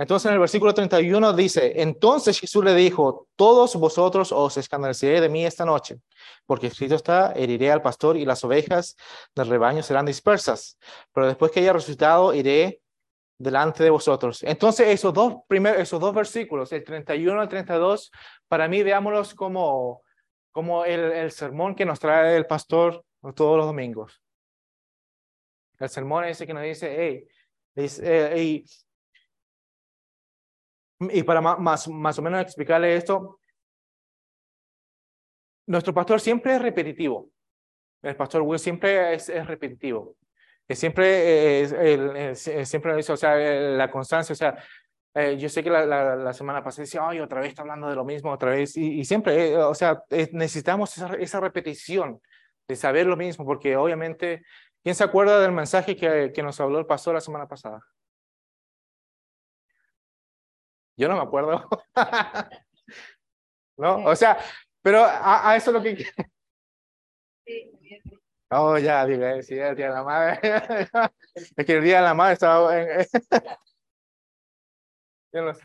Entonces 0.00 0.28
en 0.28 0.32
el 0.32 0.40
versículo 0.40 0.72
31 0.72 1.34
dice, 1.34 1.74
entonces 1.76 2.40
Jesús 2.40 2.64
le 2.64 2.74
dijo, 2.74 3.28
todos 3.36 3.76
vosotros 3.76 4.32
os 4.32 4.56
escandalizaré 4.56 5.20
de 5.20 5.28
mí 5.28 5.44
esta 5.44 5.66
noche, 5.66 5.98
porque 6.46 6.68
escrito 6.68 6.94
está, 6.94 7.32
heriré 7.36 7.70
al 7.70 7.82
pastor 7.82 8.16
y 8.16 8.24
las 8.24 8.42
ovejas 8.42 8.96
del 9.34 9.48
rebaño 9.48 9.82
serán 9.82 10.06
dispersas, 10.06 10.78
pero 11.12 11.26
después 11.26 11.52
que 11.52 11.60
haya 11.60 11.74
resucitado, 11.74 12.32
iré 12.32 12.80
delante 13.40 13.82
de 13.82 13.90
vosotros. 13.90 14.42
Entonces 14.42 14.88
esos 14.88 15.14
dos, 15.14 15.38
primeros, 15.48 15.80
esos 15.80 15.98
dos 15.98 16.14
versículos, 16.14 16.70
el 16.72 16.84
31 16.84 17.40
al 17.40 17.48
32, 17.48 18.12
para 18.46 18.68
mí 18.68 18.82
veámoslos 18.82 19.34
como 19.34 20.02
como 20.52 20.84
el, 20.84 21.00
el 21.00 21.30
sermón 21.30 21.74
que 21.74 21.84
nos 21.84 22.00
trae 22.00 22.36
el 22.36 22.46
pastor 22.46 23.04
todos 23.34 23.56
los 23.56 23.66
domingos. 23.66 24.22
El 25.78 25.88
sermón 25.88 26.24
ese 26.24 26.46
que 26.46 26.54
nos 26.54 26.62
dice, 26.62 26.94
hey, 26.98 27.26
eh, 27.76 28.64
y 30.98 31.22
para 31.22 31.40
más, 31.40 31.88
más 31.88 32.18
o 32.18 32.22
menos 32.22 32.42
explicarle 32.42 32.94
esto, 32.94 33.38
nuestro 35.66 35.94
pastor 35.94 36.20
siempre 36.20 36.56
es 36.56 36.62
repetitivo. 36.62 37.30
El 38.02 38.16
pastor 38.16 38.42
Will 38.42 38.58
siempre 38.58 39.14
es 39.14 39.46
repetitivo. 39.46 40.16
Siempre, 40.74 41.62
eh, 41.62 42.34
siempre 42.34 42.92
lo 42.92 42.96
dice, 42.96 43.12
o 43.12 43.16
sea, 43.16 43.34
la 43.36 43.90
constancia, 43.90 44.32
o 44.32 44.36
sea, 44.36 44.56
eh, 45.14 45.36
yo 45.36 45.48
sé 45.48 45.64
que 45.64 45.70
la, 45.70 45.84
la, 45.84 46.32
semana 46.32 46.62
pasada 46.62 46.84
decía, 46.84 47.00
ay, 47.04 47.18
otra 47.18 47.40
vez 47.40 47.50
está 47.50 47.62
hablando 47.62 47.88
de 47.88 47.96
lo 47.96 48.04
mismo, 48.04 48.30
otra 48.30 48.50
vez, 48.50 48.76
y, 48.76 49.04
siempre, 49.04 49.56
o 49.56 49.74
sea, 49.74 50.04
necesitamos 50.32 50.96
esa, 50.96 51.14
esa, 51.14 51.40
repetición 51.40 52.20
de 52.68 52.76
saber 52.76 53.06
lo 53.06 53.16
mismo, 53.16 53.44
porque 53.44 53.76
obviamente, 53.76 54.44
¿quién 54.84 54.94
se 54.94 55.02
acuerda 55.02 55.40
del 55.40 55.52
mensaje 55.52 55.96
que, 55.96 56.30
que 56.32 56.42
nos 56.42 56.60
habló 56.60 56.78
el 56.78 56.86
pastor 56.86 57.14
la 57.14 57.20
semana 57.20 57.48
pasada? 57.48 57.80
Yo 60.96 61.08
no 61.08 61.16
me 61.16 61.22
acuerdo. 61.22 61.66
¿No? 63.78 64.04
O 64.04 64.14
sea, 64.14 64.38
pero 64.82 65.04
a, 65.04 65.56
eso 65.56 65.70
es 65.70 65.74
lo 65.74 65.82
que... 65.82 66.06
Oh, 68.52 68.76
ya, 68.78 69.06
digo, 69.06 69.24
eh, 69.24 69.42
sí, 69.42 69.56
el 69.56 69.76
día 69.76 69.88
de 69.88 69.92
la 69.94 70.02
madre. 70.02 70.40
es 71.34 71.66
que 71.66 71.72
el 71.72 71.84
día 71.84 71.98
de 71.98 72.02
la 72.02 72.14
madre 72.14 72.32
estaba 72.34 72.80
en... 72.80 73.06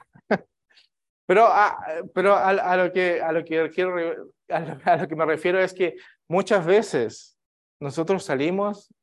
Pero, 1.28 1.48
a, 1.48 1.84
pero 2.14 2.36
a, 2.36 2.78
lo 2.78 2.94
que, 2.94 3.20
a, 3.20 3.32
lo 3.32 3.44
que 3.44 3.68
quiero, 3.72 4.30
a 4.48 4.98
lo, 4.98 5.08
que 5.08 5.16
me 5.16 5.26
refiero 5.26 5.60
es 5.60 5.74
que 5.74 5.96
muchas 6.28 6.64
veces 6.64 7.36
nosotros 7.80 8.24
salimos 8.24 8.94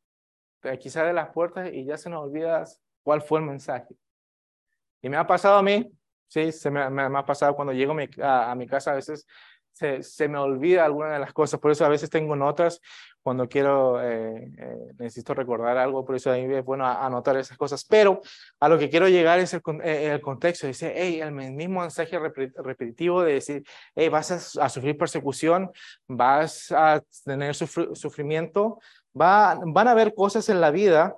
quizá 0.78 1.02
de 1.02 1.14
las 1.14 1.30
puertas 1.30 1.68
y 1.72 1.84
ya 1.84 1.98
se 1.98 2.08
nos 2.08 2.22
olvida 2.22 2.62
cuál 3.02 3.22
fue 3.22 3.40
el 3.40 3.46
mensaje. 3.46 3.96
Y 5.02 5.08
me 5.08 5.16
ha 5.16 5.26
pasado 5.26 5.58
a 5.58 5.64
mí, 5.64 5.90
Sí, 6.32 6.50
se 6.50 6.70
me, 6.70 6.88
me, 6.88 7.02
ha 7.02 7.26
pasado 7.26 7.54
cuando 7.54 7.74
llego 7.74 7.92
a, 8.22 8.54
mi 8.54 8.66
casa, 8.66 8.92
a 8.92 8.94
veces 8.94 9.26
se, 9.70 10.02
se, 10.02 10.28
me 10.28 10.38
olvida 10.38 10.82
alguna 10.82 11.12
de 11.12 11.18
las 11.18 11.34
cosas, 11.34 11.60
por 11.60 11.70
eso 11.70 11.84
a 11.84 11.90
veces 11.90 12.08
tengo 12.08 12.34
notas 12.34 12.80
cuando 13.22 13.48
quiero, 13.48 14.02
eh, 14.02 14.52
eh, 14.58 14.92
necesito 14.98 15.32
recordar 15.34 15.78
algo, 15.78 16.04
por 16.04 16.16
eso 16.16 16.30
ahí 16.30 16.44
es 16.52 16.64
bueno 16.64 16.86
anotar 16.86 17.36
esas 17.36 17.56
cosas, 17.56 17.84
pero 17.84 18.20
a 18.58 18.68
lo 18.68 18.78
que 18.78 18.90
quiero 18.90 19.08
llegar 19.08 19.38
es 19.38 19.54
el, 19.54 19.62
eh, 19.84 20.12
el 20.12 20.20
contexto, 20.20 20.66
dice, 20.66 20.92
hey, 20.96 21.20
el 21.20 21.32
mismo 21.32 21.80
mensaje 21.80 22.18
repetitivo 22.18 23.22
de 23.22 23.34
decir, 23.34 23.64
hey, 23.94 24.08
vas 24.08 24.56
a, 24.58 24.68
sufrir 24.68 24.98
persecución, 24.98 25.70
vas 26.08 26.72
a 26.72 27.02
tener 27.24 27.54
sufrimiento, 27.54 28.80
va, 29.18 29.58
van 29.64 29.88
a 29.88 29.92
haber 29.92 30.14
cosas 30.14 30.48
en 30.48 30.60
la 30.60 30.70
vida 30.70 31.16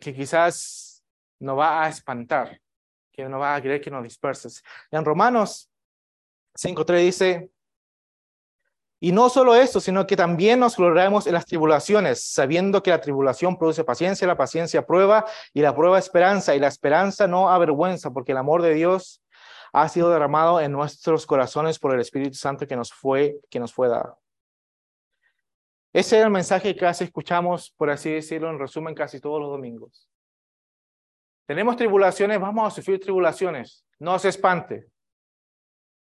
que 0.00 0.14
quizás 0.14 1.04
no 1.38 1.56
va 1.56 1.84
a 1.84 1.88
espantar, 1.88 2.60
que 3.12 3.28
no 3.28 3.38
va 3.38 3.54
a 3.54 3.62
querer 3.62 3.80
que 3.80 3.90
nos 3.90 4.02
disperses. 4.02 4.62
En 4.90 5.04
Romanos 5.04 5.70
5.3 6.54 7.00
dice, 7.00 7.50
y 9.04 9.12
no 9.12 9.28
solo 9.28 9.54
esto, 9.54 9.80
sino 9.80 10.06
que 10.06 10.16
también 10.16 10.58
nos 10.58 10.78
gloriamos 10.78 11.26
en 11.26 11.34
las 11.34 11.44
tribulaciones, 11.44 12.24
sabiendo 12.24 12.82
que 12.82 12.88
la 12.88 13.02
tribulación 13.02 13.58
produce 13.58 13.84
paciencia, 13.84 14.26
la 14.26 14.38
paciencia 14.38 14.86
prueba, 14.86 15.26
y 15.52 15.60
la 15.60 15.76
prueba 15.76 15.98
esperanza, 15.98 16.54
y 16.54 16.58
la 16.58 16.68
esperanza 16.68 17.26
no 17.26 17.50
avergüenza, 17.50 18.12
porque 18.12 18.32
el 18.32 18.38
amor 18.38 18.62
de 18.62 18.72
Dios 18.72 19.22
ha 19.74 19.90
sido 19.90 20.08
derramado 20.08 20.58
en 20.58 20.72
nuestros 20.72 21.26
corazones 21.26 21.78
por 21.78 21.92
el 21.92 22.00
Espíritu 22.00 22.36
Santo 22.36 22.66
que 22.66 22.76
nos 22.76 22.94
fue, 22.94 23.36
que 23.50 23.60
nos 23.60 23.74
fue 23.74 23.88
dado. 23.88 24.18
Ese 25.92 26.18
es 26.18 26.24
el 26.24 26.30
mensaje 26.30 26.72
que 26.72 26.80
casi 26.80 27.04
escuchamos, 27.04 27.74
por 27.76 27.90
así 27.90 28.10
decirlo, 28.10 28.48
en 28.48 28.58
resumen, 28.58 28.94
casi 28.94 29.20
todos 29.20 29.38
los 29.38 29.50
domingos. 29.50 30.08
Tenemos 31.46 31.76
tribulaciones, 31.76 32.40
vamos 32.40 32.72
a 32.72 32.74
sufrir 32.74 32.98
tribulaciones. 33.00 33.84
No 33.98 34.18
se 34.18 34.30
espante. 34.30 34.88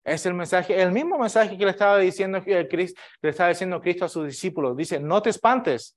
Es 0.03 0.25
el 0.25 0.33
mensaje, 0.33 0.81
el 0.81 0.91
mismo 0.91 1.17
mensaje 1.17 1.57
que 1.57 1.65
le 1.65 1.71
estaba 1.71 1.97
diciendo 1.99 2.41
Cristo, 3.81 4.05
a 4.05 4.09
sus 4.09 4.25
discípulos. 4.25 4.75
Dice, 4.75 4.99
no 4.99 5.21
te 5.21 5.29
espantes. 5.29 5.95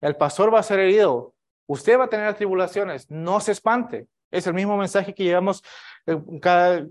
El 0.00 0.16
pastor 0.16 0.52
va 0.52 0.60
a 0.60 0.62
ser 0.62 0.78
herido. 0.80 1.34
Usted 1.66 1.98
va 1.98 2.04
a 2.04 2.08
tener 2.08 2.34
tribulaciones. 2.34 3.10
No 3.10 3.40
se 3.40 3.52
espante. 3.52 4.06
Es 4.30 4.46
el 4.46 4.54
mismo 4.54 4.76
mensaje 4.76 5.14
que 5.14 5.24
llevamos 5.24 5.62
eh, 6.06 6.18
cada, 6.40 6.86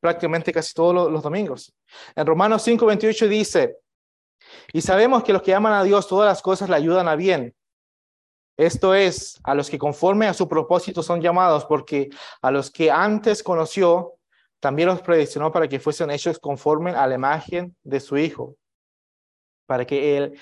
prácticamente 0.00 0.52
casi 0.52 0.72
todos 0.72 0.94
los, 0.94 1.12
los 1.12 1.22
domingos. 1.22 1.74
En 2.16 2.26
Romanos 2.26 2.66
5:28 2.66 3.28
dice, 3.28 3.76
y 4.72 4.80
sabemos 4.80 5.22
que 5.22 5.32
los 5.32 5.42
que 5.42 5.54
aman 5.54 5.74
a 5.74 5.84
Dios, 5.84 6.08
todas 6.08 6.26
las 6.26 6.40
cosas 6.40 6.70
le 6.70 6.76
ayudan 6.76 7.06
a 7.06 7.16
bien 7.16 7.54
esto 8.58 8.92
es, 8.92 9.40
a 9.44 9.54
los 9.54 9.70
que 9.70 9.78
conforme 9.78 10.26
a 10.26 10.34
su 10.34 10.48
propósito 10.48 11.00
son 11.02 11.22
llamados, 11.22 11.64
porque 11.64 12.10
a 12.42 12.50
los 12.50 12.72
que 12.72 12.90
antes 12.90 13.44
conoció, 13.44 14.14
también 14.60 14.88
los 14.88 15.02
predestinó 15.02 15.52
para 15.52 15.68
que 15.68 15.80
fuesen 15.80 16.10
hechos 16.10 16.38
conforme 16.38 16.90
a 16.90 17.06
la 17.06 17.14
imagen 17.14 17.76
de 17.82 18.00
su 18.00 18.16
Hijo, 18.16 18.56
para 19.66 19.84
que 19.84 20.16
Él, 20.16 20.38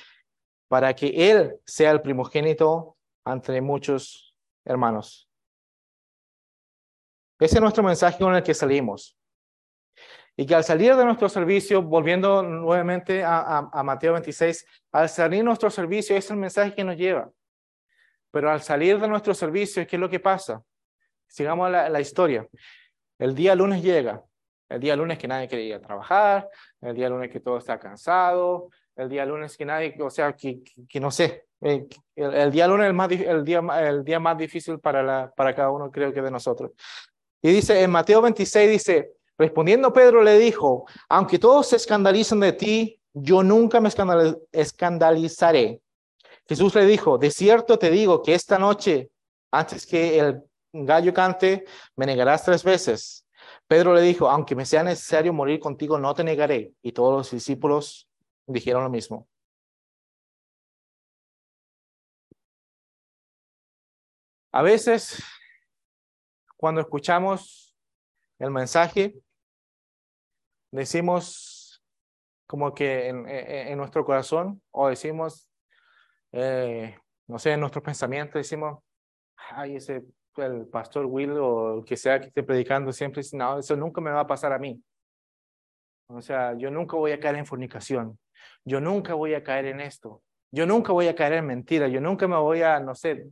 para 0.68 0.94
que 0.94 1.30
Él 1.30 1.56
sea 1.64 1.90
el 1.90 2.00
primogénito 2.00 2.96
entre 3.24 3.60
muchos 3.60 4.34
hermanos. 4.64 5.28
Ese 7.38 7.56
es 7.56 7.60
nuestro 7.60 7.82
mensaje 7.82 8.18
con 8.18 8.34
el 8.34 8.42
que 8.42 8.54
salimos. 8.54 9.18
Y 10.38 10.46
que 10.46 10.54
al 10.54 10.64
salir 10.64 10.94
de 10.96 11.04
nuestro 11.04 11.28
servicio, 11.28 11.82
volviendo 11.82 12.42
nuevamente 12.42 13.22
a, 13.24 13.82
Mateo 13.84 14.12
26, 14.12 14.66
al 14.92 15.08
salir 15.08 15.38
de 15.38 15.44
nuestro 15.44 15.70
servicio, 15.70 16.16
es 16.16 16.30
el 16.30 16.36
mensaje 16.36 16.74
que 16.74 16.84
nos 16.84 16.96
lleva. 16.96 17.30
Pero 18.30 18.50
al 18.50 18.60
salir 18.62 18.98
de 18.98 19.08
nuestro 19.08 19.34
servicio, 19.34 19.86
¿qué 19.86 19.96
es 19.96 20.00
lo 20.00 20.10
que 20.10 20.20
pasa? 20.20 20.62
Sigamos 21.26 21.70
la, 21.70 21.88
la 21.88 22.00
historia. 22.00 22.46
El 23.18 23.34
día 23.34 23.54
lunes 23.54 23.82
llega, 23.82 24.22
el 24.68 24.80
día 24.80 24.96
lunes 24.96 25.18
que 25.18 25.28
nadie 25.28 25.48
quiere 25.48 25.64
ir 25.64 25.74
a 25.74 25.80
trabajar, 25.80 26.48
el 26.80 26.94
día 26.94 27.08
lunes 27.08 27.30
que 27.30 27.40
todo 27.40 27.58
está 27.58 27.78
cansado, 27.78 28.68
el 28.96 29.08
día 29.08 29.24
lunes 29.24 29.56
que 29.56 29.64
nadie, 29.64 29.94
o 30.00 30.10
sea, 30.10 30.32
que, 30.34 30.62
que, 30.88 31.00
no 31.00 31.10
sé, 31.10 31.46
eh, 31.60 31.86
el, 32.14 32.50
día 32.50 32.66
lunes 32.66 32.86
es 32.86 33.20
el, 33.20 33.28
el, 33.28 34.04
día, 34.04 34.20
más 34.20 34.38
difícil 34.38 34.78
para, 34.80 35.30
para 35.32 35.54
cada 35.54 35.70
uno, 35.70 35.90
creo 35.90 36.12
que 36.12 36.22
de 36.22 36.30
nosotros. 36.30 36.72
Y 37.42 37.50
dice, 37.50 37.82
en 37.82 37.90
Mateo 37.90 38.22
26 38.22 38.70
dice, 38.70 39.12
respondiendo 39.38 39.92
Pedro 39.92 40.22
le 40.22 40.38
dijo, 40.38 40.86
aunque 41.08 41.38
todos 41.38 41.68
se 41.68 41.76
escandalicen 41.76 42.40
de 42.40 42.52
ti, 42.52 43.00
yo 43.12 43.42
nunca 43.42 43.80
me 43.80 43.90
escandalizaré. 44.52 45.80
Jesús 46.48 46.74
le 46.74 46.86
dijo, 46.86 47.18
de 47.18 47.30
cierto 47.30 47.78
te 47.78 47.90
digo 47.90 48.22
que 48.22 48.34
esta 48.34 48.58
noche, 48.58 49.10
antes 49.50 49.86
que 49.86 50.18
el 50.18 50.42
gallo 50.84 51.14
cante, 51.14 51.64
me 51.96 52.06
negarás 52.06 52.44
tres 52.44 52.62
veces. 52.64 53.26
Pedro 53.66 53.94
le 53.94 54.02
dijo, 54.02 54.28
aunque 54.28 54.54
me 54.54 54.66
sea 54.66 54.82
necesario 54.82 55.32
morir 55.32 55.60
contigo, 55.60 55.98
no 55.98 56.14
te 56.14 56.24
negaré. 56.24 56.72
Y 56.82 56.92
todos 56.92 57.12
los 57.16 57.30
discípulos 57.30 58.08
dijeron 58.46 58.84
lo 58.84 58.90
mismo. 58.90 59.28
A 64.52 64.62
veces, 64.62 65.22
cuando 66.56 66.80
escuchamos 66.80 67.76
el 68.38 68.50
mensaje, 68.50 69.14
decimos 70.70 71.82
como 72.46 72.72
que 72.72 73.08
en, 73.08 73.28
en 73.28 73.76
nuestro 73.76 74.04
corazón 74.04 74.62
o 74.70 74.88
decimos, 74.88 75.50
eh, 76.32 76.96
no 77.26 77.38
sé, 77.38 77.52
en 77.52 77.60
nuestros 77.60 77.84
pensamientos 77.84 78.34
decimos, 78.34 78.82
ay, 79.36 79.76
ese, 79.76 80.04
el 80.38 80.66
pastor 80.66 81.06
Will 81.06 81.32
o 81.32 81.78
el 81.78 81.84
que 81.84 81.96
sea 81.96 82.20
que 82.20 82.28
esté 82.28 82.42
predicando 82.42 82.92
siempre 82.92 83.22
dice, 83.22 83.36
no, 83.36 83.58
eso 83.58 83.76
nunca 83.76 84.00
me 84.00 84.10
va 84.10 84.20
a 84.20 84.26
pasar 84.26 84.52
a 84.52 84.58
mí. 84.58 84.82
O 86.08 86.20
sea, 86.20 86.56
yo 86.56 86.70
nunca 86.70 86.96
voy 86.96 87.12
a 87.12 87.20
caer 87.20 87.36
en 87.36 87.46
fornicación, 87.46 88.18
yo 88.64 88.80
nunca 88.80 89.14
voy 89.14 89.34
a 89.34 89.42
caer 89.42 89.66
en 89.66 89.80
esto, 89.80 90.22
yo 90.52 90.66
nunca 90.66 90.92
voy 90.92 91.08
a 91.08 91.14
caer 91.14 91.34
en 91.34 91.46
mentira, 91.46 91.88
yo 91.88 92.00
nunca 92.00 92.28
me 92.28 92.36
voy 92.36 92.62
a, 92.62 92.78
no 92.78 92.94
sé, 92.94 93.26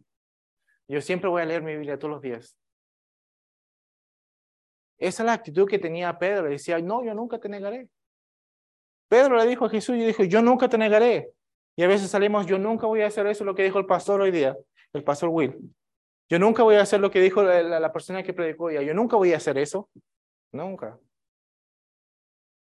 yo 0.88 1.00
siempre 1.00 1.30
voy 1.30 1.42
a 1.42 1.46
leer 1.46 1.62
mi 1.62 1.72
Biblia 1.72 1.98
todos 1.98 2.14
los 2.14 2.22
días. 2.22 2.56
Esa 4.98 5.22
es 5.22 5.26
la 5.26 5.32
actitud 5.32 5.68
que 5.68 5.78
tenía 5.78 6.18
Pedro. 6.18 6.48
Decía, 6.48 6.78
no, 6.78 7.04
yo 7.04 7.14
nunca 7.14 7.38
te 7.38 7.48
negaré. 7.48 7.88
Pedro 9.08 9.36
le 9.36 9.46
dijo 9.46 9.66
a 9.66 9.70
Jesús 9.70 9.96
y 9.96 10.04
dijo, 10.04 10.24
yo 10.24 10.42
nunca 10.42 10.68
te 10.68 10.78
negaré. 10.78 11.30
Y 11.76 11.82
a 11.82 11.88
veces 11.88 12.10
salimos, 12.10 12.46
yo 12.46 12.58
nunca 12.58 12.86
voy 12.86 13.02
a 13.02 13.08
hacer 13.08 13.26
eso, 13.26 13.44
lo 13.44 13.54
que 13.54 13.64
dijo 13.64 13.78
el 13.78 13.86
pastor 13.86 14.20
hoy 14.20 14.30
día, 14.30 14.56
el 14.92 15.02
pastor 15.02 15.28
Will. 15.30 15.74
Yo 16.28 16.38
nunca 16.38 16.62
voy 16.62 16.76
a 16.76 16.82
hacer 16.82 17.00
lo 17.00 17.10
que 17.10 17.20
dijo 17.20 17.42
la, 17.42 17.92
persona 17.92 18.22
que 18.22 18.32
predicó 18.32 18.64
hoy 18.64 18.84
Yo 18.84 18.94
nunca 18.94 19.16
voy 19.16 19.32
a 19.32 19.36
hacer 19.36 19.58
eso. 19.58 19.90
Nunca. 20.52 20.98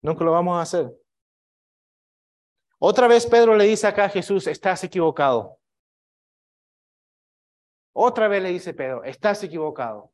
Nunca 0.02 0.24
lo 0.24 0.32
vamos 0.32 0.58
a 0.58 0.62
hacer. 0.62 0.91
Otra 2.80 3.08
vez 3.08 3.28
Pedro 3.28 3.56
le 3.56 3.65
dice 3.65 3.86
acá 3.88 4.06
a 4.06 4.10
Jesús, 4.10 4.47
estás 4.47 4.84
equivocado. 4.84 5.60
Otra 7.93 8.28
vez 8.28 8.41
le 8.41 8.50
dice 8.50 8.74
Pedro, 8.74 9.04
estás 9.04 9.43
equivocado. 9.43 10.12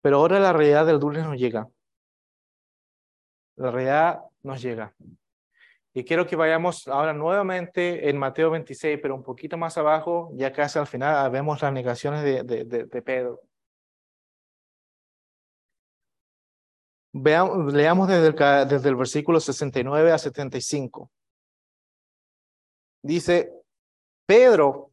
Pero 0.00 0.16
ahora 0.18 0.38
la 0.38 0.52
realidad 0.52 0.86
del 0.86 0.98
lunes 0.98 1.24
nos 1.24 1.36
llega. 1.36 1.68
La 3.56 3.70
realidad 3.70 4.27
nos 4.42 4.62
llega. 4.62 4.94
Y 5.94 6.04
quiero 6.04 6.26
que 6.26 6.36
vayamos 6.36 6.86
ahora 6.86 7.12
nuevamente 7.12 8.08
en 8.08 8.18
Mateo 8.18 8.50
26, 8.50 8.98
pero 9.02 9.14
un 9.14 9.22
poquito 9.22 9.56
más 9.56 9.76
abajo, 9.78 10.30
ya 10.34 10.52
casi 10.52 10.78
al 10.78 10.86
final 10.86 11.30
vemos 11.30 11.60
las 11.62 11.72
negaciones 11.72 12.22
de, 12.22 12.44
de, 12.44 12.84
de, 12.84 13.02
Pedro. 13.02 13.40
Veamos, 17.12 17.72
leamos 17.72 18.06
desde 18.06 18.28
el, 18.28 18.68
desde 18.68 18.88
el 18.88 18.96
versículo 18.96 19.40
69 19.40 20.12
a 20.12 20.18
75. 20.18 21.10
Dice, 23.02 23.52
Pedro 24.26 24.92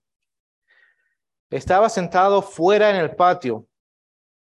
estaba 1.52 1.90
sentado 1.90 2.42
fuera 2.42 2.90
en 2.90 2.96
el 2.96 3.16
patio. 3.16 3.68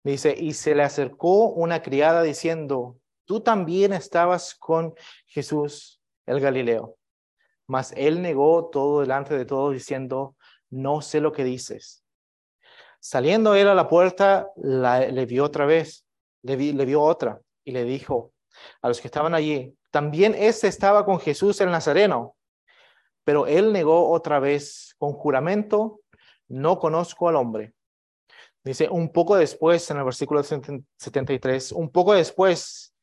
Dice, 0.04 0.34
y 0.38 0.52
se 0.52 0.74
le 0.74 0.84
acercó 0.84 1.48
una 1.48 1.82
criada 1.82 2.22
diciendo, 2.22 2.96
tú 3.26 3.40
también 3.40 3.92
estabas 3.92 4.54
con 4.54 4.94
Jesús 5.26 6.00
el 6.24 6.40
Galileo. 6.40 6.96
Mas 7.66 7.92
él 7.96 8.22
negó 8.22 8.70
todo 8.70 9.00
delante 9.00 9.36
de 9.36 9.44
todos 9.44 9.74
diciendo, 9.74 10.36
no 10.70 11.02
sé 11.02 11.20
lo 11.20 11.32
que 11.32 11.44
dices. 11.44 12.04
Saliendo 13.00 13.54
él 13.54 13.68
a 13.68 13.74
la 13.74 13.88
puerta, 13.88 14.50
le 14.56 15.26
vio 15.26 15.44
otra 15.44 15.66
vez, 15.66 16.06
le, 16.42 16.56
le 16.56 16.84
vio 16.84 17.02
otra 17.02 17.40
y 17.64 17.72
le 17.72 17.84
dijo 17.84 18.32
a 18.80 18.88
los 18.88 19.00
que 19.00 19.08
estaban 19.08 19.34
allí, 19.34 19.76
también 19.90 20.34
ese 20.34 20.68
estaba 20.68 21.04
con 21.04 21.20
Jesús 21.20 21.60
el 21.60 21.70
Nazareno. 21.70 22.36
Pero 23.24 23.46
él 23.46 23.72
negó 23.72 24.10
otra 24.10 24.38
vez 24.38 24.94
con 24.98 25.12
juramento, 25.12 26.00
no 26.48 26.78
conozco 26.78 27.28
al 27.28 27.36
hombre. 27.36 27.74
Dice, 28.62 28.88
un 28.88 29.12
poco 29.12 29.36
después, 29.36 29.88
en 29.90 29.98
el 29.98 30.04
versículo 30.04 30.42
73, 30.42 31.72
un 31.72 31.90
poco 31.90 32.14
después, 32.14 32.95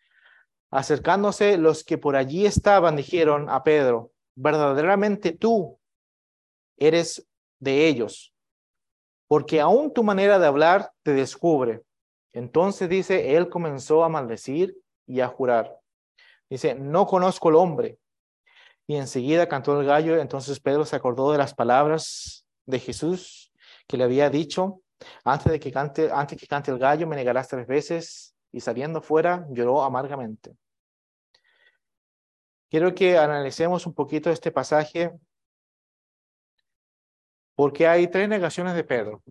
acercándose 0.73 1.57
los 1.57 1.83
que 1.83 1.97
por 1.97 2.15
allí 2.15 2.45
estaban, 2.45 2.95
dijeron 2.95 3.49
a 3.49 3.63
Pedro, 3.63 4.11
verdaderamente 4.35 5.31
tú 5.31 5.79
eres 6.77 7.27
de 7.59 7.87
ellos, 7.87 8.33
porque 9.27 9.61
aún 9.61 9.93
tu 9.93 10.03
manera 10.03 10.39
de 10.39 10.47
hablar 10.47 10.91
te 11.03 11.13
descubre. 11.13 11.83
Entonces 12.33 12.89
dice, 12.89 13.35
él 13.35 13.49
comenzó 13.49 14.03
a 14.03 14.09
maldecir 14.09 14.75
y 15.05 15.19
a 15.19 15.27
jurar. 15.27 15.79
Dice, 16.49 16.73
no 16.73 17.05
conozco 17.05 17.49
al 17.49 17.55
hombre. 17.55 17.99
Y 18.87 18.95
enseguida 18.95 19.47
cantó 19.47 19.79
el 19.79 19.85
gallo, 19.85 20.19
entonces 20.19 20.59
Pedro 20.59 20.85
se 20.85 20.95
acordó 20.95 21.31
de 21.31 21.37
las 21.37 21.53
palabras 21.53 22.47
de 22.65 22.79
Jesús 22.79 23.51
que 23.87 23.97
le 23.97 24.05
había 24.05 24.29
dicho, 24.29 24.81
antes 25.23 25.51
de 25.51 25.59
que 25.59 25.71
cante, 25.71 26.09
antes 26.11 26.39
que 26.39 26.47
cante 26.47 26.71
el 26.71 26.79
gallo, 26.79 27.05
me 27.05 27.15
negarás 27.15 27.47
tres 27.47 27.67
veces. 27.67 28.35
Y 28.51 28.59
saliendo 28.59 29.01
fuera, 29.01 29.47
lloró 29.49 29.83
amargamente. 29.83 30.55
Quiero 32.73 32.95
que 32.95 33.19
analicemos 33.19 33.85
un 33.85 33.93
poquito 33.93 34.31
este 34.31 34.51
pasaje, 34.51 35.11
porque 37.55 37.85
hay 37.85 38.07
tres 38.07 38.27
negaciones 38.27 38.73
de 38.73 38.83
Pedro. 38.83 39.21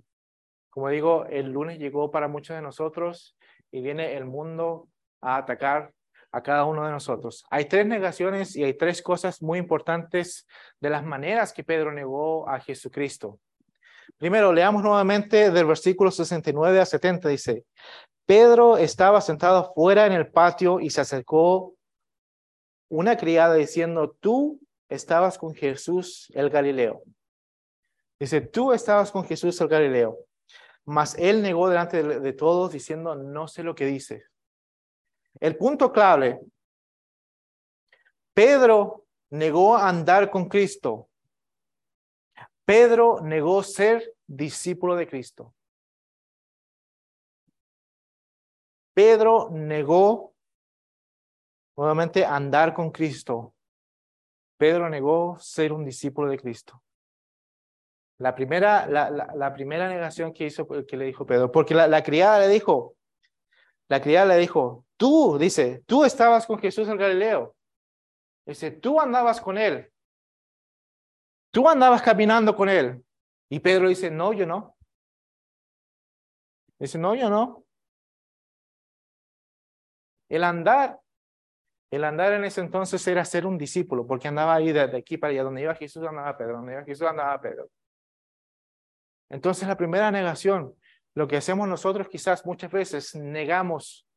Como 0.70 0.88
digo, 0.90 1.24
el 1.24 1.50
lunes 1.50 1.80
llegó 1.80 2.12
para 2.12 2.28
muchos 2.28 2.54
de 2.54 2.62
nosotros 2.62 3.36
y 3.72 3.80
viene 3.80 4.16
el 4.16 4.26
mundo 4.26 4.86
a 5.20 5.38
atacar 5.38 5.92
a 6.30 6.40
cada 6.40 6.66
uno 6.66 6.86
de 6.86 6.92
nosotros. 6.92 7.44
Hay 7.50 7.64
tres 7.64 7.84
negaciones 7.84 8.54
y 8.54 8.62
hay 8.62 8.74
tres 8.74 9.02
cosas 9.02 9.42
muy 9.42 9.58
importantes 9.58 10.46
de 10.78 10.90
las 10.90 11.02
maneras 11.02 11.52
que 11.52 11.64
Pedro 11.64 11.90
negó 11.90 12.48
a 12.48 12.60
Jesucristo. 12.60 13.40
Primero, 14.18 14.52
leamos 14.52 14.84
nuevamente 14.84 15.50
del 15.50 15.66
versículo 15.66 16.12
69 16.12 16.78
a 16.80 16.86
70, 16.86 17.28
dice, 17.28 17.64
Pedro 18.24 18.76
estaba 18.76 19.20
sentado 19.20 19.72
fuera 19.74 20.06
en 20.06 20.12
el 20.12 20.30
patio 20.30 20.78
y 20.78 20.90
se 20.90 21.00
acercó 21.00 21.74
una 22.92 23.16
criada 23.16 23.54
diciendo, 23.54 24.16
tú 24.20 24.60
estabas 24.88 25.38
con 25.38 25.54
Jesús 25.54 26.30
el 26.34 26.50
Galileo. 26.50 27.02
Dice, 28.18 28.40
tú 28.40 28.72
estabas 28.72 29.10
con 29.10 29.24
Jesús 29.24 29.60
el 29.60 29.68
Galileo. 29.68 30.18
Mas 30.84 31.14
él 31.18 31.42
negó 31.42 31.68
delante 31.68 32.02
de, 32.02 32.32
todos 32.32 32.72
diciendo, 32.72 33.14
no 33.14 33.48
sé 33.48 33.62
lo 33.62 33.74
que 33.74 33.86
dice. 33.86 34.24
El 35.40 35.56
punto 35.56 35.92
clave, 35.92 36.40
Pedro 38.34 39.06
negó 39.30 39.76
andar 39.76 40.30
con 40.30 40.48
Cristo 40.48 41.08
Pedro 42.64 43.20
negó 43.20 43.62
ser 43.62 44.14
discípulo 44.26 44.94
de 44.96 45.08
Cristo. 45.08 45.54
Pedro 48.94 49.48
negó 49.50 50.31
nuevamente 51.76 52.24
andar 52.24 52.74
con 52.74 52.90
Cristo. 52.90 53.54
Pedro 54.56 54.88
negó 54.88 55.38
ser 55.38 55.72
un 55.72 55.84
discípulo 55.84 56.30
de 56.30 56.38
Cristo. 56.38 56.82
La 58.18 58.34
primera, 58.34 58.86
la, 58.86 59.10
la, 59.10 59.52
primera 59.52 59.88
negación 59.88 60.32
que 60.32 60.46
hizo, 60.46 60.66
que 60.86 60.96
le 60.96 61.06
dijo 61.06 61.26
Pedro, 61.26 61.50
porque 61.50 61.74
la, 61.74 62.02
criada 62.04 62.38
le 62.38 62.48
dijo, 62.48 62.94
la 63.88 64.00
criada 64.00 64.26
le 64.26 64.36
dijo, 64.36 64.86
tú, 64.96 65.38
dice, 65.38 65.82
tú 65.86 66.04
estabas 66.04 66.46
con 66.46 66.58
Jesús 66.60 66.86
el 66.88 66.98
Galileo. 66.98 67.56
Dice, 68.46 68.70
tú 68.70 69.00
andabas 69.00 69.40
con 69.40 69.58
él. 69.58 69.92
Tú 71.50 71.68
andabas 71.68 72.02
caminando 72.02 72.54
con 72.54 72.68
él. 72.68 73.04
Y 73.48 73.58
Pedro 73.58 73.88
dice, 73.88 74.10
no, 74.10 74.32
yo 74.32 74.46
no. 74.46 74.76
Dice, 76.78 76.98
no, 76.98 77.14
yo 77.14 77.28
no. 77.28 77.64
El 80.28 80.44
andar, 80.44 81.01
el 81.92 82.04
andar 82.04 82.32
en 82.32 82.42
ese 82.44 82.62
entonces 82.62 83.06
era 83.06 83.22
ser 83.22 83.46
un 83.46 83.58
discípulo, 83.58 84.06
porque 84.06 84.26
andaba 84.26 84.54
ahí 84.54 84.72
de, 84.72 84.80
aquí 84.80 85.18
para 85.18 85.30
allá, 85.30 85.42
donde 85.42 85.60
iba 85.60 85.74
Jesús 85.74 86.02
andaba 86.02 86.38
Pedro, 86.38 86.54
donde 86.54 86.72
iba 86.72 86.84
Jesús 86.84 87.06
andaba 87.06 87.38
Pedro. 87.38 87.68
Entonces 89.28 89.68
la 89.68 89.76
primera 89.76 90.10
negación, 90.10 90.74
lo 91.14 91.28
que 91.28 91.36
hacemos 91.36 91.68
nosotros 91.68 92.08
quizás 92.08 92.46
muchas 92.46 92.72
veces 92.72 93.14
negamos 93.14 94.08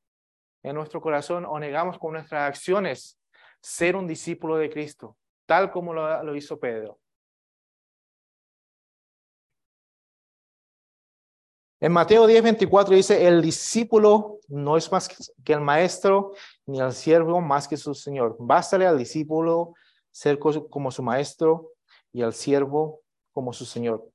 en 0.63 0.73
nuestro 0.75 1.01
corazón 1.01 1.43
o 1.45 1.59
negamos 1.59 1.99
con 1.99 2.13
nuestras 2.13 2.47
acciones 2.47 3.19
ser 3.59 3.97
un 3.97 4.07
discípulo 4.07 4.55
de 4.55 4.69
Cristo, 4.69 5.17
tal 5.45 5.69
como 5.69 5.93
lo 5.93 6.33
hizo 6.33 6.57
Pedro. 6.57 6.99
En 11.81 11.91
Mateo 11.91 12.25
10, 12.25 12.41
24 12.41 12.95
dice, 12.95 13.27
el 13.27 13.41
discípulo 13.41 14.39
no 14.47 14.77
es 14.77 14.91
más 14.91 15.09
que 15.43 15.53
el 15.53 15.61
maestro, 15.61 16.31
ni 16.65 16.79
el 16.79 16.93
siervo 16.93 17.41
más 17.41 17.67
que 17.67 17.75
su 17.75 17.93
señor. 17.93 18.37
Bástale 18.39 18.87
al 18.87 18.97
discípulo 18.97 19.73
ser 20.09 20.39
como 20.39 20.89
su 20.91 21.03
maestro 21.03 21.73
y 22.13 22.21
al 22.21 22.33
siervo 22.33 23.01
como 23.33 23.51
su 23.51 23.65
señor. 23.65 24.09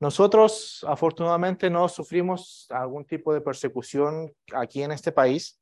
Nosotros 0.00 0.84
afortunadamente 0.86 1.70
no 1.70 1.88
sufrimos 1.88 2.66
algún 2.70 3.04
tipo 3.04 3.32
de 3.32 3.40
persecución 3.40 4.32
aquí 4.52 4.82
en 4.82 4.92
este 4.92 5.10
país. 5.10 5.58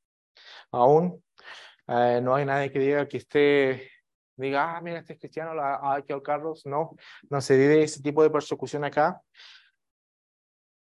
Aún 0.72 1.22
eh, 1.86 2.20
no 2.22 2.34
hay 2.34 2.44
nadie 2.44 2.70
que 2.70 2.78
diga 2.80 3.08
que 3.08 3.18
esté, 3.18 3.90
diga, 4.36 4.76
ah, 4.76 4.80
mira, 4.82 4.98
este 4.98 5.14
es 5.14 5.20
cristiano, 5.20 5.52
hay 5.82 6.02
que 6.02 6.12
ahorcarlos. 6.12 6.66
No, 6.66 6.96
no 7.30 7.40
se 7.40 7.56
vive 7.56 7.82
ese 7.82 8.02
tipo 8.02 8.22
de 8.22 8.30
persecución 8.30 8.84
acá. 8.84 9.22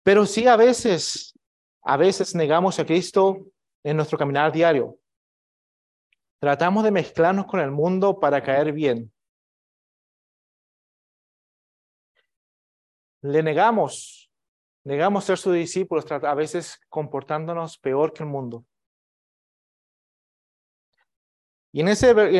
Pero 0.03 0.27
sí 0.27 0.47
a 0.47 0.57
veces, 0.57 1.39
a 1.83 1.97
veces 1.97 2.35
negamos 2.35 2.79
a 2.79 2.87
Cristo 2.87 3.47
en 3.83 3.97
nuestro 3.97 4.19
caminar 4.19 4.53
diario. 4.53 4.99
Tratamos 6.41 6.85
de 6.85 6.91
mezclarnos 6.91 7.47
con 7.47 7.61
el 7.61 7.71
mundo 7.71 8.19
para 8.19 8.43
caer 8.43 8.73
bien. 8.73 9.13
Le 13.23 13.43
negamos, 13.43 14.31
negamos 14.85 15.25
ser 15.25 15.37
sus 15.37 15.55
discípulos, 15.55 16.11
a 16.11 16.35
veces 16.35 16.81
comportándonos 16.89 17.77
peor 17.79 18.15
que 18.15 18.23
el 18.23 18.31
mundo. 18.31 18.65
Y 21.73 21.83
en 21.83 21.89
ese, 21.89 22.15
y 22.33 22.39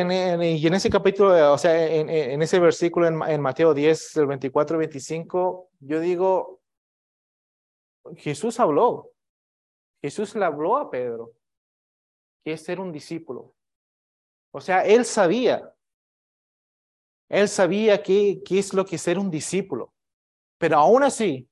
en 0.67 0.73
ese 0.73 0.89
capítulo, 0.89 1.53
o 1.53 1.57
sea, 1.57 1.87
en, 1.87 2.41
ese 2.41 2.59
versículo 2.59 3.07
en, 3.07 3.21
en 3.21 3.39
Mateo 3.39 3.73
10, 3.73 4.13
del 4.15 4.25
24 4.25 4.75
al 4.75 4.79
25, 4.79 5.69
yo 5.79 5.99
digo, 5.99 6.60
Jesús 8.17 8.59
habló. 8.59 9.11
Jesús 10.01 10.35
le 10.35 10.45
habló 10.45 10.77
a 10.77 10.89
Pedro 10.89 11.33
que 12.43 12.53
es 12.53 12.63
ser 12.63 12.79
un 12.79 12.91
discípulo. 12.91 13.53
O 14.51 14.59
sea, 14.61 14.83
él 14.83 15.05
sabía. 15.05 15.73
Él 17.29 17.47
sabía 17.47 18.03
qué, 18.03 18.41
es 18.49 18.73
lo 18.73 18.85
que 18.85 18.95
es 18.95 19.01
ser 19.01 19.17
un 19.17 19.31
discípulo. 19.31 19.93
Pero 20.57 20.77
aún 20.77 21.03
así, 21.03 21.49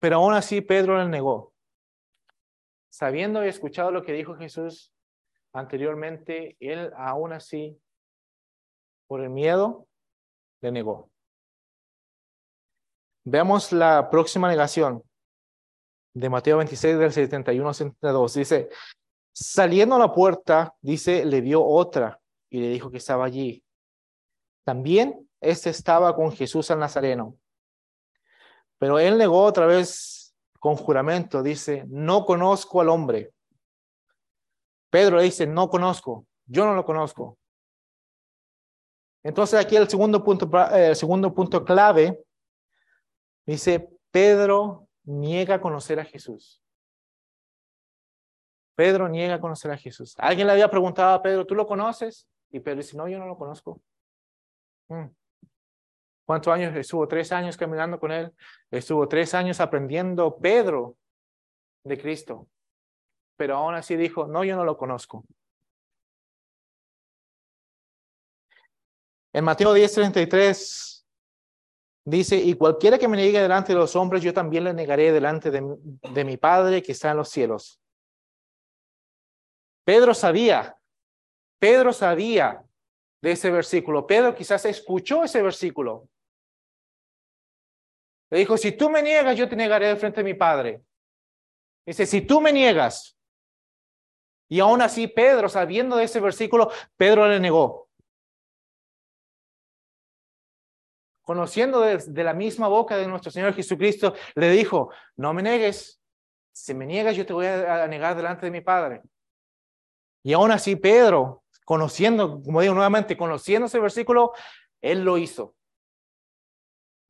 pero 0.00 0.16
aún 0.16 0.34
así 0.34 0.60
Pedro 0.60 0.98
le 0.98 1.08
negó. 1.08 1.54
Sabiendo 2.90 3.44
y 3.44 3.48
escuchado 3.48 3.90
lo 3.90 4.02
que 4.02 4.12
dijo 4.12 4.34
Jesús 4.34 4.92
anteriormente, 5.52 6.56
él 6.60 6.92
aún 6.96 7.32
así, 7.32 7.80
por 9.06 9.20
el 9.20 9.30
miedo, 9.30 9.86
le 10.60 10.72
negó. 10.72 11.10
Veamos 13.24 13.72
la 13.72 14.10
próxima 14.10 14.48
negación. 14.48 15.02
de 16.16 16.30
Mateo 16.30 16.58
26 16.58 16.96
del 16.98 17.12
71 17.12 17.68
al 17.68 17.74
72. 17.74 18.34
Dice, 18.34 18.68
saliendo 19.32 19.96
a 19.96 19.98
la 19.98 20.12
puerta, 20.12 20.72
dice, 20.80 21.24
le 21.24 21.40
vio 21.40 21.64
otra 21.64 22.20
y 22.48 22.60
le 22.60 22.68
dijo 22.68 22.90
que 22.90 22.98
estaba 22.98 23.24
allí. 23.24 23.64
También 24.64 25.28
este 25.40 25.70
estaba 25.70 26.14
con 26.14 26.30
Jesús 26.30 26.70
al 26.70 26.78
Nazareno. 26.78 27.36
Pero 28.78 28.98
él 28.98 29.18
negó 29.18 29.42
otra 29.42 29.66
vez 29.66 30.34
con 30.60 30.76
juramento, 30.76 31.42
dice, 31.42 31.84
no 31.88 32.24
conozco 32.24 32.80
al 32.80 32.90
hombre. 32.90 33.32
Pedro 34.90 35.16
le 35.16 35.24
dice, 35.24 35.46
no 35.46 35.68
conozco, 35.68 36.26
yo 36.46 36.64
no 36.64 36.74
lo 36.74 36.84
conozco. 36.84 37.38
Entonces 39.24 39.58
aquí 39.58 39.74
el 39.74 39.88
segundo 39.88 40.22
punto, 40.22 40.48
el 40.72 40.94
segundo 40.94 41.34
punto 41.34 41.64
clave, 41.64 42.24
dice, 43.46 43.90
Pedro 44.10 44.88
niega 45.04 45.60
conocer 45.60 46.00
a 46.00 46.04
Jesús. 46.04 46.62
Pedro 48.74 49.08
niega 49.08 49.40
conocer 49.40 49.70
a 49.70 49.76
Jesús. 49.76 50.14
Alguien 50.18 50.46
le 50.46 50.54
había 50.54 50.70
preguntado 50.70 51.14
a 51.14 51.22
Pedro, 51.22 51.46
¿tú 51.46 51.54
lo 51.54 51.66
conoces? 51.66 52.28
Y 52.50 52.60
Pedro 52.60 52.78
dice, 52.78 52.96
no, 52.96 53.08
yo 53.08 53.18
no 53.18 53.26
lo 53.26 53.36
conozco. 53.36 53.80
Mm. 54.88 55.06
¿Cuántos 56.26 56.52
años? 56.52 56.74
Estuvo 56.74 57.06
tres 57.06 57.32
años 57.32 57.56
caminando 57.56 58.00
con 58.00 58.10
él. 58.10 58.32
Estuvo 58.70 59.06
tres 59.08 59.34
años 59.34 59.60
aprendiendo 59.60 60.36
Pedro 60.38 60.96
de 61.84 61.98
Cristo. 61.98 62.48
Pero 63.36 63.56
aún 63.56 63.74
así 63.74 63.96
dijo, 63.96 64.26
no, 64.26 64.44
yo 64.44 64.56
no 64.56 64.64
lo 64.64 64.76
conozco. 64.76 65.24
En 69.32 69.44
Mateo 69.44 69.74
10:33 69.74 70.93
dice, 72.04 72.36
y 72.36 72.54
cualquiera 72.54 72.98
que 72.98 73.08
me 73.08 73.16
niegue 73.16 73.40
delante 73.40 73.72
de 73.72 73.78
los 73.78 73.96
hombres, 73.96 74.22
yo 74.22 74.32
también 74.32 74.64
le 74.64 74.74
negaré 74.74 75.12
delante 75.12 75.50
de, 75.50 75.62
de 76.12 76.24
mi 76.24 76.36
Padre 76.36 76.82
que 76.82 76.92
está 76.92 77.10
en 77.10 77.16
los 77.16 77.28
cielos. 77.28 77.80
Pedro 79.84 80.14
sabía, 80.14 80.78
Pedro 81.58 81.92
sabía 81.92 82.64
de 83.22 83.32
ese 83.32 83.50
versículo. 83.50 84.06
Pedro 84.06 84.34
quizás 84.34 84.64
escuchó 84.66 85.24
ese 85.24 85.42
versículo. 85.42 86.08
Le 88.30 88.38
dijo, 88.38 88.56
si 88.56 88.72
tú 88.72 88.90
me 88.90 89.02
niegas, 89.02 89.36
yo 89.36 89.48
te 89.48 89.56
negaré 89.56 89.88
de 89.88 89.96
frente 89.96 90.22
de 90.22 90.24
mi 90.24 90.34
Padre. 90.34 90.82
Dice, 91.86 92.06
si 92.06 92.22
tú 92.22 92.40
me 92.40 92.52
niegas. 92.52 93.16
Y 94.48 94.60
aún 94.60 94.82
así, 94.82 95.06
Pedro, 95.06 95.48
sabiendo 95.48 95.96
de 95.96 96.04
ese 96.04 96.20
versículo, 96.20 96.70
Pedro 96.96 97.28
le 97.28 97.40
negó. 97.40 97.83
Conociendo 101.24 101.80
de, 101.80 102.24
la 102.24 102.34
misma 102.34 102.68
boca 102.68 102.96
de 102.96 103.08
nuestro 103.08 103.30
Señor 103.30 103.54
Jesucristo, 103.54 104.14
le 104.34 104.50
dijo, 104.50 104.90
no 105.16 105.32
me 105.34 105.42
niegues. 105.42 106.00
Si 106.52 106.74
me 106.74 106.86
niegas, 106.86 107.16
yo 107.16 107.26
te 107.26 107.32
voy 107.32 107.46
a 107.46 107.86
negar 107.88 108.14
delante 108.14 108.46
de 108.46 108.52
mi 108.52 108.60
Padre. 108.60 109.02
Y 110.22 110.32
aún 110.32 110.50
así, 110.52 110.76
Pedro, 110.76 111.44
conociendo, 111.64 112.42
como 112.42 112.60
digo 112.60 112.74
nuevamente, 112.74 113.16
conociendo 113.16 113.66
ese 113.66 113.80
versículo, 113.80 114.32
él 114.80 115.04
lo 115.04 115.18
hizo. 115.18 115.54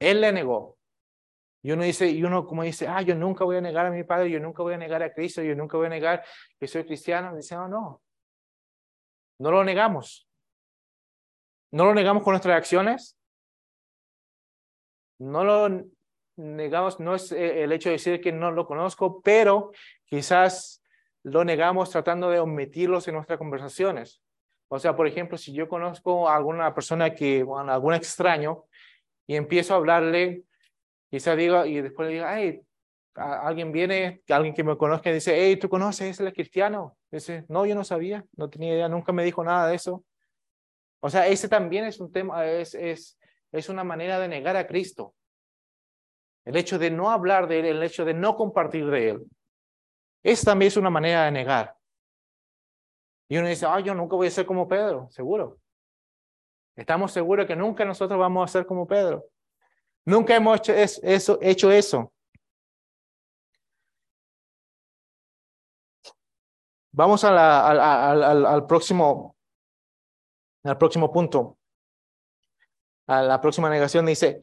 Él 0.01 0.21
le 0.21 0.33
negó. 0.33 0.79
Y 1.63 1.73
uno 1.73 1.83
dice, 1.83 2.11
y 2.11 2.23
uno 2.23 2.45
como 2.47 2.63
dice, 2.63 2.87
ah, 2.87 3.01
yo 3.03 3.15
nunca 3.15 3.45
voy 3.45 3.57
a 3.57 3.61
negar 3.61 3.87
a 3.87 3.91
mi 3.91 4.05
padre, 4.05 4.31
yo 4.31 4.39
nunca 4.39 4.63
voy 4.63 4.75
a 4.75 4.79
negar 4.79 5.03
a 5.03 5.13
Cristo, 5.13 5.43
yo 5.43 5.55
nunca 5.55 5.77
voy 5.77 5.87
a 5.87 5.91
negar 5.91 6.25
que 6.59 6.69
soy 6.69 6.85
cristiano. 6.85 7.35
Dice, 7.35 7.55
no, 7.55 7.69
no. 7.69 8.03
No 9.39 9.51
lo 9.51 9.65
negamos. 9.65 10.29
No 11.73 11.87
lo 11.87 11.95
negamos 11.95 12.23
con 12.23 12.33
nuestras 12.33 12.57
acciones. 12.57 13.17
No 15.19 15.45
lo 15.45 15.85
negamos, 16.37 17.01
no 17.01 17.15
es 17.15 17.33
eh, 17.33 17.63
el 17.63 17.73
hecho 17.73 17.89
de 17.89 17.95
decir 17.95 18.21
que 18.21 18.33
no 18.33 18.51
lo 18.51 18.67
conozco, 18.67 19.21
pero 19.23 19.73
quizás 20.05 20.83
lo 21.23 21.45
negamos 21.45 21.91
tratando 21.91 22.31
de 22.31 22.41
omitirlos 22.41 23.09
en 23.09 23.15
nuestras 23.15 23.39
conversaciones. 23.39 24.21
O 24.69 24.79
sea, 24.79 24.97
por 24.97 25.07
ejemplo, 25.07 25.39
si 25.39 25.53
yo 25.53 25.69
conozco 25.69 26.29
a 26.29 26.37
alguna 26.37 26.75
persona 26.75 27.15
que, 27.15 27.43
bueno, 27.43 27.73
algún 27.73 27.95
extraño, 27.95 28.65
y 29.27 29.37
empiezo 29.37 29.73
a 29.73 29.79
hablarle 29.79 30.45
Quizá 31.15 31.37
diga, 31.37 31.65
y 31.65 31.81
después 31.81 32.09
le 32.09 32.15
diga, 32.15 32.37
hey, 32.37 32.61
alguien 33.15 33.71
viene, 33.71 34.21
alguien 34.29 34.53
que 34.53 34.65
me 34.65 34.77
conozca 34.77 35.11
y 35.11 35.15
dice, 35.15 35.33
hey, 35.37 35.57
¿tú 35.57 35.69
conoces? 35.69 36.19
¿Él 36.19 36.27
es 36.27 36.35
cristiano? 36.35 36.97
Dice, 37.09 37.45
no, 37.47 37.65
yo 37.67 37.77
no 37.77 37.85
sabía, 37.85 38.25
no 38.35 38.51
tenía 38.51 38.75
idea, 38.75 38.89
nunca 38.89 39.13
me 39.13 39.23
dijo 39.23 39.45
nada 39.45 39.69
de 39.69 39.77
eso. 39.77 40.03
O 40.99 41.09
sea, 41.09 41.29
ese 41.29 41.49
también 41.49 41.85
es 41.85 42.01
un 42.01 42.11
tema, 42.11 42.45
es, 42.45 42.75
es, 42.75 43.17
es 43.55 43.69
una 43.69 43.85
manera 43.85 44.19
de 44.19 44.29
negar 44.29 44.57
a 44.57 44.67
Cristo. 44.67 45.15
El 46.45 46.57
hecho 46.57 46.79
de 46.79 46.91
no 46.91 47.11
hablar 47.11 47.47
de 47.47 47.61
Él, 47.61 47.67
el 47.67 47.83
hecho 47.83 48.05
de 48.05 48.13
no 48.13 48.37
compartir 48.37 48.87
de 48.87 49.11
Él. 49.11 49.25
Esa 50.23 50.51
también 50.51 50.69
es 50.69 50.77
una 50.77 50.91
manera 50.91 51.25
de 51.25 51.31
negar. 51.31 51.77
Y 53.29 53.39
uno 53.39 53.49
dice, 53.49 53.67
ah, 53.67 53.81
yo 53.81 53.95
nunca 53.95 54.17
voy 54.17 54.27
a 54.27 54.31
ser 54.31 54.45
como 54.45 54.69
Pedro, 54.69 55.09
seguro. 55.11 55.59
Estamos 56.77 57.13
seguros 57.13 57.47
que 57.47 57.55
nunca 57.55 57.85
nosotros 57.85 58.19
vamos 58.19 58.51
a 58.51 58.53
ser 58.53 58.67
como 58.67 58.87
Pedro. 58.87 59.25
Nunca 60.05 60.35
hemos 60.35 60.59
hecho 60.59 60.73
eso. 60.73 61.39
Hecho 61.41 61.71
eso. 61.71 62.13
Vamos 66.93 67.25
al, 67.25 68.67
próximo, 68.67 69.37
al 70.65 70.79
próximo 70.79 71.13
punto. 71.13 71.59
A 73.07 73.23
la 73.23 73.41
próxima 73.41 73.69
negación 73.69 74.07
dice, 74.07 74.41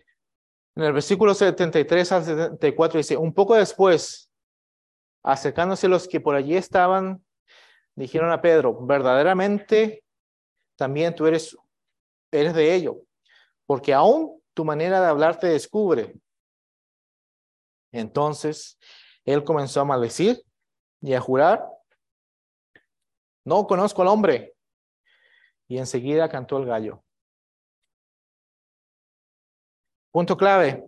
en 0.75 0.83
el 0.83 0.93
versículo 0.93 1.33
73 1.33 2.11
al 2.11 2.23
74 2.23 2.97
dice, 2.97 3.17
un 3.17 3.33
poco 3.33 3.55
después, 3.55 4.31
acercándose 5.23 5.87
los 5.87 6.07
que 6.07 6.21
por 6.21 6.35
allí 6.35 6.55
estaban, 6.55 7.23
dijeron 7.95 8.31
a 8.31 8.41
Pedro, 8.41 8.85
verdaderamente 8.85 10.03
también 10.77 11.13
tú 11.15 11.27
eres, 11.27 11.57
eres 12.31 12.53
de 12.53 12.73
ello, 12.73 13.01
porque 13.65 13.93
aún 13.93 14.41
tu 14.53 14.63
manera 14.65 15.01
de 15.01 15.07
hablar 15.07 15.39
te 15.39 15.47
descubre. 15.47 16.13
Entonces, 17.91 18.79
él 19.25 19.43
comenzó 19.43 19.81
a 19.81 19.85
maldecir 19.85 20.41
y 21.01 21.13
a 21.13 21.19
jurar, 21.19 21.65
no 23.45 23.65
conozco 23.67 24.01
al 24.01 24.07
hombre. 24.07 24.55
Y 25.67 25.77
enseguida 25.77 26.29
cantó 26.29 26.57
el 26.57 26.65
gallo. 26.65 27.03
Punto 30.11 30.35
clave. 30.35 30.85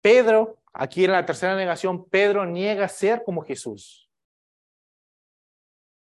Pedro, 0.00 0.58
aquí 0.72 1.04
en 1.04 1.12
la 1.12 1.26
tercera 1.26 1.54
negación, 1.54 2.08
Pedro 2.08 2.46
niega 2.46 2.88
ser 2.88 3.22
como 3.24 3.42
Jesús. 3.42 4.08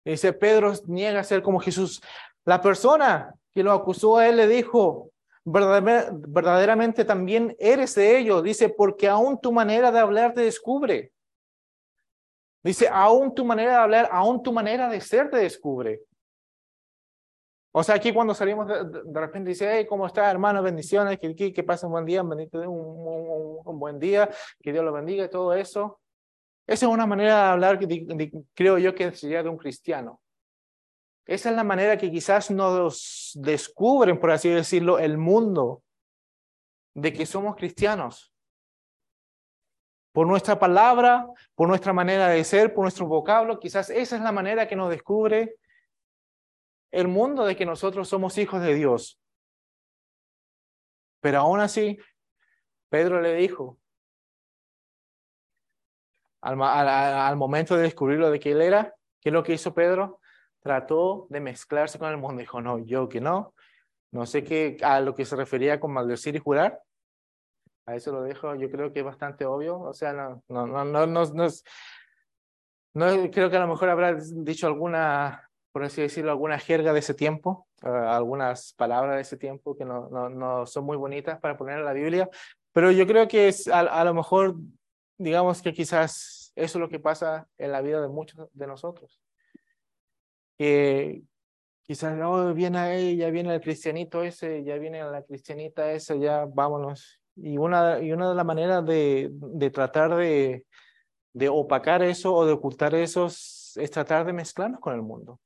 Dice, 0.04 0.34
Pedro 0.34 0.74
niega 0.88 1.24
ser 1.24 1.44
como 1.44 1.60
Jesús. 1.60 2.02
La 2.46 2.60
persona 2.60 3.36
que 3.52 3.64
lo 3.64 3.72
acusó 3.72 4.18
a 4.18 4.28
él 4.28 4.38
le 4.38 4.48
dijo, 4.48 5.12
verdaderamente 5.44 7.06
también 7.06 7.56
eres 7.60 7.96
de 7.96 8.18
ellos. 8.18 8.42
Dice, 8.42 8.70
porque 8.70 9.08
aún 9.08 9.40
tu 9.40 9.52
manera 9.52 9.92
de 9.92 10.00
hablar 10.00 10.34
te 10.34 10.42
descubre. 10.42 11.12
Dice, 12.64 12.88
aún 12.92 13.34
tu 13.34 13.46
manera 13.46 13.72
de 13.72 13.78
hablar, 13.78 14.10
aún 14.12 14.42
tu 14.42 14.52
manera 14.52 14.90
de 14.90 15.02
ser 15.02 15.30
te 15.30 15.38
descubre. 15.38 16.02
O 17.74 17.84
sea, 17.84 17.96
aquí 17.96 18.12
cuando 18.12 18.34
salimos 18.34 18.68
de, 18.68 19.20
repente 19.20 19.50
dice, 19.50 19.70
hey, 19.72 19.86
¿cómo 19.88 20.06
está, 20.06 20.30
hermano? 20.30 20.62
Bendiciones, 20.62 21.18
que, 21.18 21.34
que, 21.34 21.54
que 21.54 21.64
pase 21.64 21.86
un 21.86 21.94
buen 21.94 22.06
día, 22.06 22.22
un, 22.22 22.32
un, 22.32 23.60
un, 23.64 23.80
buen 23.80 23.98
día, 23.98 24.30
que 24.62 24.74
Dios 24.74 24.84
lo 24.84 24.92
bendiga 24.92 25.26
y 25.26 25.30
todo 25.30 25.54
eso. 25.54 26.02
Esa 26.68 26.86
es 26.86 26.92
una 26.92 27.06
manera 27.06 27.46
de 27.46 27.50
hablar 27.52 27.80
que 27.80 28.32
creo 28.54 28.78
yo 28.78 28.94
que 28.94 29.12
sería 29.14 29.42
de 29.42 29.50
un 29.50 29.58
cristiano. 29.58 30.22
Esa 31.26 31.50
es 31.50 31.56
la 31.56 31.64
manera 31.64 31.98
que 31.98 32.12
quizás 32.12 32.52
nos 32.52 33.32
descubren, 33.36 34.20
por 34.20 34.32
así 34.32 34.50
decirlo, 34.50 35.00
el 35.00 35.18
mundo 35.18 35.82
de 36.94 37.14
que 37.14 37.26
somos 37.26 37.56
cristianos. 37.56 38.34
Por 40.12 40.28
nuestra 40.28 40.60
palabra, 40.60 41.26
por 41.56 41.70
nuestra 41.70 41.94
manera 41.94 42.28
de 42.28 42.44
ser, 42.44 42.74
por 42.74 42.84
nuestro 42.84 43.08
vocablo, 43.08 43.60
quizás 43.60 43.90
esa 43.90 44.18
es 44.18 44.22
la 44.22 44.34
manera 44.34 44.68
que 44.68 44.76
nos 44.76 44.90
descubre 44.90 45.56
el 46.92 47.08
mundo 47.08 47.46
de 47.46 47.56
que 47.56 47.66
nosotros 47.66 48.08
somos 48.08 48.38
hijos 48.38 48.62
de 48.62 48.74
Dios. 48.76 49.20
Pero 51.22 51.40
aún 51.40 51.60
así, 51.60 51.98
Pedro 52.90 53.22
le 53.22 53.36
dijo, 53.36 53.78
al, 56.42 57.36
momento 57.36 57.76
de 57.76 57.84
descubrirlo 57.84 58.32
de 58.32 58.40
que 58.40 58.52
él 58.52 58.62
era, 58.62 58.96
¿qué 59.20 59.30
es 59.30 59.34
lo 59.34 59.44
que 59.44 59.54
hizo 59.54 59.74
Pedro? 59.74 60.20
trató 60.62 61.28
de 61.30 61.40
mezclarse 61.40 62.00
con 62.00 62.10
el 62.10 62.18
mundo. 62.18 62.40
Dijo, 62.40 62.62
no, 62.62 62.80
yo 62.80 63.10
que 63.10 63.20
no. 63.20 63.54
No 64.12 64.26
sé 64.26 64.44
qué, 64.44 64.78
a 64.84 65.00
lo 65.00 65.16
que 65.16 65.26
se 65.26 65.36
refería 65.36 65.80
con 65.80 65.92
maldecir 65.92 66.36
y 66.36 66.40
jurar. 66.40 66.82
A 67.86 67.96
eso 67.96 68.12
lo 68.12 68.22
dejo, 68.22 68.56
yo 68.56 68.70
creo 68.70 68.94
que 68.94 69.00
es 69.00 69.06
bastante 69.06 69.46
obvio. 69.46 69.80
O 69.80 69.94
sea, 69.94 70.14
no, 70.14 70.44
no, 70.50 70.68
no, 70.68 70.86
no, 70.86 71.08
no, 71.08 71.26
no, 71.26 71.48
no 72.94 73.32
creo 73.32 73.50
que 73.50 73.58
a 73.58 73.62
lo 73.62 73.68
mejor 73.68 73.90
habrá 73.90 74.16
dicho 74.16 74.68
alguna, 74.68 75.50
por 75.72 75.84
así 75.84 76.02
decirlo, 76.02 76.32
alguna 76.32 76.60
jerga 76.60 76.94
de 76.94 77.00
ese 77.00 77.14
tiempo, 77.14 77.68
uh, 77.84 77.88
algunas 77.88 78.74
palabras 78.74 79.16
de 79.16 79.22
ese 79.22 79.38
tiempo 79.38 79.76
que 79.76 79.86
no, 79.86 80.10
no, 80.10 80.30
no 80.30 80.66
son 80.66 80.86
muy 80.86 80.98
bonitas 80.98 81.40
para 81.40 81.58
poner 81.58 81.80
en 81.80 81.86
la 81.86 81.94
Biblia. 81.94 82.30
Pero 82.74 82.92
yo 82.92 83.06
creo 83.08 83.28
que 83.28 83.48
es 83.48 83.68
a, 83.68 83.80
a 83.80 84.04
lo 84.04 84.14
mejor, 84.14 84.56
digamos 85.18 85.62
que 85.62 85.74
quizás 85.74 86.52
eso 86.56 86.78
es 86.78 86.82
lo 86.82 86.90
que 86.90 87.00
pasa 87.00 87.48
en 87.58 87.72
la 87.72 87.82
vida 87.82 88.02
de 88.02 88.10
muchos 88.10 88.48
de 88.54 88.68
nosotros. 88.68 89.22
Que 90.58 91.24
quizás 91.84 92.20
oh, 92.24 92.54
viene 92.54 92.78
ahí, 92.78 93.18
ya 93.18 93.30
viene 93.30 93.54
el 93.56 93.62
cristianito 93.62 94.24
ese, 94.24 94.64
ya 94.64 94.78
viene 94.78 95.04
la 95.04 95.24
cristianita 95.24 95.92
esa, 95.92 96.16
ya 96.16 96.46
vámonos. 96.46 97.20
Y 97.36 97.58
una, 97.58 98.00
y 98.00 98.12
una 98.12 98.30
de 98.30 98.36
las 98.36 98.46
maneras 98.46 98.86
de, 98.86 99.30
de 99.32 99.70
tratar 99.70 100.16
de, 100.16 100.66
de 101.34 101.50
opacar 101.50 102.04
eso 102.04 102.34
o 102.34 102.46
de 102.46 102.52
ocultar 102.54 102.94
eso 102.96 103.28
es 103.28 103.90
tratar 103.92 104.26
de 104.26 104.34
mezclarnos 104.34 104.80
con 104.82 104.94
el 104.94 105.02
mundo. 105.02 105.40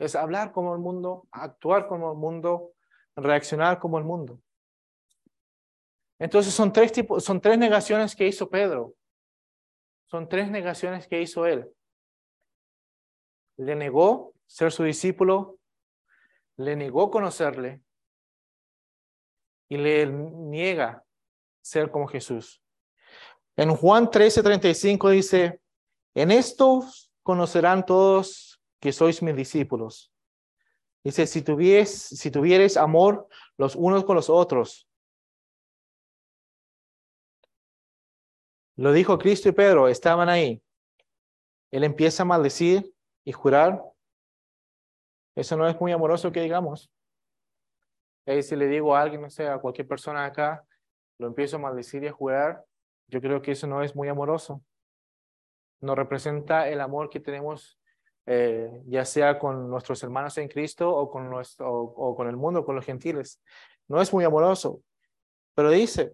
Es 0.00 0.16
hablar 0.16 0.50
como 0.50 0.74
el 0.74 0.80
mundo, 0.80 1.28
actuar 1.30 1.86
como 1.86 2.10
el 2.10 2.18
mundo, 2.18 2.72
reaccionar 3.14 3.78
como 3.78 3.98
el 3.98 4.04
mundo. 4.04 4.40
Entonces 6.18 6.54
son 6.54 6.72
tres 6.72 6.90
tipos, 6.90 7.22
son 7.22 7.40
tres 7.40 7.58
negaciones 7.58 8.16
que 8.16 8.26
hizo 8.26 8.48
Pedro. 8.48 8.94
Son 10.06 10.26
tres 10.26 10.50
negaciones 10.50 11.06
que 11.06 11.20
hizo 11.20 11.44
él. 11.46 11.70
Le 13.58 13.76
negó 13.76 14.32
ser 14.46 14.72
su 14.72 14.84
discípulo, 14.84 15.58
le 16.56 16.76
negó 16.76 17.10
conocerle 17.10 17.82
y 19.68 19.76
le 19.76 20.06
niega 20.06 21.04
ser 21.60 21.90
como 21.90 22.08
Jesús. 22.08 22.62
En 23.54 23.76
Juan 23.76 24.10
13:35 24.10 25.10
dice, 25.10 25.60
en 26.14 26.30
esto 26.30 26.82
conocerán 27.22 27.84
todos 27.84 28.49
que 28.80 28.92
sois 28.92 29.22
mis 29.22 29.36
discípulos. 29.36 30.12
Dice, 31.04 31.26
si 31.26 31.42
si 31.86 32.30
tuvieres 32.30 32.76
amor 32.76 33.28
los 33.56 33.76
unos 33.76 34.04
con 34.04 34.16
los 34.16 34.28
otros. 34.28 34.88
Lo 38.76 38.92
dijo 38.92 39.18
Cristo 39.18 39.48
y 39.48 39.52
Pedro, 39.52 39.88
estaban 39.88 40.28
ahí. 40.28 40.62
Él 41.70 41.84
empieza 41.84 42.22
a 42.22 42.26
maldecir 42.26 42.94
y 43.24 43.32
jurar. 43.32 43.82
Eso 45.34 45.56
no 45.56 45.68
es 45.68 45.78
muy 45.80 45.92
amoroso 45.92 46.32
que 46.32 46.40
digamos. 46.40 46.90
Y 48.26 48.42
si 48.42 48.56
le 48.56 48.66
digo 48.66 48.94
a 48.94 49.02
alguien, 49.02 49.22
no 49.22 49.30
sé, 49.30 49.48
a 49.48 49.58
cualquier 49.58 49.88
persona 49.88 50.24
acá, 50.24 50.64
lo 51.18 51.26
empiezo 51.26 51.56
a 51.56 51.60
maldecir 51.60 52.04
y 52.04 52.08
a 52.08 52.12
jurar, 52.12 52.64
yo 53.08 53.20
creo 53.20 53.42
que 53.42 53.52
eso 53.52 53.66
no 53.66 53.82
es 53.82 53.94
muy 53.94 54.08
amoroso. 54.08 54.62
No 55.80 55.94
representa 55.94 56.68
el 56.68 56.80
amor 56.80 57.10
que 57.10 57.20
tenemos, 57.20 57.79
eh, 58.32 58.84
ya 58.86 59.04
sea 59.04 59.40
con 59.40 59.68
nuestros 59.68 60.00
hermanos 60.04 60.38
en 60.38 60.46
Cristo 60.46 60.88
o 60.88 61.10
con, 61.10 61.28
nuestro, 61.28 61.68
o, 61.68 62.14
con 62.14 62.28
el 62.28 62.36
mundo, 62.36 62.64
con 62.64 62.76
los 62.76 62.84
gentiles. 62.84 63.42
No 63.88 64.00
es 64.00 64.12
muy 64.12 64.22
amoroso. 64.22 64.84
Pero 65.52 65.68
dice 65.68 66.12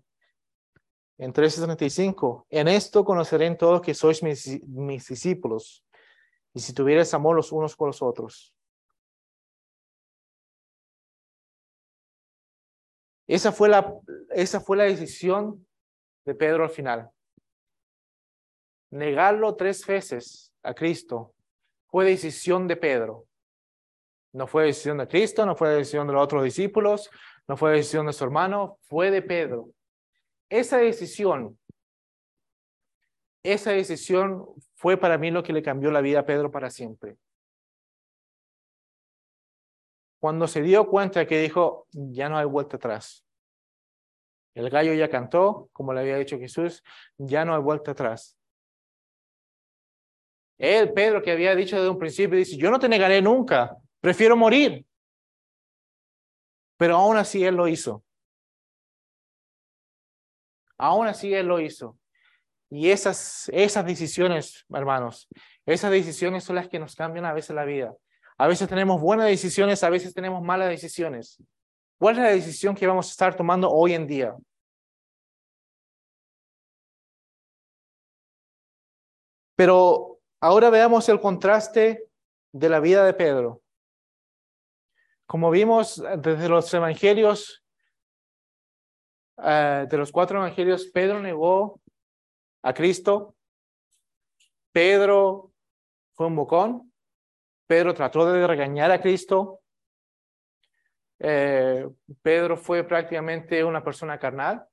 en 1.19 1.35
13:35, 1.35 2.47
en 2.49 2.69
esto 2.69 3.05
conoceré 3.05 3.45
en 3.45 3.59
todos 3.59 3.83
que 3.83 3.93
sois 3.93 4.23
mis, 4.23 4.62
mis 4.67 5.07
discípulos, 5.07 5.85
y 6.55 6.61
si 6.61 6.73
tuvierais 6.73 7.12
amor 7.12 7.37
los 7.37 7.53
unos 7.53 7.77
con 7.77 7.89
los 7.89 8.01
otros. 8.01 8.55
Esa 13.27 13.53
fue 13.53 13.69
la, 13.69 13.95
esa 14.31 14.61
fue 14.61 14.79
la 14.79 14.85
decisión 14.85 15.67
de 16.25 16.35
Pedro 16.35 16.64
al 16.64 16.71
final. 16.71 17.11
Negarlo 18.91 19.55
tres 19.55 19.87
veces 19.87 20.55
a 20.62 20.73
Cristo 20.73 21.36
fue 21.97 22.05
decisión 22.05 22.68
de 22.68 22.76
Pedro. 22.76 23.26
No 24.34 24.47
fue 24.47 24.64
decisión 24.64 24.99
de 24.99 25.09
Cristo, 25.09 25.47
no 25.47 25.57
fue 25.57 25.70
decisión 25.70 26.07
de 26.07 26.12
los 26.12 26.22
otros 26.22 26.44
discípulos, 26.44 27.09
no 27.49 27.57
fue 27.57 27.72
decisión 27.72 28.05
de 28.05 28.12
su 28.12 28.22
hermano, 28.22 28.78
fue 28.82 29.11
de 29.11 29.22
Pedro. 29.22 29.70
Esa 30.51 30.76
decisión, 30.76 31.59
esa 33.42 33.70
decisión 33.70 34.44
fue 34.74 34.99
para 34.99 35.16
mí 35.16 35.30
lo 35.30 35.42
que 35.42 35.55
le 35.55 35.62
cambió 35.62 35.90
la 35.90 36.03
vida 36.03 36.20
a 36.20 36.26
Pedro 36.26 36.51
para 36.51 36.68
siempre. 36.68 37.16
Cuando 40.20 40.49
se 40.49 40.61
dio 40.61 40.88
cuenta 40.88 41.26
que 41.26 41.40
dijo, 41.40 41.86
ya 41.92 42.28
no 42.28 42.36
hay 42.36 42.44
vuelta 42.44 42.76
atrás. 42.76 43.24
El 44.53 44.68
gallo 44.68 44.92
ya 44.92 45.09
cantó, 45.09 45.70
como 45.72 45.94
le 45.94 46.01
había 46.01 46.18
dicho 46.18 46.38
Jesús, 46.38 46.84
ya 47.16 47.47
no 47.47 47.55
hay 47.55 47.62
vuelta 47.62 47.92
atrás. 47.92 48.36
Él, 50.59 50.93
Pedro, 50.93 51.23
que 51.23 51.33
había 51.33 51.55
dicho 51.55 51.77
desde 51.77 51.91
un 51.91 51.99
principio, 51.99 52.39
dice, 52.39 52.57
yo 52.57 52.71
no 52.71 52.79
te 52.79 52.89
negaré 52.89 53.21
nunca, 53.21 53.77
prefiero 54.01 54.37
morir. 54.37 54.87
Pero 56.79 56.97
aún 56.97 57.17
así 57.17 57.45
él 57.45 57.57
lo 57.57 57.69
hizo. 57.69 58.03
Aún 60.79 61.07
así 61.07 61.33
él 61.33 61.47
lo 61.47 61.61
hizo. 61.61 61.99
Y 62.71 62.91
esas, 62.91 63.49
esas 63.53 63.87
decisiones, 63.87 64.67
hermanos, 64.71 65.29
esas 65.65 65.91
decisiones 65.91 66.45
son 66.45 66.57
las 66.57 66.69
que 66.69 66.79
nos 66.79 66.95
cambian 66.95 67.25
a 67.25 67.33
veces 67.33 67.55
la 67.55 67.65
vida. 67.65 67.95
A 68.39 68.47
veces 68.47 68.69
tenemos 68.69 69.01
buenas 69.01 69.27
decisiones, 69.27 69.83
a 69.83 69.91
veces 69.91 70.13
tenemos 70.13 70.43
malas 70.43 70.69
decisiones. 70.69 71.43
¿Cuál 71.99 72.17
es 72.17 72.23
la 72.23 72.29
decisión 72.31 72.75
que 72.75 72.87
vamos 72.87 73.09
a 73.09 73.11
estar 73.11 73.35
tomando 73.37 73.71
hoy 73.71 73.95
en 73.95 74.07
día? 74.07 74.35
Pero 79.55 80.16
ahora 80.47 80.70
veamos 80.70 81.09
el 81.09 81.20
contraste 81.20 82.09
de 82.53 82.68
la 82.68 82.78
vida 82.78 83.05
de 83.05 83.14
Pedro. 83.14 83.62
Como 85.26 85.51
vimos 85.51 86.01
desde 86.18 86.49
los 86.49 86.72
evangelios, 86.72 87.64
eh, 89.42 89.86
de 89.90 89.97
los 89.99 90.12
cuatro 90.12 90.38
evangelios, 90.38 90.86
Pedro 90.86 91.20
negó 91.20 91.80
a 92.62 92.72
Cristo. 92.72 93.34
Pedro 94.72 95.53
fue 96.14 96.28
un 96.28 96.36
bocón. 96.36 96.92
Pedro 97.66 97.92
trató 97.92 98.30
de 98.32 98.47
regañar 98.47 98.92
a 98.92 99.01
Cristo. 99.01 99.61
Eh, 101.18 101.88
Pedro 102.22 102.57
fue 102.57 102.84
prácticamente 102.84 103.64
una 103.64 103.82
persona 103.82 104.16
carnal. 104.16 104.64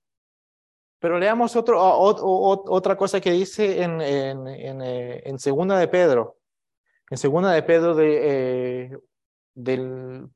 Pero 1.03 1.19
leamos 1.19 1.53
otro, 1.57 1.81
otra 1.81 2.95
cosa 2.95 3.19
que 3.19 3.31
dice 3.33 3.83
en, 3.83 3.99
en, 3.99 4.47
en, 4.47 4.81
eh, 4.81 5.21
en, 5.25 5.37
segunda 5.37 5.77
de 5.77 5.89
Pedro. 5.89 6.37
En 7.09 7.17
segunda 7.17 7.51
de 7.51 7.61
Pedro 7.61 7.93
de, 7.93 8.19
eh, 8.21 8.97
del 9.53 10.29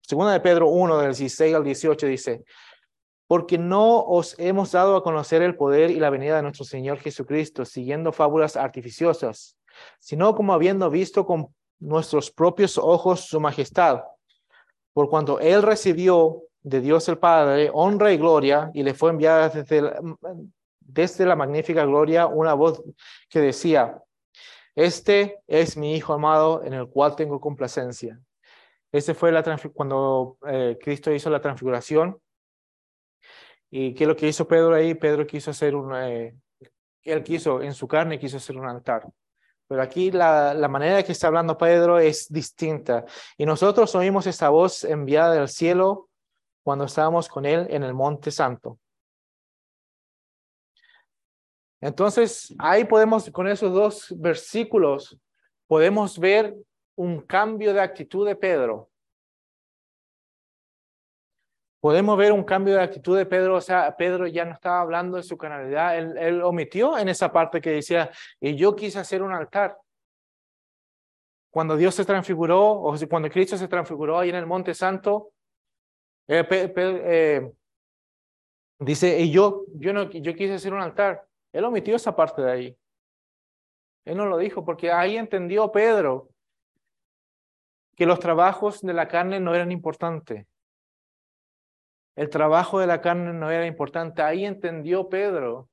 segunda 0.00 0.32
de 0.32 0.40
Pedro 0.40 0.68
1 0.68 0.96
del 1.00 1.08
16 1.08 1.54
al 1.54 1.64
18 1.64 2.06
dice, 2.06 2.44
porque 3.26 3.58
no 3.58 4.02
os 4.02 4.34
hemos 4.38 4.72
dado 4.72 4.96
a 4.96 5.02
conocer 5.02 5.42
el 5.42 5.54
poder 5.54 5.90
y 5.90 6.00
la 6.00 6.08
venida 6.08 6.36
de 6.36 6.42
nuestro 6.44 6.64
Señor 6.64 6.96
Jesucristo 7.00 7.66
siguiendo 7.66 8.10
fábulas 8.10 8.56
artificiosas, 8.56 9.58
sino 9.98 10.34
como 10.34 10.54
habiendo 10.54 10.88
visto 10.88 11.26
con 11.26 11.54
nuestros 11.78 12.30
propios 12.30 12.78
ojos 12.78 13.26
su 13.26 13.38
majestad 13.38 14.00
por 14.94 15.10
cuanto 15.10 15.40
él 15.40 15.62
recibió 15.62 16.44
de 16.64 16.80
Dios 16.80 17.08
el 17.08 17.18
Padre 17.18 17.70
honra 17.72 18.10
y 18.12 18.16
gloria 18.16 18.70
y 18.74 18.82
le 18.82 18.94
fue 18.94 19.10
enviada 19.10 19.50
desde 19.50 19.82
la, 19.82 20.00
desde 20.80 21.26
la 21.26 21.36
magnífica 21.36 21.84
gloria 21.84 22.26
una 22.26 22.54
voz 22.54 22.82
que 23.28 23.40
decía, 23.40 24.02
este 24.74 25.40
es 25.46 25.76
mi 25.76 25.94
Hijo 25.94 26.14
amado 26.14 26.64
en 26.64 26.72
el 26.72 26.88
cual 26.88 27.14
tengo 27.14 27.40
complacencia. 27.40 28.18
Ese 28.90 29.14
fue 29.14 29.30
la 29.30 29.42
cuando 29.72 30.38
eh, 30.46 30.78
Cristo 30.80 31.12
hizo 31.12 31.28
la 31.28 31.40
transfiguración. 31.40 32.18
¿Y 33.70 33.92
qué 33.92 34.04
es 34.04 34.08
lo 34.08 34.16
que 34.16 34.28
hizo 34.28 34.48
Pedro 34.48 34.74
ahí? 34.74 34.94
Pedro 34.94 35.26
quiso 35.26 35.50
hacer 35.50 35.74
un, 35.74 35.94
eh, 35.96 36.34
él 37.02 37.22
quiso, 37.22 37.60
en 37.60 37.74
su 37.74 37.86
carne 37.86 38.18
quiso 38.18 38.38
hacer 38.38 38.56
un 38.56 38.68
altar. 38.68 39.06
Pero 39.66 39.82
aquí 39.82 40.10
la, 40.10 40.54
la 40.54 40.68
manera 40.68 41.02
que 41.02 41.12
está 41.12 41.26
hablando 41.26 41.58
Pedro 41.58 41.98
es 41.98 42.32
distinta. 42.32 43.04
Y 43.36 43.44
nosotros 43.44 43.94
oímos 43.94 44.26
esa 44.26 44.48
voz 44.48 44.84
enviada 44.84 45.34
del 45.34 45.48
cielo 45.48 46.08
cuando 46.64 46.86
estábamos 46.86 47.28
con 47.28 47.44
él 47.44 47.66
en 47.70 47.82
el 47.84 47.94
Monte 47.94 48.30
Santo. 48.30 48.78
Entonces, 51.80 52.54
ahí 52.58 52.86
podemos, 52.86 53.30
con 53.30 53.46
esos 53.46 53.72
dos 53.72 54.14
versículos, 54.18 55.18
podemos 55.66 56.18
ver 56.18 56.56
un 56.96 57.20
cambio 57.20 57.74
de 57.74 57.82
actitud 57.82 58.26
de 58.26 58.34
Pedro. 58.34 58.88
Podemos 61.80 62.16
ver 62.16 62.32
un 62.32 62.44
cambio 62.44 62.76
de 62.76 62.82
actitud 62.82 63.14
de 63.14 63.26
Pedro, 63.26 63.56
o 63.56 63.60
sea, 63.60 63.94
Pedro 63.94 64.26
ya 64.26 64.46
no 64.46 64.54
estaba 64.54 64.80
hablando 64.80 65.18
de 65.18 65.22
su 65.22 65.36
canalidad, 65.36 65.98
él, 65.98 66.40
omitió 66.40 66.96
en 66.96 67.10
esa 67.10 67.30
parte 67.30 67.60
que 67.60 67.72
decía, 67.72 68.10
y 68.40 68.56
yo 68.56 68.74
quise 68.74 68.98
hacer 68.98 69.22
un 69.22 69.34
altar. 69.34 69.76
Cuando 71.50 71.76
Dios 71.76 71.94
se 71.94 72.06
transfiguró, 72.06 72.70
o 72.70 72.96
cuando 73.10 73.28
Cristo 73.28 73.58
se 73.58 73.68
transfiguró 73.68 74.18
ahí 74.18 74.30
en 74.30 74.36
el 74.36 74.46
Monte 74.46 74.72
Santo, 74.72 75.33
eh, 76.28 76.46
eh, 76.76 77.52
dice, 78.78 79.20
y 79.20 79.30
yo, 79.30 79.64
yo, 79.74 79.92
no, 79.92 80.10
yo 80.10 80.34
quise 80.34 80.54
hacer 80.54 80.72
un 80.72 80.80
altar. 80.80 81.26
Él 81.52 81.64
omitió 81.64 81.96
esa 81.96 82.16
parte 82.16 82.42
de 82.42 82.50
ahí. 82.50 82.78
Él 84.04 84.16
no 84.16 84.26
lo 84.26 84.38
dijo 84.38 84.64
porque 84.64 84.90
ahí 84.90 85.16
entendió 85.16 85.70
Pedro 85.72 86.28
que 87.96 88.06
los 88.06 88.18
trabajos 88.18 88.80
de 88.82 88.92
la 88.92 89.08
carne 89.08 89.40
no 89.40 89.54
eran 89.54 89.72
importantes. 89.72 90.46
El 92.16 92.28
trabajo 92.28 92.78
de 92.78 92.86
la 92.86 93.00
carne 93.00 93.32
no 93.32 93.50
era 93.50 93.66
importante. 93.66 94.22
Ahí 94.22 94.44
entendió 94.44 95.08
Pedro 95.08 95.68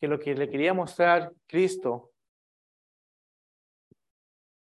que 0.00 0.08
lo 0.08 0.18
que 0.18 0.34
le 0.34 0.48
quería 0.48 0.74
mostrar 0.74 1.32
Cristo 1.46 2.10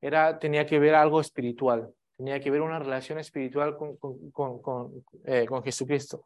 era, 0.01 0.39
tenía 0.39 0.65
que 0.65 0.79
ver 0.79 0.95
algo 0.95 1.19
espiritual, 1.19 1.93
tenía 2.19 2.41
que 2.41 2.51
ver 2.51 2.61
una 2.61 2.79
relación 2.79 3.17
espiritual 3.17 3.77
con, 3.77 3.95
con, 3.95 4.61
con, 4.61 5.05
eh, 5.23 5.45
con 5.47 5.63
Jesucristo. 5.63 6.25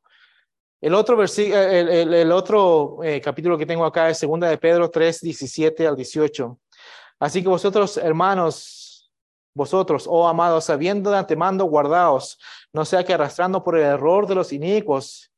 El 0.81 0.95
otro, 0.95 1.21
el, 1.21 1.87
el, 1.87 2.13
el, 2.15 2.31
otro 2.31 2.97
eh, 3.03 3.21
capítulo 3.21 3.59
que 3.59 3.67
tengo 3.67 3.85
acá 3.85 4.09
es 4.09 4.17
segunda 4.17 4.49
de 4.49 4.57
Pedro 4.57 4.89
3, 4.89 5.21
17 5.21 5.85
al 5.85 5.95
18. 5.95 6.59
Así 7.19 7.43
que 7.43 7.47
vosotros, 7.47 7.97
hermanos, 7.97 9.11
vosotros, 9.53 10.05
oh 10.09 10.27
amados, 10.27 10.65
sabiendo 10.65 11.11
de 11.11 11.19
antemano, 11.19 11.65
guardaos, 11.65 12.39
no 12.73 12.85
sea 12.85 13.03
que 13.03 13.13
arrastrando 13.13 13.63
por 13.63 13.77
el 13.77 13.83
error 13.83 14.25
de 14.25 14.33
los 14.33 14.51
inicuos, 14.51 15.31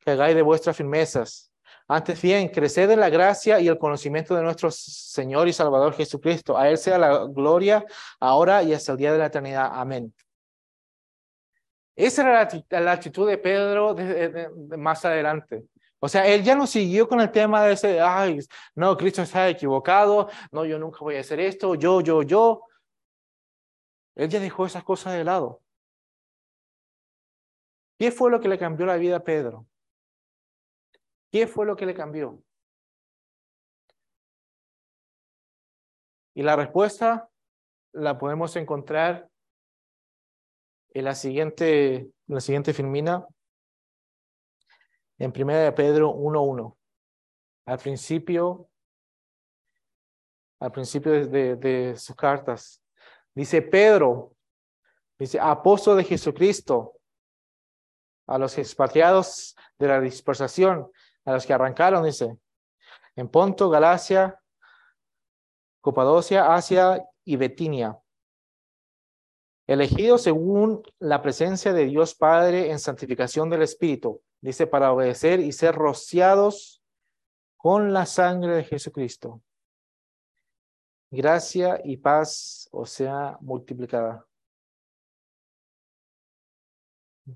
que 0.00 0.10
hagáis 0.10 0.34
de 0.34 0.42
vuestras 0.42 0.76
firmezas. 0.76 1.49
Antes 1.92 2.22
bien, 2.22 2.48
creced 2.50 2.88
en 2.88 3.00
la 3.00 3.10
gracia 3.10 3.58
y 3.58 3.66
el 3.66 3.76
conocimiento 3.76 4.36
de 4.36 4.44
nuestro 4.44 4.70
Señor 4.70 5.48
y 5.48 5.52
Salvador 5.52 5.92
Jesucristo. 5.92 6.56
A 6.56 6.68
Él 6.68 6.78
sea 6.78 6.98
la 6.98 7.24
gloria 7.24 7.84
ahora 8.20 8.62
y 8.62 8.72
hasta 8.72 8.92
el 8.92 8.98
día 8.98 9.12
de 9.12 9.18
la 9.18 9.26
eternidad. 9.26 9.72
Amén. 9.72 10.14
Esa 11.96 12.22
era 12.22 12.80
la, 12.80 12.92
actitud 12.92 13.28
de 13.28 13.38
Pedro 13.38 13.96
más 14.78 15.04
adelante. 15.04 15.64
O 15.98 16.08
sea, 16.08 16.28
él 16.28 16.44
ya 16.44 16.54
no 16.54 16.68
siguió 16.68 17.08
con 17.08 17.20
el 17.20 17.32
tema 17.32 17.64
de 17.64 17.72
ese, 17.72 18.00
ay, 18.00 18.38
no, 18.76 18.96
Cristo 18.96 19.22
está 19.22 19.48
equivocado, 19.48 20.30
no, 20.52 20.64
yo 20.64 20.78
nunca 20.78 21.00
voy 21.00 21.16
a 21.16 21.20
hacer 21.20 21.40
esto, 21.40 21.74
yo, 21.74 22.02
yo, 22.02 22.22
yo. 22.22 22.68
Él 24.14 24.28
ya 24.28 24.38
dejó 24.38 24.64
esas 24.64 24.84
cosas 24.84 25.14
de 25.14 25.24
lado. 25.24 25.60
¿Qué 27.98 28.12
fue 28.12 28.30
lo 28.30 28.40
que 28.40 28.48
le 28.48 28.58
cambió 28.58 28.86
la 28.86 28.96
vida 28.96 29.16
a 29.16 29.24
Pedro? 29.24 29.66
¿Qué 31.30 31.46
fue 31.46 31.64
lo 31.66 31.76
que 31.76 31.86
le 31.86 31.94
cambió? 31.94 32.42
Y 36.34 36.42
la 36.42 36.56
respuesta 36.56 37.30
la 37.92 38.18
podemos 38.18 38.54
encontrar 38.56 39.28
en 40.90 41.04
la 41.04 41.14
siguiente, 41.14 41.96
en 41.96 42.12
la 42.26 42.40
siguiente 42.40 42.72
filmina, 42.72 43.26
en 45.18 45.32
primera 45.32 45.60
de 45.60 45.72
Pedro 45.72 46.12
1.1. 46.14 46.76
Al 47.66 47.78
principio, 47.78 48.68
al 50.60 50.72
principio 50.72 51.12
de, 51.26 51.56
de, 51.56 51.96
sus 51.96 52.16
cartas, 52.16 52.82
dice 53.34 53.62
Pedro, 53.62 54.34
dice 55.18 55.38
apóstol 55.38 55.98
de 55.98 56.04
Jesucristo, 56.04 56.94
a 58.26 58.38
los 58.38 58.56
expatriados 58.58 59.56
de 59.78 59.88
la 59.88 60.00
dispersación, 60.00 60.90
a 61.24 61.32
los 61.32 61.46
que 61.46 61.52
arrancaron, 61.52 62.04
dice, 62.04 62.38
en 63.16 63.28
Ponto, 63.28 63.70
Galacia, 63.70 64.40
Copadocia, 65.80 66.54
Asia 66.54 67.04
y 67.24 67.36
Betinia 67.36 68.00
elegido 69.70 70.18
según 70.18 70.82
la 70.98 71.22
presencia 71.22 71.72
de 71.72 71.84
Dios 71.84 72.16
Padre 72.16 72.72
en 72.72 72.80
santificación 72.80 73.48
del 73.50 73.62
Espíritu, 73.62 74.20
dice, 74.40 74.66
para 74.66 74.92
obedecer 74.92 75.38
y 75.38 75.52
ser 75.52 75.76
rociados 75.76 76.82
con 77.56 77.92
la 77.92 78.04
sangre 78.04 78.56
de 78.56 78.64
Jesucristo. 78.64 79.40
Gracia 81.12 81.80
y 81.84 81.98
paz 81.98 82.68
o 82.72 82.84
sea 82.84 83.38
multiplicada. 83.40 84.26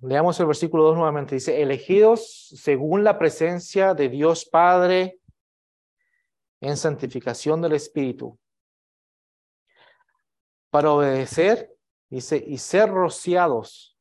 Leamos 0.03 0.39
el 0.41 0.47
versículo 0.47 0.85
2 0.85 0.97
nuevamente. 0.97 1.35
Dice, 1.35 1.63
elegidos 1.63 2.49
según 2.57 3.05
la 3.05 3.19
presencia 3.19 3.95
de 3.95 4.09
Dios 4.09 4.45
Padre 4.45 5.21
en 6.61 6.77
santificación 6.77 7.61
del 7.61 7.73
Espíritu, 7.73 8.39
para 10.71 10.91
obedecer 10.91 11.75
Dice, 12.15 12.37
y 12.47 12.59
ser 12.59 12.91
rociados 12.91 13.99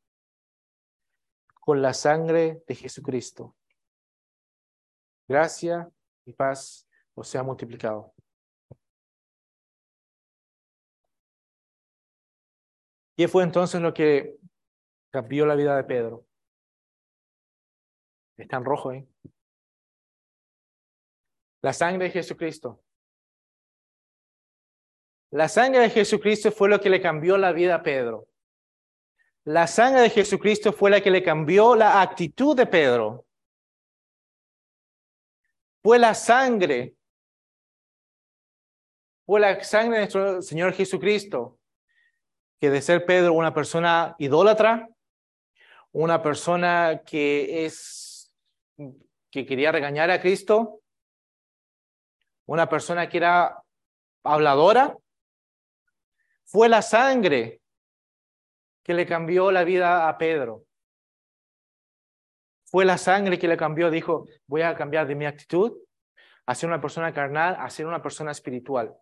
con 1.61 1.81
la 1.81 1.95
sangre 1.95 2.63
de 2.67 2.75
Jesucristo. 2.75 3.55
Gracia 5.27 5.89
y 6.23 6.33
paz 6.33 6.87
os 7.15 7.27
sea 7.27 7.41
multiplicado. 7.41 8.13
¿Qué 13.15 13.27
fue 13.27 13.43
entonces 13.43 13.81
lo 13.81 13.95
que 13.95 14.37
cambió 15.13 15.45
la 15.45 15.53
vida 15.53 15.77
de 15.77 15.83
Pedro? 15.83 16.25
Está 18.35 18.57
en 18.57 18.65
rojo, 18.65 18.91
¿eh? 18.91 19.07
La 21.61 21.71
sangre 21.71 22.05
de 22.05 22.11
Jesucristo. 22.11 22.83
La 25.29 25.47
sangre 25.47 25.81
de 25.81 25.89
Jesucristo 25.91 26.51
fue 26.51 26.67
lo 26.67 26.81
que 26.81 26.89
le 26.89 26.99
cambió 26.99 27.37
la 27.37 27.51
vida 27.51 27.75
a 27.75 27.83
Pedro. 27.83 28.27
La 29.45 29.67
sangre 29.67 30.01
de 30.01 30.09
Jesucristo 30.09 30.73
fue 30.73 30.89
la 30.89 31.01
que 31.01 31.11
le 31.11 31.23
cambió 31.23 31.75
la 31.75 32.01
actitud 32.01 32.55
de 32.57 32.65
Pedro. 32.65 33.25
Fue 35.83 35.99
la 35.99 36.15
sangre, 36.15 36.95
fue 39.25 39.39
la 39.39 39.61
sangre 39.63 39.97
de 39.97 40.01
nuestro 40.03 40.41
Señor 40.41 40.73
Jesucristo, 40.73 41.59
que 42.59 42.69
de 42.69 42.81
ser 42.81 43.05
Pedro 43.05 43.33
una 43.33 43.53
persona 43.53 44.15
idólatra, 44.17 44.92
una 45.93 46.21
persona 46.21 47.01
que 47.05 47.65
es 47.65 48.33
que 49.31 49.45
quería 49.45 49.71
regañar 49.71 50.11
a 50.11 50.21
Cristo, 50.21 50.81
una 52.45 52.67
persona 52.67 53.09
que 53.09 53.17
era 53.17 53.63
habladora, 54.23 54.97
fue 56.45 56.69
la 56.69 56.81
sangre 56.81 57.61
que 58.83 58.93
le 58.93 59.05
cambió 59.05 59.51
la 59.51 59.63
vida 59.63 60.07
a 60.07 60.17
Pedro. 60.17 60.65
Fue 62.65 62.85
la 62.85 62.97
sangre 62.97 63.39
que 63.39 63.47
le 63.47 63.57
cambió, 63.57 63.89
dijo, 63.89 64.27
voy 64.45 64.61
a 64.61 64.75
cambiar 64.75 65.07
de 65.07 65.15
mi 65.15 65.25
actitud 65.25 65.77
a 66.45 66.55
ser 66.55 66.67
una 66.67 66.81
persona 66.81 67.13
carnal 67.13 67.55
a 67.57 67.69
ser 67.69 67.85
una 67.85 68.01
persona 68.01 68.31
espiritual. 68.31 68.95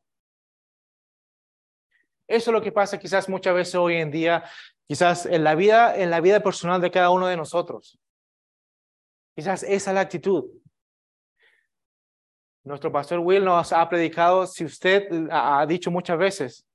Eso 2.32 2.52
es 2.52 2.54
lo 2.54 2.62
que 2.62 2.72
pasa 2.72 2.98
quizás 2.98 3.28
muchas 3.28 3.54
veces 3.54 3.76
hoy 3.76 3.96
en 3.96 4.10
día, 4.10 4.44
quizás 4.88 5.26
en 5.26 5.44
la 5.44 5.54
vida, 5.54 5.98
en 5.98 6.10
la 6.10 6.22
vida 6.22 6.40
personal 6.40 6.80
de 6.80 6.90
cada 6.90 7.10
uno 7.10 7.28
de 7.28 7.36
nosotros. 7.36 8.00
Quizás 9.36 9.64
esa 9.64 9.92
es 9.92 9.96
la 9.96 10.02
actitud. 10.02 10.46
Nuestro 12.64 12.90
pastor 12.90 13.20
Will 13.20 13.44
nos 13.44 13.74
ha 13.74 13.90
predicado, 13.90 14.48
si 14.48 14.64
usted 14.64 15.10
ha 15.30 15.66
dicho 15.66 15.92
muchas 15.92 16.18
veces, 16.18 16.66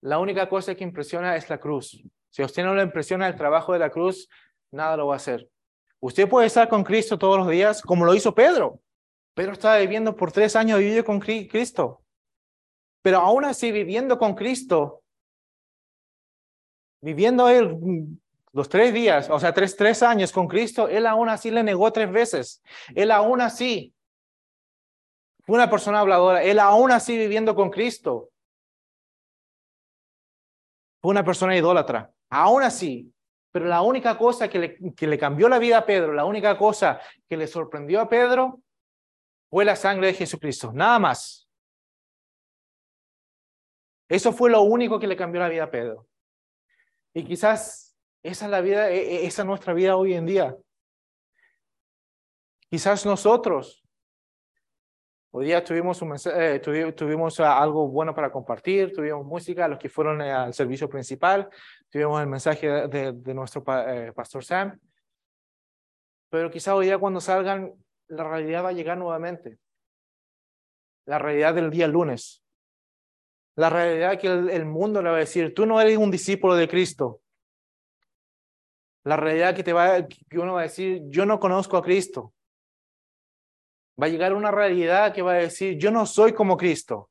la 0.00 0.18
única 0.18 0.48
cosa 0.48 0.74
que 0.74 0.84
impresiona 0.84 1.36
es 1.36 1.50
la 1.50 1.58
cruz. 1.58 2.02
Si 2.30 2.42
usted 2.42 2.64
no 2.64 2.74
le 2.74 2.82
impresiona 2.82 3.28
el 3.28 3.36
trabajo 3.36 3.74
de 3.74 3.80
la 3.80 3.90
cruz, 3.90 4.30
nada 4.70 4.96
lo 4.96 5.08
va 5.08 5.14
a 5.14 5.16
hacer. 5.16 5.46
Usted 5.98 6.26
puede 6.26 6.46
estar 6.46 6.70
con 6.70 6.84
Cristo 6.84 7.18
todos 7.18 7.36
los 7.36 7.48
días, 7.48 7.82
como 7.82 8.06
lo 8.06 8.14
hizo 8.14 8.34
Pedro. 8.34 8.80
Pedro 9.34 9.52
estaba 9.52 9.76
viviendo 9.76 10.16
por 10.16 10.32
tres 10.32 10.56
años 10.56 10.78
viviendo 10.78 11.04
con 11.04 11.20
Cristo. 11.20 12.00
Pero 13.02 13.18
aún 13.18 13.44
así, 13.44 13.72
viviendo 13.72 14.18
con 14.18 14.34
Cristo, 14.34 15.02
viviendo 17.00 17.48
él 17.48 17.78
los 18.52 18.68
tres 18.68 18.92
días, 18.92 19.30
o 19.30 19.38
sea, 19.38 19.54
tres, 19.54 19.76
tres 19.76 20.02
años 20.02 20.32
con 20.32 20.48
Cristo, 20.48 20.88
él 20.88 21.06
aún 21.06 21.28
así 21.28 21.50
le 21.50 21.62
negó 21.62 21.92
tres 21.92 22.10
veces. 22.10 22.62
Él 22.94 23.10
aún 23.10 23.40
así 23.40 23.94
fue 25.44 25.54
una 25.56 25.70
persona 25.70 26.00
habladora. 26.00 26.42
Él 26.42 26.58
aún 26.58 26.90
así 26.90 27.16
viviendo 27.16 27.54
con 27.54 27.70
Cristo 27.70 28.30
fue 31.00 31.10
una 31.12 31.24
persona 31.24 31.56
idólatra. 31.56 32.12
Aún 32.28 32.62
así, 32.62 33.12
pero 33.50 33.66
la 33.66 33.82
única 33.82 34.18
cosa 34.18 34.48
que 34.48 34.58
le, 34.58 34.94
que 34.94 35.06
le 35.06 35.18
cambió 35.18 35.48
la 35.48 35.58
vida 35.58 35.78
a 35.78 35.86
Pedro, 35.86 36.12
la 36.12 36.24
única 36.24 36.58
cosa 36.58 37.00
que 37.28 37.36
le 37.36 37.46
sorprendió 37.46 38.00
a 38.00 38.08
Pedro 38.08 38.60
fue 39.48 39.64
la 39.64 39.76
sangre 39.76 40.08
de 40.08 40.14
Jesucristo. 40.14 40.72
Nada 40.72 40.98
más. 40.98 41.49
Eso 44.10 44.34
fue 44.34 44.50
lo 44.50 44.60
único 44.60 45.00
que 45.00 45.06
le 45.06 45.16
cambió 45.16 45.40
la 45.40 45.48
vida 45.48 45.64
a 45.64 45.70
Pedro. 45.70 46.06
Y 47.14 47.24
quizás 47.24 47.96
esa 48.22 48.44
es 48.44 48.50
la 48.50 48.60
vida, 48.60 48.90
e, 48.90 48.98
e, 48.98 49.26
esa 49.26 49.40
es 49.40 49.46
nuestra 49.46 49.72
vida 49.72 49.96
hoy 49.96 50.12
en 50.12 50.26
día. 50.26 50.54
Quizás 52.68 53.06
nosotros 53.06 53.80
Hoy 55.32 55.46
día 55.46 55.62
tuvimos, 55.62 56.02
un 56.02 56.16
eh, 56.26 56.58
tuvimos, 56.58 57.38
algo 57.38 57.86
bueno 57.88 58.12
para 58.12 58.32
compartir, 58.32 58.92
tuvimos 58.92 59.24
música, 59.24 59.68
los 59.68 59.78
que 59.78 59.88
fueron 59.88 60.20
eh, 60.20 60.32
al 60.32 60.52
servicio 60.52 60.88
principal, 60.88 61.48
tuvimos 61.88 62.20
el 62.20 62.26
mensaje 62.26 62.66
de, 62.88 63.12
nuestro 63.32 63.62
eh, 63.86 64.12
pastor 64.12 64.44
Sam. 64.44 64.80
Pero 66.30 66.50
quizá 66.50 66.74
hoy 66.74 66.86
día 66.86 66.98
cuando 66.98 67.20
salgan, 67.20 67.72
la 68.08 68.24
realidad 68.24 68.64
va 68.64 68.70
a 68.70 68.72
llegar 68.72 68.98
nuevamente. 68.98 69.58
La 71.06 71.20
realidad 71.20 71.54
del 71.54 71.70
día 71.70 71.86
lunes. 71.86 72.39
La 73.56 73.68
realidad 73.68 74.18
que 74.18 74.26
el, 74.26 74.64
mundo 74.64 75.02
le 75.02 75.10
va 75.10 75.16
a 75.16 75.20
decir, 75.20 75.54
tú 75.54 75.66
no 75.66 75.80
eres 75.80 75.96
un 75.96 76.10
discípulo 76.10 76.54
de 76.54 76.68
Cristo. 76.68 77.20
La 79.04 79.16
realidad 79.16 79.54
que, 79.54 79.62
te 79.62 79.72
va, 79.72 80.06
que 80.06 80.38
uno 80.38 80.54
va 80.54 80.60
a 80.60 80.64
decir, 80.64 81.02
yo 81.08 81.26
no 81.26 81.38
conozco 81.40 81.76
a 81.76 81.82
Cristo. 81.82 82.32
Va 84.00 84.06
a 84.06 84.08
llegar 84.08 84.32
una 84.34 84.50
realidad 84.50 85.12
que 85.12 85.22
va 85.22 85.32
a 85.32 85.36
decir, 85.36 85.76
yo 85.78 85.90
no 85.90 86.06
soy 86.06 86.32
como 86.32 86.56
Cristo. 86.56 87.10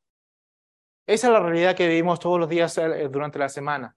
Esa 1.05 1.27
es 1.27 1.33
la 1.33 1.39
realidad 1.39 1.75
que 1.75 1.87
vivimos 1.87 2.19
todos 2.19 2.39
los 2.39 2.47
días 2.47 2.77
eh, 2.77 3.09
durante 3.09 3.39
la 3.39 3.49
semana. 3.49 3.95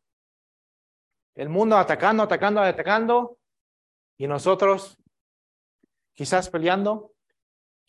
El 1.34 1.48
mundo 1.48 1.76
atacando, 1.76 2.22
atacando, 2.22 2.60
atacando, 2.60 3.38
y 4.16 4.26
nosotros 4.26 4.98
quizás 6.14 6.48
peleando, 6.48 7.12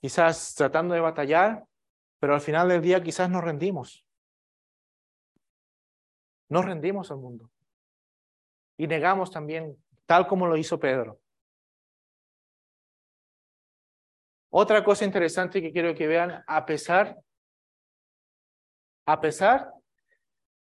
quizás 0.02 0.56
tratando 0.56 0.94
de 0.94 1.02
batallar, 1.02 1.66
pero 2.20 2.34
al 2.34 2.42
final 2.42 2.70
del 2.70 2.82
día 2.82 3.04
quizás 3.04 3.30
nos 3.30 3.44
rendimos. 3.44 4.03
Nos 6.50 6.66
rendimos 6.66 7.12
al 7.12 7.18
mundo. 7.18 7.50
Y 8.78 8.88
negamos 8.88 9.32
también, 9.32 9.78
tal 10.06 10.28
como 10.28 10.48
lo 10.48 10.58
hizo 10.58 10.80
Pedro. 10.80 11.20
Otra 14.50 14.84
cosa 14.84 15.04
interesante 15.04 15.62
que 15.62 15.72
quiero 15.72 15.96
que 15.96 16.06
vean, 16.06 16.44
a 16.46 16.66
pesar, 16.66 17.18
a 19.08 19.20
pesar 19.20 19.74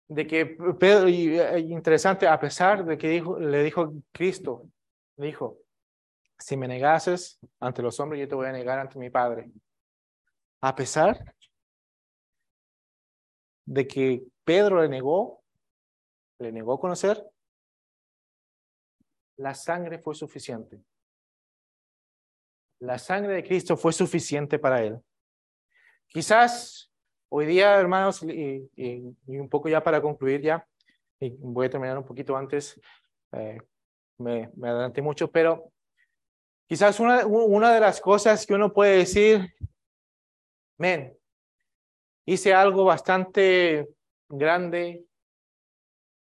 de 0.06 0.26
que 0.26 0.44
Pedro, 0.78 1.08
eh, 1.08 1.60
interesante, 1.60 2.26
a 2.26 2.38
pesar 2.38 2.84
de 2.84 2.98
que 2.98 3.08
dijo, 3.08 3.38
le 3.38 3.62
dijo 3.62 3.94
Cristo, 4.12 4.68
dijo, 5.16 5.58
si 6.38 6.56
me 6.56 6.66
negases 6.66 7.38
ante 7.60 7.80
los 7.80 7.98
hombres, 8.00 8.20
yo 8.20 8.28
te 8.28 8.34
voy 8.34 8.48
a 8.48 8.52
negar 8.52 8.78
ante 8.78 8.98
mi 8.98 9.08
Padre. 9.08 9.50
A 10.60 10.74
pesar 10.74 11.34
de 13.64 13.86
que 13.86 14.22
Pedro 14.44 14.82
le 14.82 14.88
negó, 14.88 15.39
le 16.40 16.52
negó 16.52 16.78
conocer, 16.80 17.24
la 19.36 19.54
sangre 19.54 19.98
fue 19.98 20.14
suficiente. 20.14 20.82
La 22.80 22.98
sangre 22.98 23.34
de 23.34 23.44
Cristo 23.44 23.76
fue 23.76 23.92
suficiente 23.92 24.58
para 24.58 24.82
él. 24.82 25.00
Quizás 26.08 26.90
Hoy 27.32 27.46
día, 27.46 27.78
hermanos, 27.78 28.24
y, 28.24 28.68
un 29.28 29.48
poco 29.48 29.68
ya 29.68 29.84
para 29.84 30.02
concluir 30.02 30.40
ya, 30.40 30.66
y 31.20 31.30
voy 31.38 31.66
a 31.66 31.70
terminar 31.70 31.96
un 31.96 32.04
poquito 32.04 32.36
antes, 32.36 32.80
eh, 33.30 33.56
me, 34.18 34.50
adelanté 34.60 35.00
mucho, 35.00 35.30
pero 35.30 35.70
quizás 36.66 36.98
una, 36.98 37.24
una 37.24 37.72
de 37.72 37.78
las 37.78 38.00
cosas 38.00 38.44
que 38.44 38.54
uno 38.54 38.72
puede 38.72 38.96
decir, 38.96 39.54
men, 40.76 41.16
hice 42.26 42.52
algo 42.52 42.84
bastante 42.84 43.88
grande, 44.28 45.04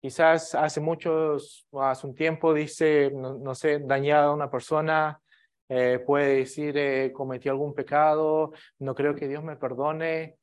quizás 0.01 0.55
hace 0.55 0.81
muchos, 0.81 1.67
hace 1.73 2.07
un 2.07 2.15
tiempo, 2.15 2.53
dice, 2.53 3.11
no, 3.11 3.55
sé, 3.55 3.79
dañado 3.79 4.31
a 4.31 4.33
una 4.33 4.49
persona, 4.49 5.21
eh, 5.69 5.99
puede 6.05 6.37
decir, 6.37 6.77
eh, 6.77 7.11
cometí 7.13 7.47
algún 7.47 7.73
pecado, 7.73 8.51
no 8.79 8.93
creo 8.95 9.15
que 9.15 9.27
Dios 9.27 9.43
me 9.43 9.55
perdone, 9.55 10.37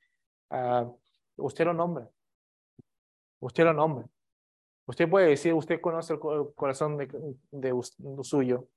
Uh, 0.51 0.99
usted 1.37 1.65
lo 1.65 1.75
nombra. 1.75 2.09
Usted 3.41 3.65
lo 3.65 3.73
nombra. 3.73 4.09
Usted 4.87 5.09
puede 5.09 5.29
decir, 5.29 5.53
usted 5.55 5.81
conoce 5.81 6.15
el 6.15 6.21
corazón 6.55 6.97
de, 6.97 7.09
de, 7.51 7.83
suyo. 8.23 8.69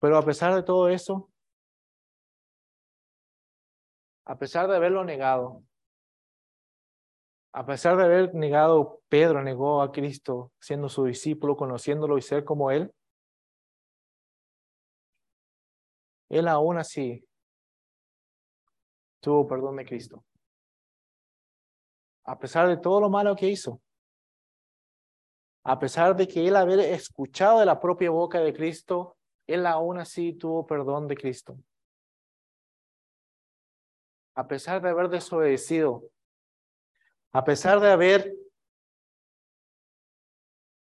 Pero 0.00 0.16
a 0.16 0.24
pesar 0.24 0.54
de 0.54 0.62
todo 0.62 0.88
eso, 0.88 1.28
a 4.24 4.38
pesar 4.38 4.68
de 4.68 4.76
haberlo 4.76 5.04
negado, 5.04 5.64
a 7.52 7.66
pesar 7.66 7.96
de 7.96 8.04
haber 8.04 8.34
negado, 8.34 9.00
Pedro 9.08 9.42
negó 9.42 9.82
a 9.82 9.90
Cristo 9.90 10.52
siendo 10.60 10.88
su 10.88 11.04
discípulo, 11.04 11.56
conociéndolo 11.56 12.18
y 12.18 12.22
ser 12.22 12.44
como 12.44 12.70
Él, 12.70 12.92
Él 16.28 16.46
aún 16.46 16.78
así 16.78 17.26
tuvo 19.20 19.46
perdón 19.46 19.76
de 19.76 19.86
Cristo. 19.86 20.24
A 22.24 22.38
pesar 22.38 22.68
de 22.68 22.76
todo 22.76 23.00
lo 23.00 23.08
malo 23.08 23.34
que 23.34 23.48
hizo. 23.48 23.80
A 25.64 25.78
pesar 25.78 26.14
de 26.16 26.28
que 26.28 26.46
él 26.46 26.56
haber 26.56 26.78
escuchado 26.80 27.60
de 27.60 27.66
la 27.66 27.80
propia 27.80 28.10
boca 28.10 28.40
de 28.40 28.52
Cristo, 28.52 29.16
él 29.46 29.66
aún 29.66 29.98
así 29.98 30.34
tuvo 30.34 30.66
perdón 30.66 31.08
de 31.08 31.16
Cristo. 31.16 31.58
A 34.34 34.46
pesar 34.46 34.80
de 34.80 34.90
haber 34.90 35.08
desobedecido, 35.08 36.04
a 37.38 37.44
pesar 37.44 37.78
de 37.78 37.88
haber 37.88 38.34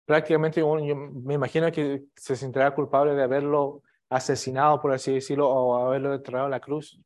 prácticamente, 0.05 0.61
yo 0.61 0.73
me 0.95 1.33
imagino 1.33 1.69
que 1.69 2.05
se 2.15 2.37
sentirá 2.37 2.73
culpable 2.73 3.13
de 3.13 3.23
haberlo 3.23 3.83
asesinado, 4.09 4.79
por 4.79 4.93
así 4.93 5.13
decirlo, 5.13 5.49
o 5.49 5.75
haberlo 5.85 6.13
enterrado 6.13 6.45
en 6.45 6.51
la 6.51 6.61
cruz 6.61 6.97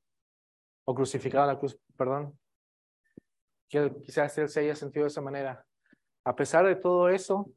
o 0.85 0.93
crucificado 0.93 1.45
en 1.45 1.55
la 1.55 1.59
cruz, 1.59 1.75
perdón. 1.97 2.37
Quizás 3.67 4.37
él 4.37 4.49
se 4.49 4.59
haya 4.59 4.75
sentido 4.75 5.05
de 5.05 5.07
esa 5.07 5.21
manera. 5.21 5.65
A 6.25 6.35
pesar 6.35 6.67
de 6.67 6.75
todo 6.75 7.09
eso, 7.09 7.49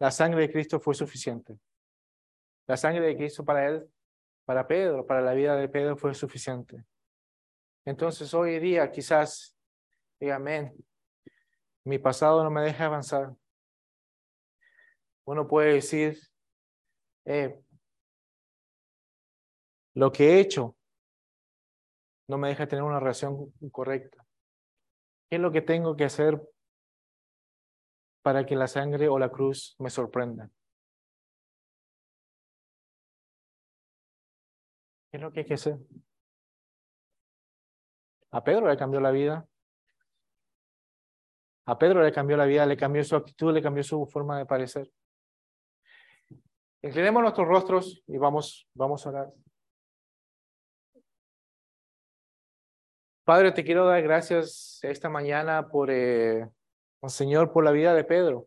la 0.00 0.10
sangre 0.10 0.40
de 0.40 0.50
Cristo 0.50 0.80
fue 0.80 0.94
suficiente. 0.94 1.58
La 2.66 2.78
sangre 2.78 3.04
de 3.04 3.16
Cristo 3.18 3.44
para 3.44 3.68
él, 3.68 3.90
para 4.46 4.66
Pedro, 4.66 5.06
para 5.06 5.20
la 5.20 5.34
vida 5.34 5.54
de 5.54 5.68
Pedro 5.68 5.98
fue 5.98 6.14
suficiente. 6.14 6.82
Entonces 7.86 8.34
hoy 8.34 8.58
día 8.58 8.90
quizás, 8.90 9.56
diga, 10.18 10.36
amén, 10.36 10.74
mi 11.84 11.98
pasado 12.00 12.42
no 12.42 12.50
me 12.50 12.62
deja 12.62 12.86
avanzar. 12.86 13.32
Uno 15.24 15.46
puede 15.46 15.74
decir, 15.74 16.18
eh, 17.24 17.62
lo 19.94 20.10
que 20.10 20.30
he 20.30 20.40
hecho 20.40 20.76
no 22.28 22.38
me 22.38 22.48
deja 22.48 22.66
tener 22.66 22.82
una 22.82 22.98
relación 22.98 23.52
correcta. 23.70 24.26
¿Qué 25.30 25.36
es 25.36 25.42
lo 25.42 25.52
que 25.52 25.62
tengo 25.62 25.94
que 25.96 26.04
hacer 26.04 26.42
para 28.22 28.44
que 28.44 28.56
la 28.56 28.66
sangre 28.66 29.08
o 29.08 29.16
la 29.16 29.30
cruz 29.30 29.76
me 29.78 29.90
sorprenda? 29.90 30.50
¿Qué 35.10 35.18
es 35.18 35.22
lo 35.22 35.30
que 35.30 35.40
hay 35.40 35.46
que 35.46 35.54
hacer? 35.54 35.78
A 38.32 38.42
Pedro 38.42 38.68
le 38.68 38.76
cambió 38.76 39.00
la 39.00 39.10
vida. 39.10 39.46
A 41.66 41.78
Pedro 41.78 42.02
le 42.02 42.12
cambió 42.12 42.36
la 42.36 42.44
vida, 42.44 42.64
le 42.66 42.76
cambió 42.76 43.02
su 43.02 43.16
actitud, 43.16 43.52
le 43.52 43.62
cambió 43.62 43.82
su 43.82 44.06
forma 44.06 44.38
de 44.38 44.46
parecer. 44.46 44.90
Inclinemos 46.82 47.22
nuestros 47.22 47.48
rostros 47.48 48.04
y 48.06 48.16
vamos, 48.18 48.68
vamos 48.74 49.04
a 49.04 49.08
orar. 49.08 49.32
Padre, 53.24 53.50
te 53.50 53.64
quiero 53.64 53.86
dar 53.86 54.00
gracias 54.02 54.78
esta 54.82 55.08
mañana 55.08 55.66
por, 55.66 55.90
eh, 55.90 56.48
Señor, 57.08 57.52
por 57.52 57.64
la 57.64 57.72
vida 57.72 57.92
de 57.92 58.04
Pedro. 58.04 58.46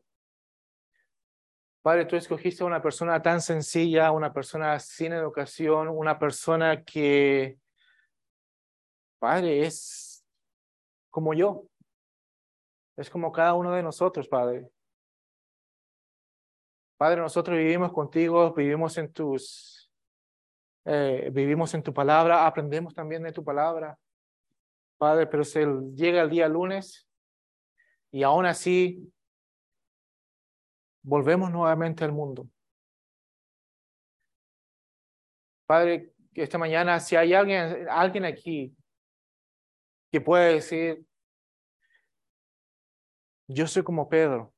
Padre, 1.82 2.06
tú 2.06 2.16
escogiste 2.16 2.64
a 2.64 2.68
una 2.68 2.82
persona 2.82 3.22
tan 3.22 3.42
sencilla, 3.42 4.12
una 4.12 4.32
persona 4.32 4.80
sin 4.80 5.12
educación, 5.12 5.90
una 5.90 6.18
persona 6.18 6.84
que, 6.86 7.58
Padre, 9.20 9.66
es 9.66 10.26
como 11.10 11.34
yo. 11.34 11.66
Es 12.96 13.10
como 13.10 13.32
cada 13.32 13.54
uno 13.54 13.74
de 13.74 13.84
nosotros, 13.84 14.28
Padre. 14.28 14.70
Padre, 16.98 17.22
nosotros 17.22 17.58
vivimos 17.58 17.94
contigo, 17.94 18.54
vivimos 18.54 18.98
en 18.98 19.12
tus, 19.14 19.90
eh, 20.86 21.30
vivimos 21.32 21.74
en 21.74 21.84
tu 21.84 21.94
palabra, 21.94 22.46
aprendemos 22.46 22.94
también 22.94 23.24
de 23.24 23.32
tu 23.32 23.44
palabra. 23.44 23.98
Padre, 24.98 25.28
pero 25.28 25.46
se 25.46 25.66
llega 25.94 26.22
el 26.22 26.30
día 26.30 26.50
lunes 26.50 27.08
y 28.12 28.24
aún 28.24 28.46
así 28.46 29.10
volvemos 31.02 31.52
nuevamente 31.52 32.04
al 32.04 32.12
mundo. 32.12 32.50
Padre, 35.66 36.14
esta 36.34 36.58
mañana, 36.58 37.00
si 37.00 37.16
hay 37.16 37.34
alguien, 37.34 37.88
alguien 37.90 38.26
aquí 38.26 38.76
que 40.12 40.22
puede 40.22 40.54
decir, 40.56 41.06
yo 43.48 43.68
soy 43.68 43.84
como 43.84 44.10
Pedro, 44.10 44.54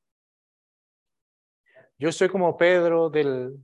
yo 1.97 2.11
soy 2.11 2.29
como 2.29 2.57
Pedro 2.57 3.09
del, 3.09 3.57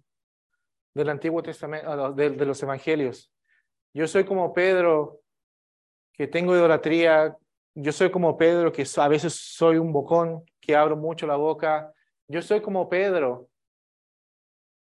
del 0.94 1.10
Antiguo 1.10 1.42
Testamento, 1.42 2.14
de, 2.14 2.30
de 2.32 2.46
los 2.46 2.62
Evangelios, 2.62 3.32
yo 3.94 4.08
soy 4.08 4.26
como 4.26 4.54
Pedro 4.54 5.22
que 6.14 6.28
tengo 6.28 6.56
idolatría, 6.56 7.38
yo 7.76 7.92
soy 7.92 8.10
como 8.10 8.36
Pedro, 8.38 8.72
que 8.72 8.84
a 8.98 9.08
veces 9.08 9.36
soy 9.36 9.78
un 9.78 9.94
bocón, 9.94 10.44
que 10.60 10.76
abro 10.76 10.98
mucho 10.98 11.28
la 11.28 11.36
boca. 11.36 11.94
Yo 12.28 12.42
soy 12.42 12.60
como 12.60 12.90
Pedro, 12.90 13.50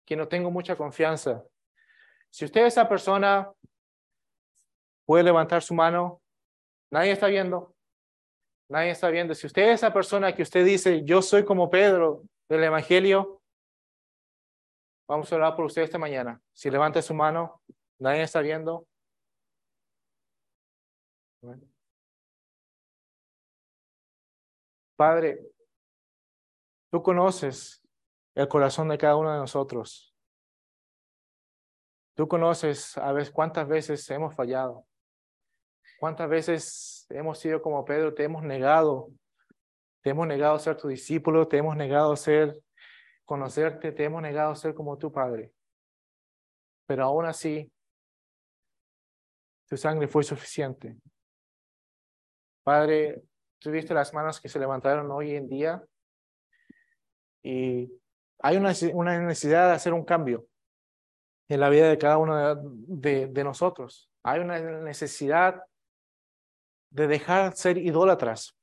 que 0.07 0.16
no 0.16 0.26
tengo 0.26 0.51
mucha 0.51 0.74
confianza. 0.74 1.44
Si 2.30 2.46
usted 2.46 2.62
es 2.62 2.68
esa 2.68 2.88
persona, 2.88 3.53
puede 5.05 5.22
levantar 5.22 5.62
su 5.62 5.74
mano. 5.74 6.22
Nadie 6.91 7.12
está 7.12 7.26
viendo. 7.28 7.74
Nadie 8.70 8.91
está 8.91 9.09
viendo. 9.11 9.34
Si 9.34 9.47
usted 9.47 9.62
es 9.70 9.76
esa 9.76 9.93
persona 9.93 10.34
que 10.34 10.43
usted 10.43 10.64
dice, 10.64 11.05
yo 11.05 11.22
soy 11.22 11.45
como 11.45 11.70
Pedro 11.70 12.22
del 12.49 12.64
Evangelio, 12.64 13.39
Vamos 15.09 15.32
a 15.32 15.36
orar 15.36 15.57
por 15.57 15.64
usted 15.64 15.82
esta 15.82 15.97
mañana. 15.97 16.41
Si 16.53 16.70
levanta 16.70 17.01
su 17.01 17.14
mano, 17.14 17.62
nadie 17.99 18.22
está 18.22 18.43
viendo. 18.43 18.86
Padre, 24.97 25.41
tú 26.91 27.03
conoces 27.03 27.82
el 28.34 28.49
corazón 28.49 28.89
de 28.89 28.99
cada 28.99 29.16
uno 29.16 29.32
de 29.32 29.39
nosotros. 29.39 30.14
Tú 32.14 32.28
conoces 32.28 32.99
a 32.99 33.12
veces 33.12 33.32
cuántas 33.32 33.66
veces 33.66 34.11
hemos 34.11 34.34
fallado. 34.34 34.86
Cuántas 35.99 36.28
veces 36.28 37.07
hemos 37.11 37.38
sido 37.38 37.61
como 37.61 37.84
Pedro, 37.84 38.14
te 38.14 38.24
hemos 38.24 38.42
negado. 38.42 39.09
Te 40.01 40.11
hemos 40.11 40.26
negado 40.26 40.59
ser 40.59 40.76
tu 40.76 40.88
discípulo, 40.88 41.49
te 41.49 41.59
hemos 41.59 41.76
negado 41.76 42.14
ser 42.14 42.57
conocerte, 43.24 43.92
te 43.92 44.05
hemos 44.05 44.22
negado 44.22 44.55
ser 44.55 44.74
como 44.74 44.96
tu 44.96 45.11
Padre. 45.11 45.53
Pero 46.86 47.05
aún 47.05 47.26
así, 47.26 47.70
tu 49.68 49.76
sangre 49.76 50.07
fue 50.09 50.22
suficiente. 50.22 50.96
Padre, 52.62 53.22
tú 53.59 53.70
viste 53.70 53.92
las 53.92 54.14
manos 54.14 54.40
que 54.40 54.49
se 54.49 54.59
levantaron 54.59 55.11
hoy 55.11 55.34
en 55.34 55.49
día 55.49 55.82
y 57.42 57.92
hay 58.40 58.57
una, 58.57 58.72
una 58.94 59.18
necesidad 59.20 59.68
de 59.68 59.74
hacer 59.74 59.92
un 59.92 60.05
cambio 60.05 60.46
en 61.49 61.61
la 61.61 61.70
vida 61.70 61.88
de 61.88 61.99
cada 61.99 62.18
uno 62.18 62.55
de, 62.55 63.26
de, 63.26 63.44
nosotros. 63.44 64.11
Hay 64.22 64.40
una 64.40 64.61
necesidad 64.61 65.62
de 66.91 67.07
dejar 67.07 67.57
ser 67.57 67.78
idólatras. 67.78 68.57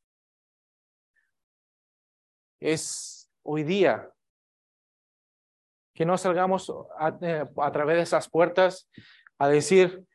Es 2.59 3.29
hoy 3.43 3.63
día 3.63 4.11
que 5.93 6.05
no 6.05 6.17
salgamos 6.17 6.71
a, 6.97 7.17
eh, 7.21 7.45
través 7.71 7.95
de 7.95 8.03
esas 8.03 8.29
puertas 8.29 8.89
a 9.37 9.47
decir, 9.47 10.05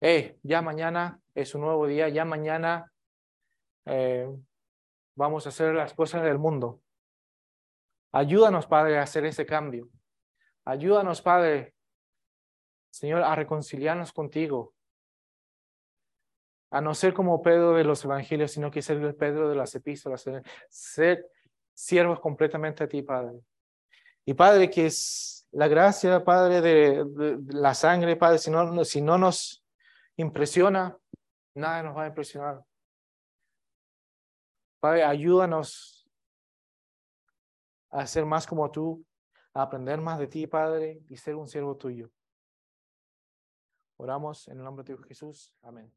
hey, 0.00 0.36
ya 0.42 0.60
mañana 0.60 1.20
es 1.34 1.54
un 1.54 1.62
nuevo 1.62 1.86
día, 1.86 2.08
ya 2.08 2.24
mañana 2.24 2.92
eh, 3.86 4.28
vamos 5.14 5.46
a 5.46 5.50
hacer 5.50 5.74
las 5.74 5.94
cosas 5.94 6.22
del 6.22 6.38
mundo. 6.38 6.80
Ayúdanos, 8.12 8.66
Padre, 8.66 8.98
a 8.98 9.02
hacer 9.02 9.24
ese 9.24 9.46
cambio. 9.46 9.88
Ayúdanos, 10.64 11.20
Padre, 11.20 11.74
Señor, 12.90 13.22
a 13.22 13.34
reconciliarnos 13.34 14.12
contigo. 14.12 14.73
A 16.74 16.80
no 16.80 16.92
ser 16.92 17.14
como 17.14 17.40
Pedro 17.40 17.74
de 17.74 17.84
los 17.84 18.04
evangelios, 18.04 18.50
sino 18.50 18.68
que 18.68 18.82
ser 18.82 18.96
el 18.96 19.14
Pedro 19.14 19.48
de 19.48 19.54
las 19.54 19.72
epístolas. 19.76 20.28
Ser 20.68 21.30
siervos 21.72 22.18
completamente 22.18 22.82
a 22.82 22.88
ti, 22.88 23.00
Padre. 23.00 23.38
Y 24.24 24.34
Padre, 24.34 24.68
que 24.68 24.86
es 24.86 25.46
la 25.52 25.68
gracia, 25.68 26.24
Padre, 26.24 26.60
de, 26.60 27.38
la 27.50 27.74
sangre, 27.74 28.16
Padre, 28.16 28.38
si 28.38 28.50
no, 28.50 28.84
si 28.84 29.00
no 29.00 29.16
nos 29.16 29.64
impresiona, 30.16 30.98
nada 31.54 31.84
nos 31.84 31.96
va 31.96 32.02
a 32.02 32.08
impresionar. 32.08 32.64
Padre, 34.80 35.04
ayúdanos 35.04 36.10
a 37.90 38.04
ser 38.04 38.26
más 38.26 38.48
como 38.48 38.68
tú, 38.72 39.06
a 39.52 39.62
aprender 39.62 40.00
más 40.00 40.18
de 40.18 40.26
ti, 40.26 40.48
Padre, 40.48 41.04
y 41.08 41.16
ser 41.18 41.36
un 41.36 41.46
siervo 41.46 41.76
tuyo. 41.76 42.10
Oramos 43.96 44.48
en 44.48 44.58
el 44.58 44.64
nombre 44.64 44.82
de 44.82 45.00
Jesús. 45.04 45.54
Amén. 45.62 45.94